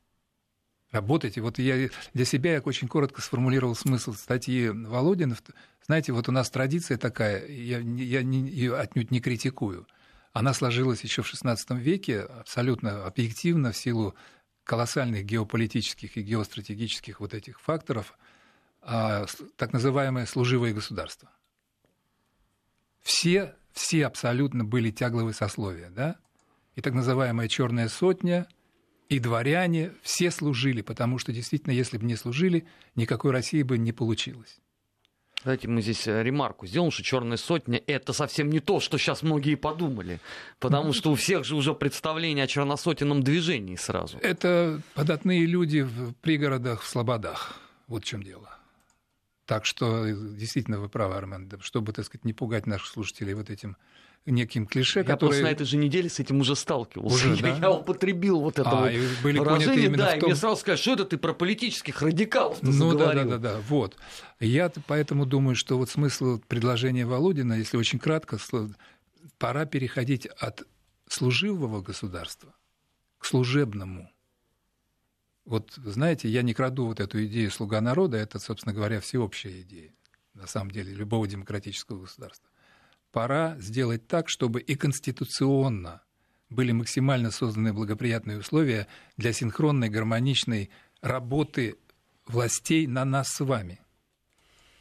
Работайте. 0.91 1.41
Вот 1.41 1.57
я 1.57 1.89
для 2.13 2.25
себя 2.25 2.53
я 2.53 2.59
очень 2.61 2.87
коротко 2.87 3.21
сформулировал 3.21 3.75
смысл 3.75 4.13
статьи 4.13 4.69
Володина. 4.69 5.35
Знаете, 5.85 6.13
вот 6.13 6.27
у 6.29 6.31
нас 6.31 6.49
традиция 6.49 6.97
такая, 6.97 7.47
я, 7.47 7.79
я 7.79 8.23
не, 8.23 8.49
ее 8.49 8.75
отнюдь 8.75 9.11
не 9.11 9.21
критикую. 9.21 9.87
Она 10.33 10.53
сложилась 10.53 11.01
еще 11.01 11.21
в 11.21 11.31
XVI 11.31 11.57
веке 11.77 12.21
абсолютно 12.21 13.05
объективно 13.05 13.71
в 13.71 13.77
силу 13.77 14.15
колоссальных 14.63 15.25
геополитических 15.25 16.17
и 16.17 16.23
геостратегических 16.23 17.19
вот 17.19 17.33
этих 17.33 17.61
факторов, 17.61 18.17
а, 18.81 19.25
так 19.57 19.73
называемое 19.73 20.25
служивое 20.25 20.73
государство. 20.73 21.29
Все 23.03 23.55
все 23.75 24.07
абсолютно 24.07 24.63
были 24.63 24.89
тягловые 24.89 25.33
сословия, 25.33 25.89
да? 25.89 26.15
И 26.75 26.81
так 26.81 26.93
называемая 26.93 27.47
черная 27.47 27.89
сотня, 27.89 28.47
и 29.09 29.19
дворяне, 29.19 29.93
все 30.01 30.31
служили, 30.31 30.81
потому 30.81 31.19
что 31.19 31.31
действительно, 31.31 31.73
если 31.73 31.97
бы 31.97 32.05
не 32.05 32.15
служили, 32.15 32.65
никакой 32.95 33.31
России 33.31 33.61
бы 33.61 33.77
не 33.77 33.91
получилось. 33.91 34.59
Давайте 35.45 35.67
мы 35.67 35.83
здесь 35.83 36.07
э, 36.07 36.23
ремарку 36.23 36.65
сделаем, 36.65 36.89
что 36.89 37.03
черная 37.03 37.37
сотня 37.37 37.79
это 37.85 38.13
совсем 38.13 38.49
не 38.49 38.59
то, 38.59 38.79
что 38.79 38.97
сейчас 38.97 39.21
многие 39.21 39.53
подумали. 39.53 40.19
Потому 40.59 40.91
что 40.91 41.11
у 41.11 41.15
всех 41.15 41.45
же 41.45 41.55
уже 41.55 41.75
представление 41.75 42.45
о 42.45 42.47
черносотенном 42.47 43.21
движении 43.21 43.75
сразу. 43.75 44.17
Это 44.17 44.81
податные 44.95 45.45
люди 45.45 45.81
в 45.81 46.13
пригородах, 46.15 46.81
в 46.81 46.87
слободах. 46.87 47.59
Вот 47.87 48.03
в 48.03 48.07
чем 48.07 48.23
дело. 48.23 48.57
Так 49.45 49.67
что 49.67 50.07
э, 50.07 50.15
действительно 50.15 50.79
вы 50.79 50.89
правы, 50.89 51.13
Армен, 51.13 51.51
чтобы, 51.61 51.93
так 51.93 52.05
сказать, 52.05 52.25
не 52.25 52.33
пугать 52.33 52.65
наших 52.65 52.87
слушателей 52.87 53.35
вот 53.35 53.51
этим 53.51 53.77
неким 54.31 54.65
клише, 54.65 54.99
я 54.99 55.05
которые... 55.05 55.29
просто 55.29 55.43
на 55.43 55.51
этой 55.51 55.65
же 55.65 55.77
неделе 55.77 56.09
с 56.09 56.19
этим 56.19 56.39
уже 56.39 56.55
сталкивался. 56.55 57.15
Уже, 57.15 57.35
я, 57.35 57.41
да? 57.41 57.57
я 57.57 57.71
употребил 57.71 58.39
вот 58.39 58.57
это 58.57 58.69
а, 58.69 58.81
вот 58.83 58.91
были 59.21 59.39
выражение, 59.39 59.89
да, 59.89 60.11
том... 60.11 60.19
и 60.19 60.25
мне 60.25 60.35
сразу 60.35 60.59
сказали, 60.59 60.79
что 60.79 60.93
это 60.93 61.05
ты 61.05 61.17
про 61.17 61.33
политических 61.33 62.01
радикалов 62.01 62.57
Ну 62.61 62.97
да, 62.97 63.13
да, 63.13 63.23
да, 63.23 63.37
да, 63.37 63.59
вот. 63.67 63.97
Я 64.39 64.71
поэтому 64.87 65.25
думаю, 65.25 65.55
что 65.55 65.77
вот 65.77 65.89
смысл 65.89 66.39
предложения 66.47 67.05
Володина, 67.05 67.53
если 67.53 67.77
очень 67.77 67.99
кратко, 67.99 68.37
пора 69.37 69.65
переходить 69.65 70.25
от 70.25 70.65
служивого 71.07 71.81
государства 71.81 72.53
к 73.19 73.25
служебному. 73.25 74.11
Вот, 75.45 75.73
знаете, 75.75 76.27
я 76.27 76.41
не 76.41 76.55
краду 76.55 76.87
вот 76.87 76.99
эту 76.99 77.23
идею 77.25 77.51
«слуга 77.51 77.79
народа», 77.79 78.17
это, 78.17 78.39
собственно 78.39 78.73
говоря, 78.73 78.99
всеобщая 78.99 79.61
идея, 79.61 79.93
на 80.33 80.47
самом 80.47 80.71
деле, 80.71 80.91
любого 80.91 81.27
демократического 81.27 82.01
государства. 82.01 82.49
Пора 83.15 83.55
сделать 83.59 84.09
так, 84.09 84.27
чтобы 84.27 84.59
и 84.59 84.75
конституционно 84.75 86.01
были 86.49 86.73
максимально 86.73 87.31
созданы 87.31 87.71
благоприятные 87.71 88.39
условия 88.39 88.87
для 89.15 89.31
синхронной, 89.31 89.87
гармоничной 89.87 90.69
работы 90.99 91.77
властей 92.27 92.87
на 92.87 93.05
нас 93.05 93.29
с 93.29 93.39
вами. 93.39 93.79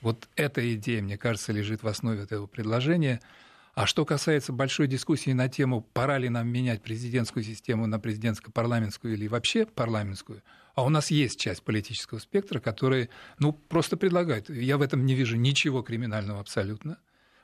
Вот 0.01 0.29
эта 0.35 0.75
идея, 0.75 1.01
мне 1.01 1.17
кажется, 1.17 1.53
лежит 1.53 1.85
в 1.85 1.87
основе 1.87 2.25
этого 2.25 2.49
предложения– 2.49 3.21
а 3.75 3.87
что 3.87 4.05
касается 4.05 4.53
большой 4.53 4.87
дискуссии 4.87 5.33
на 5.33 5.49
тему, 5.49 5.81
пора 5.81 6.19
ли 6.19 6.29
нам 6.29 6.47
менять 6.47 6.81
президентскую 6.81 7.43
систему 7.43 7.89
на 7.89 7.99
президентско-парламентскую 7.99 9.15
или 9.15 9.27
вообще 9.27 9.67
парламентскую, 9.67 10.45
а 10.77 10.85
у 10.85 10.89
нас 10.91 11.11
есть 11.11 11.41
часть 11.41 11.65
политического 11.65 12.21
спектра, 12.21 12.61
которые 12.61 13.09
ну, 13.41 13.53
просто 13.53 13.97
предлагают. 13.97 14.49
Я 14.49 14.79
в 14.79 14.83
этом 14.83 15.05
не 15.05 15.15
вижу 15.15 15.37
ничего 15.37 15.83
криминального 15.83 16.39
абсолютно. 16.39 16.99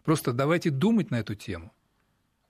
Просто 0.05 0.33
давайте 0.33 0.71
думать 0.71 1.11
на 1.11 1.21
эту 1.21 1.35
тему. 1.35 1.73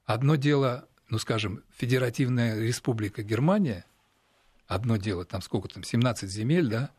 Одно 0.04 0.36
дело, 0.36 0.88
ну, 1.08 1.18
скажем, 1.18 1.62
Федеративная 1.76 2.60
Республика 2.60 3.22
Германия, 3.22 3.84
одно 4.66 4.96
дело, 4.96 5.24
там 5.24 5.42
сколько 5.42 5.68
там, 5.68 5.82
17 5.82 6.28
земель, 6.28 6.68
да, 6.68 6.90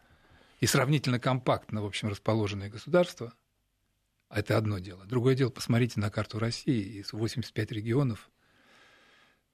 и 0.60 0.66
сравнительно 0.66 1.20
компактно, 1.20 1.82
в 1.82 1.86
общем, 1.86 2.10
расположенные 2.10 2.70
государства– 2.70 3.34
это 4.30 4.58
одно 4.58 4.80
дело. 4.80 5.06
Другое 5.06 5.36
дело, 5.36 5.50
посмотрите 5.50 6.00
на 6.00 6.10
карту 6.10 6.40
России, 6.40 7.00
из 7.00 7.12
85 7.12 7.72
регионов, 7.72 8.30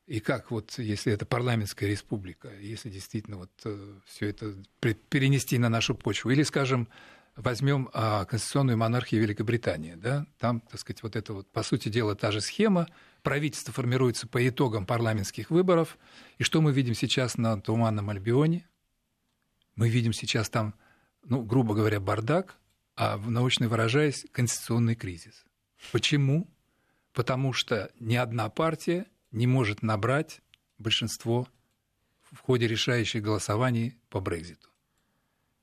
и 0.06 0.22
как 0.22 0.52
вот, 0.52 0.78
если 0.78 1.12
это 1.12 1.26
парламентская 1.26 1.90
республика, 1.90 2.50
если 2.60 2.90
действительно 2.90 3.38
вот 3.38 3.52
э, 3.66 4.00
все 4.06 4.30
это 4.30 4.56
перенести 5.10 5.58
на 5.58 5.68
нашу 5.68 5.96
почву, 5.96 6.30
или, 6.30 6.44
скажем, 6.44 6.88
возьмем 7.38 7.90
а, 7.94 8.26
конституционную 8.26 8.78
монархию 8.78 9.22
Великобритании, 9.22 9.94
да, 9.94 10.26
там, 10.40 10.60
так 10.60 10.80
сказать, 10.80 11.04
вот 11.04 11.16
это 11.16 11.34
вот, 11.34 11.52
по 11.52 11.64
сути 11.64 11.88
дела, 11.88 12.16
та 12.16 12.32
же 12.32 12.42
схема, 12.42 12.88
правительство 13.22 13.72
формируется 13.72 14.28
по 14.28 14.46
итогам 14.48 14.86
парламентских 14.86 15.52
выборов, 15.52 15.98
и 16.40 16.44
что 16.44 16.62
мы 16.62 16.74
видим 16.74 16.96
сейчас 16.96 17.38
на 17.38 17.62
Туманном 17.62 18.10
Альбионе? 18.10 18.68
Мы 19.76 19.90
видим 19.90 20.14
сейчас 20.14 20.50
там, 20.50 20.74
ну, 21.24 21.44
грубо 21.44 21.76
говоря, 21.76 22.00
бардак, 22.00 22.58
а 22.96 23.18
научно 23.18 23.70
выражаясь, 23.70 24.26
конституционный 24.32 24.96
кризис. 24.96 25.46
Почему? 25.92 26.50
Потому 27.14 27.54
что 27.54 27.92
ни 28.00 28.16
одна 28.16 28.50
партия 28.50 29.06
не 29.32 29.46
может 29.46 29.84
набрать 29.84 30.42
большинство 30.80 31.48
в 32.32 32.40
ходе 32.40 32.68
решающих 32.68 33.22
голосований 33.22 34.00
по 34.10 34.20
Брекзиту. 34.20 34.70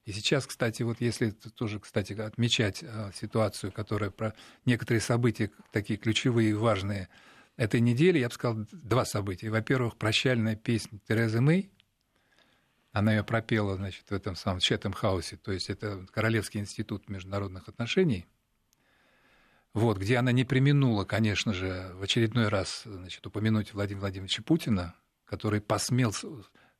И 0.04 0.12
сейчас, 0.12 0.46
кстати, 0.46 0.82
вот 0.82 1.00
если 1.00 1.30
тоже, 1.30 1.80
кстати, 1.80 2.12
отмечать 2.12 2.84
а, 2.84 3.10
ситуацию, 3.14 3.72
которая 3.72 4.10
про 4.10 4.34
некоторые 4.66 5.00
события, 5.00 5.50
такие 5.72 5.98
ключевые 5.98 6.50
и 6.50 6.54
важные 6.54 7.08
этой 7.56 7.80
недели, 7.80 8.18
я 8.18 8.28
бы 8.28 8.34
сказал, 8.34 8.66
два 8.70 9.06
события. 9.06 9.48
Во-первых, 9.48 9.96
прощальная 9.96 10.56
песня 10.56 10.98
Терезы 11.08 11.40
Мэй, 11.40 11.70
она 12.92 13.14
ее 13.14 13.24
пропела, 13.24 13.76
значит, 13.76 14.04
в 14.08 14.12
этом 14.12 14.36
самом 14.36 14.60
Четем 14.60 14.92
Хаусе, 14.92 15.36
то 15.36 15.52
есть 15.52 15.70
это 15.70 16.06
Королевский 16.12 16.60
институт 16.60 17.08
международных 17.08 17.68
отношений, 17.68 18.26
вот, 19.72 19.98
где 19.98 20.18
она 20.18 20.30
не 20.32 20.44
применула, 20.44 21.04
конечно 21.04 21.52
же, 21.52 21.90
в 21.94 22.02
очередной 22.02 22.48
раз 22.48 22.82
значит, 22.84 23.26
упомянуть 23.26 23.72
Владимира 23.72 24.02
Владимировича 24.02 24.42
Путина, 24.42 24.94
который 25.24 25.60
посмел 25.60 26.12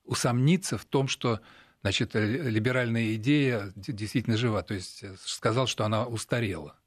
усомниться 0.04 0.78
в 0.78 0.84
том, 0.84 1.08
что 1.08 1.40
значит, 1.84 2.14
либеральная 2.14 3.14
идея 3.16 3.70
действительно 3.76 4.38
жива, 4.38 4.62
то 4.62 4.72
есть 4.72 5.04
сказал, 5.20 5.66
что 5.66 5.84
она 5.84 6.06
устарела. 6.06 6.78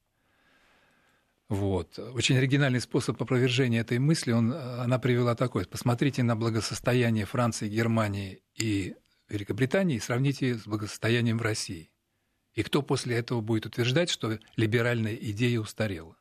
Вот. 1.49 1.99
Очень 1.99 2.37
оригинальный 2.37 2.81
способ 2.81 3.21
опровержения 3.21 3.81
этой 3.81 3.99
мысли 3.99 4.31
он, 4.31 4.51
она 4.51 4.97
привела 4.97 5.35
такой. 5.35 5.67
Посмотрите 5.67 6.23
на 6.23 6.35
благосостояние 6.35 7.25
Франции, 7.25 7.69
Германии 7.69 8.41
и 8.55 8.95
Великобритании 9.29 9.97
и 9.97 9.99
сравните 9.99 10.55
с 10.55 10.65
благосостоянием 10.65 11.37
в 11.37 11.43
России. 11.43 11.91
И 12.55 12.63
кто 12.63 12.81
после 12.81 13.17
этого 13.17 13.41
будет 13.41 13.67
утверждать, 13.67 14.09
что 14.09 14.39
либеральная 14.55 15.13
идея 15.13 15.59
устарела? 15.59 16.15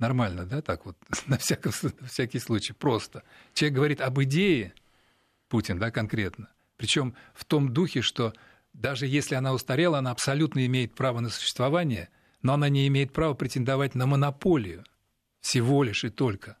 Нормально, 0.00 0.44
да, 0.44 0.60
так 0.60 0.86
вот, 0.86 0.96
на 1.28 1.38
всякий, 1.38 1.70
на 2.00 2.08
всякий 2.08 2.40
случай, 2.40 2.72
просто. 2.72 3.22
Человек 3.52 3.76
говорит 3.76 4.00
об 4.00 4.20
идее, 4.20 4.74
Путин, 5.48 5.78
да, 5.78 5.92
конкретно, 5.92 6.48
причем 6.76 7.14
в 7.34 7.44
том 7.44 7.72
духе, 7.72 8.02
что 8.02 8.32
даже 8.72 9.06
если 9.06 9.34
она 9.34 9.52
устарела, 9.52 9.98
она 9.98 10.10
абсолютно 10.10 10.66
имеет 10.66 10.94
право 10.94 11.20
на 11.20 11.28
существование, 11.28 12.08
но 12.42 12.54
она 12.54 12.68
не 12.68 12.86
имеет 12.88 13.12
права 13.12 13.34
претендовать 13.34 13.94
на 13.94 14.06
монополию 14.06 14.84
всего 15.40 15.82
лишь 15.82 16.04
и 16.04 16.10
только. 16.10 16.58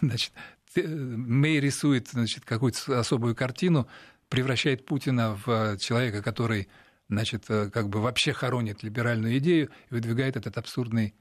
Значит, 0.00 0.32
Мэй 0.76 1.60
рисует 1.60 2.08
значит, 2.08 2.44
какую-то 2.44 2.98
особую 2.98 3.34
картину, 3.36 3.88
превращает 4.28 4.84
Путина 4.86 5.34
в 5.34 5.48
э, 5.48 5.78
человека, 5.78 6.22
который 6.22 6.68
значит, 7.08 7.44
э, 7.48 7.70
как 7.70 7.88
бы 7.88 8.00
вообще 8.00 8.32
хоронит 8.32 8.82
либеральную 8.82 9.38
идею 9.38 9.70
и 9.90 9.94
выдвигает 9.94 10.36
этот 10.36 10.58
абсурдный, 10.58 11.14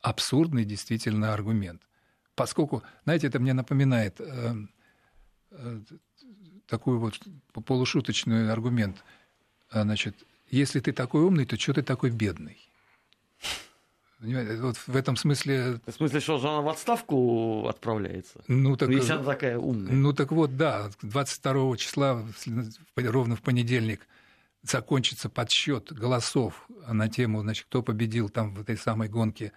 абсурдный 0.00 0.64
действительно 0.64 1.34
аргумент. 1.34 1.82
Поскольку, 2.34 2.82
знаете, 3.04 3.26
это 3.26 3.38
мне 3.38 3.52
напоминает 3.52 4.20
э, 4.20 4.54
э, 5.50 5.80
такой 6.66 6.98
вот 6.98 7.20
полушуточный 7.64 8.50
аргумент. 8.50 9.04
Значит, 9.70 10.14
если 10.50 10.80
ты 10.80 10.92
такой 10.92 11.22
умный, 11.22 11.46
то 11.46 11.58
что 11.58 11.74
ты 11.74 11.82
такой 11.82 12.10
бедный? 12.10 12.58
Вот 14.20 14.76
в 14.86 14.96
этом 14.96 15.16
смысле... 15.16 15.80
В 15.84 15.92
смысле, 15.92 16.20
что 16.20 16.38
же 16.38 16.48
она 16.48 16.62
в 16.62 16.68
отставку 16.68 17.66
отправляется? 17.68 18.42
Ну, 18.48 18.76
так, 18.76 18.88
ну, 18.88 18.96
если 18.96 19.12
она 19.12 19.24
такая 19.24 19.58
умная. 19.58 19.92
Ну, 19.92 20.12
так 20.14 20.32
вот, 20.32 20.56
да, 20.56 20.90
22 21.02 21.76
числа, 21.76 22.24
ровно 22.96 23.36
в 23.36 23.42
понедельник, 23.42 24.06
закончится 24.62 25.28
подсчет 25.28 25.92
голосов 25.92 26.66
на 26.88 27.08
тему, 27.08 27.42
значит, 27.42 27.66
кто 27.66 27.82
победил 27.82 28.30
там 28.30 28.54
в 28.54 28.60
этой 28.62 28.78
самой 28.78 29.08
гонке 29.08 29.52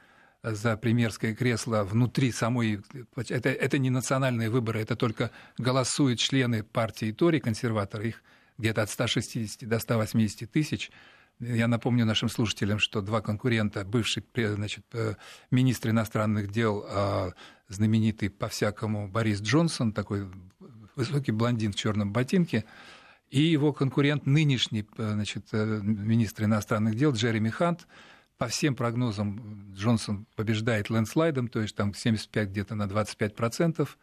за 0.53 0.77
премьерское 0.77 1.35
кресло 1.35 1.83
внутри 1.83 2.31
самой... 2.31 2.81
Это, 3.15 3.49
это 3.49 3.77
не 3.77 3.89
национальные 3.89 4.49
выборы, 4.49 4.81
это 4.81 4.95
только 4.95 5.31
голосуют 5.57 6.19
члены 6.19 6.63
партии 6.63 7.11
Тори, 7.11 7.39
консерваторы, 7.39 8.09
их 8.09 8.23
где-то 8.57 8.83
от 8.83 8.89
160 8.89 9.67
до 9.67 9.79
180 9.79 10.51
тысяч. 10.51 10.91
Я 11.39 11.67
напомню 11.67 12.05
нашим 12.05 12.29
слушателям, 12.29 12.79
что 12.79 13.01
два 13.01 13.21
конкурента, 13.21 13.85
бывший 13.85 14.23
значит, 14.35 14.85
э, 14.93 15.13
министр 15.51 15.91
иностранных 15.91 16.51
дел, 16.51 16.83
а 16.89 17.33
знаменитый 17.69 18.29
по-всякому 18.29 19.07
Борис 19.07 19.41
Джонсон, 19.41 19.93
такой 19.93 20.27
высокий 20.95 21.31
блондин 21.31 21.73
в 21.73 21.75
черном 21.75 22.11
ботинке, 22.11 22.65
и 23.29 23.41
его 23.41 23.73
конкурент, 23.73 24.25
нынешний 24.25 24.87
э, 24.97 25.11
значит, 25.13 25.47
э, 25.51 25.79
министр 25.83 26.45
иностранных 26.45 26.95
дел 26.95 27.11
Джереми 27.11 27.49
Хант, 27.49 27.87
по 28.37 28.47
всем 28.47 28.75
прогнозам 28.75 29.73
Джонсон 29.73 30.27
побеждает 30.35 30.89
лендслайдом, 30.89 31.47
то 31.47 31.61
есть 31.61 31.75
там 31.75 31.93
75 31.93 32.49
где-то 32.49 32.75
на 32.75 32.87
25 32.87 33.35
процентов. 33.35 33.97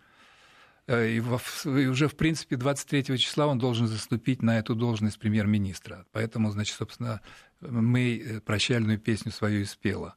Э, 0.86 1.08
и, 1.08 1.16
и 1.16 1.86
уже, 1.86 2.08
в 2.08 2.16
принципе, 2.16 2.56
23 2.56 3.18
числа 3.18 3.46
он 3.46 3.58
должен 3.58 3.86
заступить 3.86 4.42
на 4.42 4.58
эту 4.58 4.74
должность 4.74 5.18
премьер-министра. 5.18 6.06
Поэтому, 6.12 6.50
значит, 6.50 6.76
собственно, 6.76 7.20
мы 7.60 8.18
э, 8.18 8.40
прощальную 8.40 8.98
песню 8.98 9.30
свою 9.32 9.62
и 9.62 9.64
спела. 9.64 10.16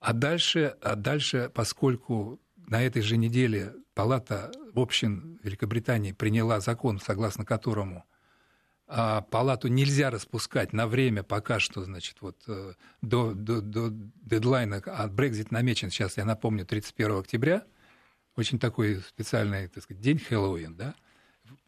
А 0.00 0.12
дальше, 0.12 0.76
а 0.82 0.96
дальше, 0.96 1.50
поскольку 1.54 2.40
на 2.56 2.82
этой 2.82 3.02
же 3.02 3.16
неделе 3.16 3.72
Палата 3.94 4.50
общин 4.74 5.38
Великобритании 5.42 6.12
приняла 6.12 6.60
закон, 6.60 7.00
согласно 7.00 7.44
которому 7.44 8.04
а 8.96 9.22
палату 9.22 9.68
нельзя 9.68 10.10
распускать 10.10 10.72
на 10.72 10.86
время 10.86 11.22
пока 11.22 11.58
что, 11.58 11.82
значит, 11.82 12.18
вот 12.20 12.36
э, 12.46 12.74
до, 13.02 13.32
до, 13.32 13.60
до 13.60 13.90
дедлайна, 13.90 14.80
а 14.86 15.08
Брекзит 15.08 15.50
намечен 15.50 15.90
сейчас, 15.90 16.16
я 16.16 16.24
напомню, 16.24 16.64
31 16.64 17.18
октября– 17.18 17.64
очень 18.36 18.58
такой 18.58 19.00
специальный, 19.00 19.68
так 19.68 19.82
сказать, 19.82 20.02
день 20.02 20.18
Хэллоуин, 20.18 20.74
да? 20.74 20.94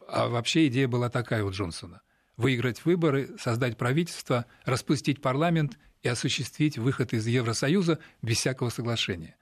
А 0.07 0.27
вообще 0.27 0.67
идея 0.67 0.87
была 0.87 1.09
такая 1.09 1.43
у 1.43 1.51
Джонсона. 1.51 2.01
Выиграть 2.35 2.83
выборы, 2.85 3.29
создать 3.39 3.77
правительство, 3.77 4.45
распустить 4.65 5.21
парламент 5.21 5.77
и 6.03 6.07
осуществить 6.07 6.77
выход 6.77 7.13
из 7.13 7.25
Евросоюза 7.25 7.99
без 8.21 8.37
всякого 8.37 8.69
соглашения. 8.69 9.35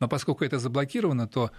Но 0.00 0.08
поскольку 0.08 0.44
это 0.44 0.58
заблокировано, 0.58 1.28
то, 1.28 1.50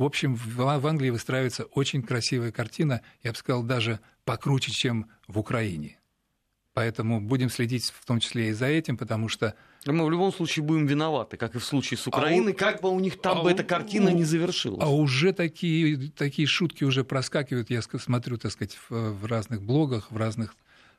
в 0.00 0.02
общем, 0.02 0.34
в 0.34 0.86
Англии 0.86 1.10
выстраивается 1.10 1.64
очень 1.64 2.02
красивая 2.02 2.52
картина, 2.52 3.02
я 3.22 3.32
бы 3.32 3.36
сказал, 3.36 3.62
даже 3.62 4.00
покруче, 4.24 4.72
чем 4.72 5.10
в 5.28 5.38
Украине. 5.38 5.98
Поэтому 6.72 7.20
будем 7.20 7.50
следить 7.50 7.92
в 7.94 8.06
том 8.06 8.18
числе 8.18 8.48
и 8.48 8.52
за 8.52 8.64
этим, 8.64 8.96
потому 8.96 9.28
что... 9.28 9.54
Мы 9.84 10.02
в 10.06 10.10
любом 10.10 10.32
случае 10.32 10.64
будем 10.64 10.86
виноваты, 10.86 11.36
как 11.36 11.54
и 11.54 11.58
в 11.58 11.64
случае 11.66 11.98
с 11.98 12.06
Украиной, 12.06 12.52
а 12.52 12.54
как 12.54 12.80
бы 12.80 12.88
у 12.88 12.98
них 12.98 13.20
там 13.20 13.40
а 13.40 13.42
бы 13.42 13.50
эта 13.50 13.62
картина 13.62 14.10
у... 14.10 14.14
не 14.14 14.24
завершилась. 14.24 14.82
А 14.82 14.88
уже 14.88 15.34
такие, 15.34 16.10
такие 16.12 16.48
шутки 16.48 16.82
уже 16.84 17.04
проскакивают, 17.04 17.68
я 17.68 17.82
смотрю, 17.82 18.38
так 18.38 18.52
сказать, 18.52 18.78
в, 18.88 19.26
разных 19.26 19.60
блогах, 19.60 20.10
в 20.10 20.16
разных 20.16 20.56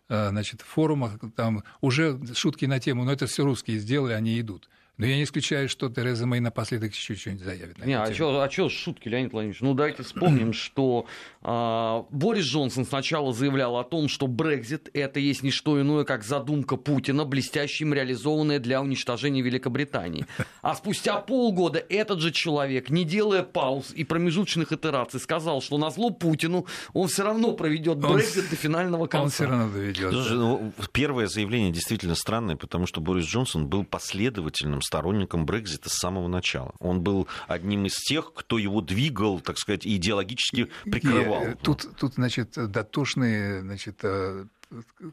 э, 0.09 0.29
значит, 0.29 0.61
форумах, 0.61 1.13
там 1.35 1.63
уже 1.79 2.19
шутки 2.35 2.65
на 2.65 2.79
тему, 2.79 3.03
но 3.03 3.13
это 3.13 3.25
все 3.25 3.43
русские 3.43 3.79
сделали, 3.79 4.13
они 4.13 4.39
идут. 4.39 4.69
Но 4.97 5.07
я 5.07 5.15
не 5.15 5.23
исключаю, 5.23 5.67
что 5.67 5.89
Тереза 5.89 6.27
Мэй 6.27 6.41
напоследок 6.41 6.93
еще 6.93 7.15
что-нибудь 7.15 7.43
заявит. 7.43 7.83
Не, 7.83 7.97
а 7.97 8.13
что 8.13 8.39
а 8.39 8.69
шутки, 8.69 9.07
Леонид 9.07 9.31
Владимирович? 9.31 9.61
Ну, 9.61 9.73
давайте 9.73 10.03
вспомним, 10.03 10.53
что 10.53 11.07
э, 11.41 12.03
Борис 12.11 12.45
Джонсон 12.45 12.85
сначала 12.85 13.33
заявлял 13.33 13.77
о 13.77 13.83
том, 13.83 14.07
что 14.07 14.27
Брекзит– 14.27 14.89
это 14.93 15.19
есть 15.19 15.41
не 15.41 15.49
что 15.49 15.81
иное, 15.81 16.03
как 16.03 16.23
задумка 16.23 16.77
Путина, 16.77 17.25
блестящим 17.25 17.93
реализованная 17.95 18.59
для 18.59 18.81
уничтожения 18.81 19.41
Великобритании. 19.41 20.25
А 20.61 20.75
спустя 20.75 21.17
полгода 21.19 21.83
этот 21.89 22.19
же 22.19 22.31
человек, 22.31 22.91
не 22.91 23.03
делая 23.03 23.41
пауз 23.41 23.91
и 23.95 24.03
промежуточных 24.03 24.71
итераций, 24.71 25.19
сказал, 25.19 25.61
что 25.61 25.79
на 25.79 25.89
зло 25.89 26.11
Путину 26.11 26.67
он 26.93 27.07
все 27.07 27.23
равно 27.23 27.53
проведет 27.53 27.97
Брекзит 27.97 28.49
до 28.51 28.55
финального 28.55 29.07
конца. 29.07 29.23
Он 29.23 29.29
все 29.31 29.45
равно 29.45 29.73
доведет. 29.73 30.11
Ну, 30.11 30.71
первое 30.91 31.25
заявление 31.25 31.71
действительно 31.71 32.13
странное, 32.13 32.55
потому 32.55 32.85
что 32.85 33.01
Борис 33.01 33.25
Джонсон 33.25 33.67
был 33.67 33.83
последовательным 33.83 34.80
сторонником 34.81 35.45
Брекзита 35.45 35.89
с 35.89 35.93
самого 35.93 36.27
начала. 36.27 36.73
Он 36.79 37.01
был 37.01 37.27
одним 37.47 37.85
из 37.85 37.95
тех, 37.95 38.33
кто 38.33 38.57
его 38.57 38.81
двигал, 38.81 39.39
так 39.39 39.57
сказать, 39.57 39.85
идеологически 39.85 40.69
прикрывал. 40.83 41.47
И, 41.47 41.55
тут, 41.55 41.87
тут, 41.97 42.15
значит, 42.15 42.53
дотошные, 42.55 43.61
значит, 43.61 43.99
э, 44.03 44.45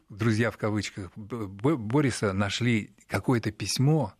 друзья 0.09 0.51
в 0.51 0.57
кавычках 0.57 1.11
Бориса 1.15 2.33
нашли 2.33 2.91
какое-то 3.07 3.51
письмо 3.51 4.13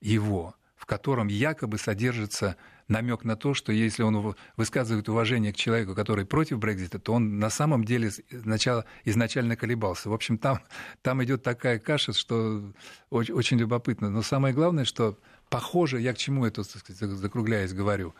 его, 0.00 0.54
в 0.76 0.86
котором 0.86 1.28
якобы 1.28 1.78
содержится 1.78 2.56
намек 2.92 3.24
на 3.24 3.36
то, 3.36 3.54
что 3.54 3.72
если 3.72 4.02
он 4.02 4.36
высказывает 4.56 5.08
уважение 5.08 5.52
к 5.52 5.56
человеку, 5.56 5.94
который 5.94 6.24
против 6.24 6.58
Брекзита, 6.58 6.98
то 6.98 7.14
он 7.14 7.38
на 7.38 7.50
самом 7.50 7.84
деле 7.84 8.10
сначала, 8.10 8.84
изначально 9.04 9.56
колебался. 9.56 10.08
В 10.10 10.12
общем, 10.12 10.38
там, 10.38 10.60
там 11.02 11.24
идет 11.24 11.42
такая 11.42 11.78
каша, 11.78 12.12
что 12.12 12.72
очень, 13.10 13.34
очень 13.34 13.58
любопытно. 13.58 14.10
Но 14.10 14.22
самое 14.22 14.54
главное, 14.54 14.84
что 14.84 15.18
похоже, 15.48 16.00
я 16.00 16.12
к 16.12 16.18
чему 16.18 16.46
это, 16.46 16.62
так 16.62 16.82
сказать, 16.82 17.10
закругляясь, 17.10 17.72
говорю, 17.72 18.14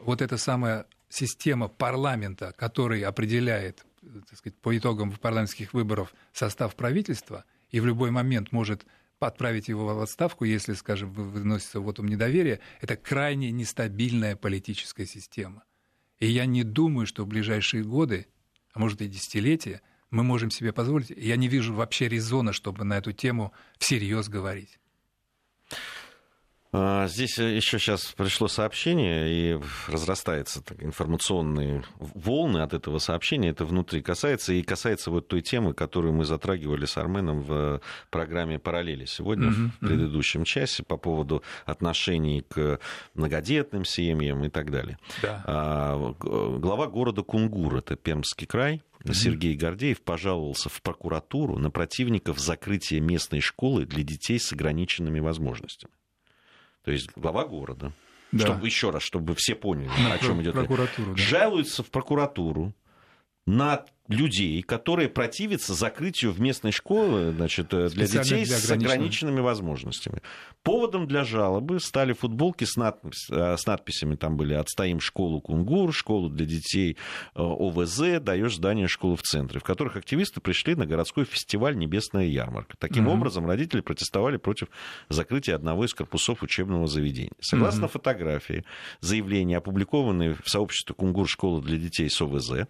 вот 0.00 0.22
эта 0.22 0.38
самая 0.38 0.86
система 1.08 1.68
парламента, 1.68 2.54
который 2.56 3.02
определяет 3.02 3.84
так 4.28 4.38
сказать, 4.38 4.56
по 4.58 4.76
итогам 4.76 5.12
парламентских 5.12 5.72
выборов 5.72 6.14
состав 6.32 6.74
правительства 6.76 7.44
и 7.70 7.80
в 7.80 7.86
любой 7.86 8.10
момент 8.10 8.52
может 8.52 8.84
отправить 9.20 9.68
его 9.68 9.94
в 9.94 10.00
отставку, 10.00 10.44
если, 10.44 10.74
скажем, 10.74 11.12
выносится 11.12 11.80
вотум 11.80 12.08
недоверия, 12.08 12.60
это 12.80 12.96
крайне 12.96 13.50
нестабильная 13.50 14.36
политическая 14.36 15.06
система. 15.06 15.64
И 16.18 16.26
я 16.26 16.46
не 16.46 16.62
думаю, 16.62 17.06
что 17.06 17.24
в 17.24 17.28
ближайшие 17.28 17.84
годы, 17.84 18.26
а 18.72 18.78
может 18.78 19.00
и 19.00 19.08
десятилетия, 19.08 19.82
мы 20.10 20.22
можем 20.22 20.50
себе 20.50 20.72
позволить. 20.72 21.10
Я 21.10 21.36
не 21.36 21.48
вижу 21.48 21.74
вообще 21.74 22.08
резона, 22.08 22.52
чтобы 22.52 22.84
на 22.84 22.98
эту 22.98 23.12
тему 23.12 23.52
всерьез 23.78 24.28
говорить. 24.28 24.78
А, 26.76 27.06
здесь 27.06 27.38
еще 27.38 27.78
сейчас 27.78 28.12
пришло 28.16 28.48
сообщение, 28.48 29.28
и 29.28 29.60
разрастаются 29.86 30.60
так, 30.60 30.82
информационные 30.82 31.84
волны 32.00 32.58
от 32.58 32.74
этого 32.74 32.98
сообщения. 32.98 33.50
Это 33.50 33.64
внутри 33.64 34.02
касается, 34.02 34.52
и 34.52 34.62
касается 34.62 35.12
вот 35.12 35.28
той 35.28 35.40
темы, 35.40 35.72
которую 35.72 36.14
мы 36.14 36.24
затрагивали 36.24 36.84
с 36.84 36.96
Арменом 36.96 37.42
в 37.42 37.80
программе 38.10 38.58
«Параллели» 38.58 39.04
сегодня, 39.04 39.50
mm-hmm. 39.50 39.70
в 39.80 39.86
предыдущем 39.86 40.42
часе, 40.42 40.82
по 40.82 40.96
поводу 40.96 41.44
отношений 41.64 42.40
к 42.40 42.80
многодетным 43.14 43.84
семьям 43.84 44.42
и 44.42 44.48
так 44.48 44.72
далее. 44.72 44.98
Да. 45.22 45.44
А, 45.46 46.14
глава 46.58 46.88
города 46.88 47.22
Кунгур, 47.22 47.76
это 47.76 47.94
Пермский 47.94 48.48
край, 48.48 48.82
Сергей 49.12 49.54
Гордеев 49.54 50.00
пожаловался 50.00 50.70
в 50.70 50.82
прокуратуру 50.82 51.56
на 51.56 51.70
противников 51.70 52.40
закрытия 52.40 53.00
местной 53.00 53.40
школы 53.40 53.84
для 53.84 54.02
детей 54.02 54.40
с 54.40 54.52
ограниченными 54.52 55.20
возможностями 55.20 55.92
то 56.84 56.90
есть 56.90 57.08
глава 57.16 57.44
города, 57.44 57.92
да. 58.30 58.46
чтобы 58.46 58.66
еще 58.66 58.90
раз, 58.90 59.02
чтобы 59.02 59.34
все 59.34 59.54
поняли, 59.54 59.88
на 60.02 60.14
о 60.14 60.18
чем 60.18 60.42
идет 60.42 60.54
речь, 60.56 60.68
да. 60.68 61.16
жалуются 61.16 61.82
в 61.82 61.90
прокуратуру 61.90 62.74
на 63.46 63.84
людей, 64.08 64.62
которые 64.62 65.08
противятся 65.08 65.72
закрытию 65.72 66.32
в 66.32 66.40
местной 66.40 66.72
школы 66.72 67.32
значит, 67.32 67.68
для 67.68 68.06
детей 68.06 68.44
для 68.44 68.58
с 68.58 68.70
ограниченными 68.70 69.40
возможностями. 69.40 70.20
Поводом 70.62 71.06
для 71.06 71.24
жалобы 71.24 71.80
стали 71.80 72.12
футболки 72.12 72.64
с, 72.64 72.76
надпись, 72.76 73.28
э, 73.30 73.56
с 73.56 73.66
надписями, 73.66 74.16
там 74.16 74.36
были 74.36 74.54
«Отстоим 74.54 75.00
школу 75.00 75.40
Кунгур», 75.40 75.92
«Школу 75.94 76.28
для 76.28 76.44
детей 76.44 76.96
э, 77.34 77.40
ОВЗ», 77.40 78.20
«Даешь 78.20 78.56
здание 78.56 78.88
школы 78.88 79.16
в 79.16 79.22
центре», 79.22 79.58
в 79.58 79.62
которых 79.62 79.96
активисты 79.96 80.40
пришли 80.40 80.74
на 80.74 80.86
городской 80.86 81.24
фестиваль 81.24 81.76
«Небесная 81.76 82.26
ярмарка». 82.26 82.76
Таким 82.78 83.08
mm-hmm. 83.08 83.12
образом, 83.12 83.46
родители 83.46 83.80
протестовали 83.80 84.36
против 84.36 84.68
закрытия 85.08 85.54
одного 85.54 85.84
из 85.86 85.94
корпусов 85.94 86.42
учебного 86.42 86.86
заведения. 86.86 87.32
Согласно 87.40 87.86
mm-hmm. 87.86 87.90
фотографии, 87.90 88.64
заявления, 89.00 89.58
опубликованные 89.58 90.34
в 90.34 90.48
сообществе 90.48 90.94
Кунгур 90.94 91.28
«Школа 91.28 91.62
для 91.62 91.78
детей 91.78 92.10
с 92.10 92.20
ОВЗ», 92.20 92.66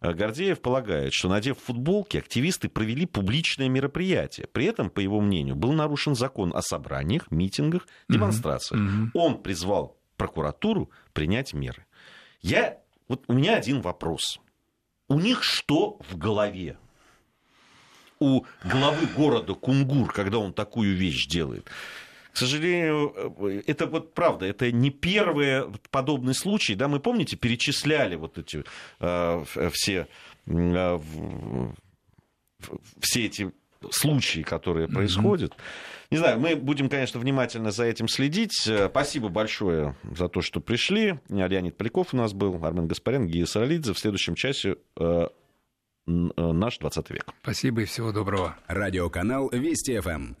Э, 0.00 0.12
Гордеев 0.12 0.60
полагает, 0.66 1.12
что, 1.14 1.28
надев 1.28 1.58
футболки, 1.60 2.16
активисты 2.16 2.68
провели 2.68 3.06
публичное 3.06 3.68
мероприятие. 3.68 4.48
При 4.48 4.64
этом, 4.64 4.90
по 4.90 4.98
его 4.98 5.20
мнению, 5.20 5.54
был 5.54 5.72
нарушен 5.72 6.16
закон 6.16 6.50
о 6.56 6.60
собраниях, 6.60 7.30
митингах, 7.30 7.86
демонстрациях. 8.08 8.80
Mm-hmm. 8.80 9.10
Он 9.14 9.40
призвал 9.40 9.96
прокуратуру 10.16 10.90
принять 11.12 11.54
меры. 11.54 11.86
Я, 12.40 12.78
вот 13.06 13.22
у 13.28 13.32
меня 13.32 13.54
один 13.54 13.80
вопрос. 13.80 14.40
У 15.06 15.20
них 15.20 15.44
что 15.44 16.00
в 16.10 16.18
голове? 16.18 16.78
У 18.18 18.42
главы 18.64 19.06
города 19.16 19.54
Кунгур, 19.54 20.12
когда 20.12 20.38
он 20.38 20.52
такую 20.52 20.96
вещь 20.96 21.28
делает 21.28 21.70
к 22.36 22.38
сожалению, 22.38 23.14
э, 23.38 23.62
это 23.66 23.86
вот 23.86 24.12
правда, 24.12 24.44
это 24.44 24.70
не 24.70 24.90
первый 24.90 25.72
подобный 25.90 26.34
случай. 26.34 26.74
Да, 26.74 26.86
мы, 26.86 27.00
помните, 27.00 27.34
перечисляли 27.34 28.14
вот 28.16 28.36
эти 28.36 28.62
э, 29.00 29.44
все, 29.72 30.00
э, 30.00 30.06
все 33.00 33.26
эти 33.26 33.52
случаи, 33.90 34.40
которые 34.40 34.88
происходят. 34.88 35.52
Mm-hmm. 35.52 36.06
Не 36.10 36.18
знаю, 36.18 36.40
мы 36.40 36.56
будем, 36.56 36.88
конечно, 36.88 37.18
внимательно 37.18 37.70
за 37.70 37.84
этим 37.84 38.08
следить. 38.08 38.66
Э, 38.66 38.88
спасибо 38.88 39.28
большое 39.28 39.96
за 40.16 40.28
то, 40.28 40.40
что 40.40 40.60
пришли. 40.60 41.18
Леонид 41.28 41.76
Поляков 41.76 42.14
у 42.14 42.16
нас 42.16 42.32
был, 42.32 42.64
Армен 42.64 42.86
Гаспарян, 42.86 43.26
Гия 43.26 43.46
Саралидзе. 43.46 43.92
В 43.92 43.98
следующем 43.98 44.34
часе 44.34 44.76
э, 44.98 45.28
наш 46.06 46.78
20 46.78 47.10
век. 47.10 47.26
Спасибо 47.42 47.82
и 47.82 47.84
всего 47.84 48.12
доброго. 48.12 48.56
Радиоканал 48.68 49.50
Вести 49.50 49.98
ФМ. 49.98 50.34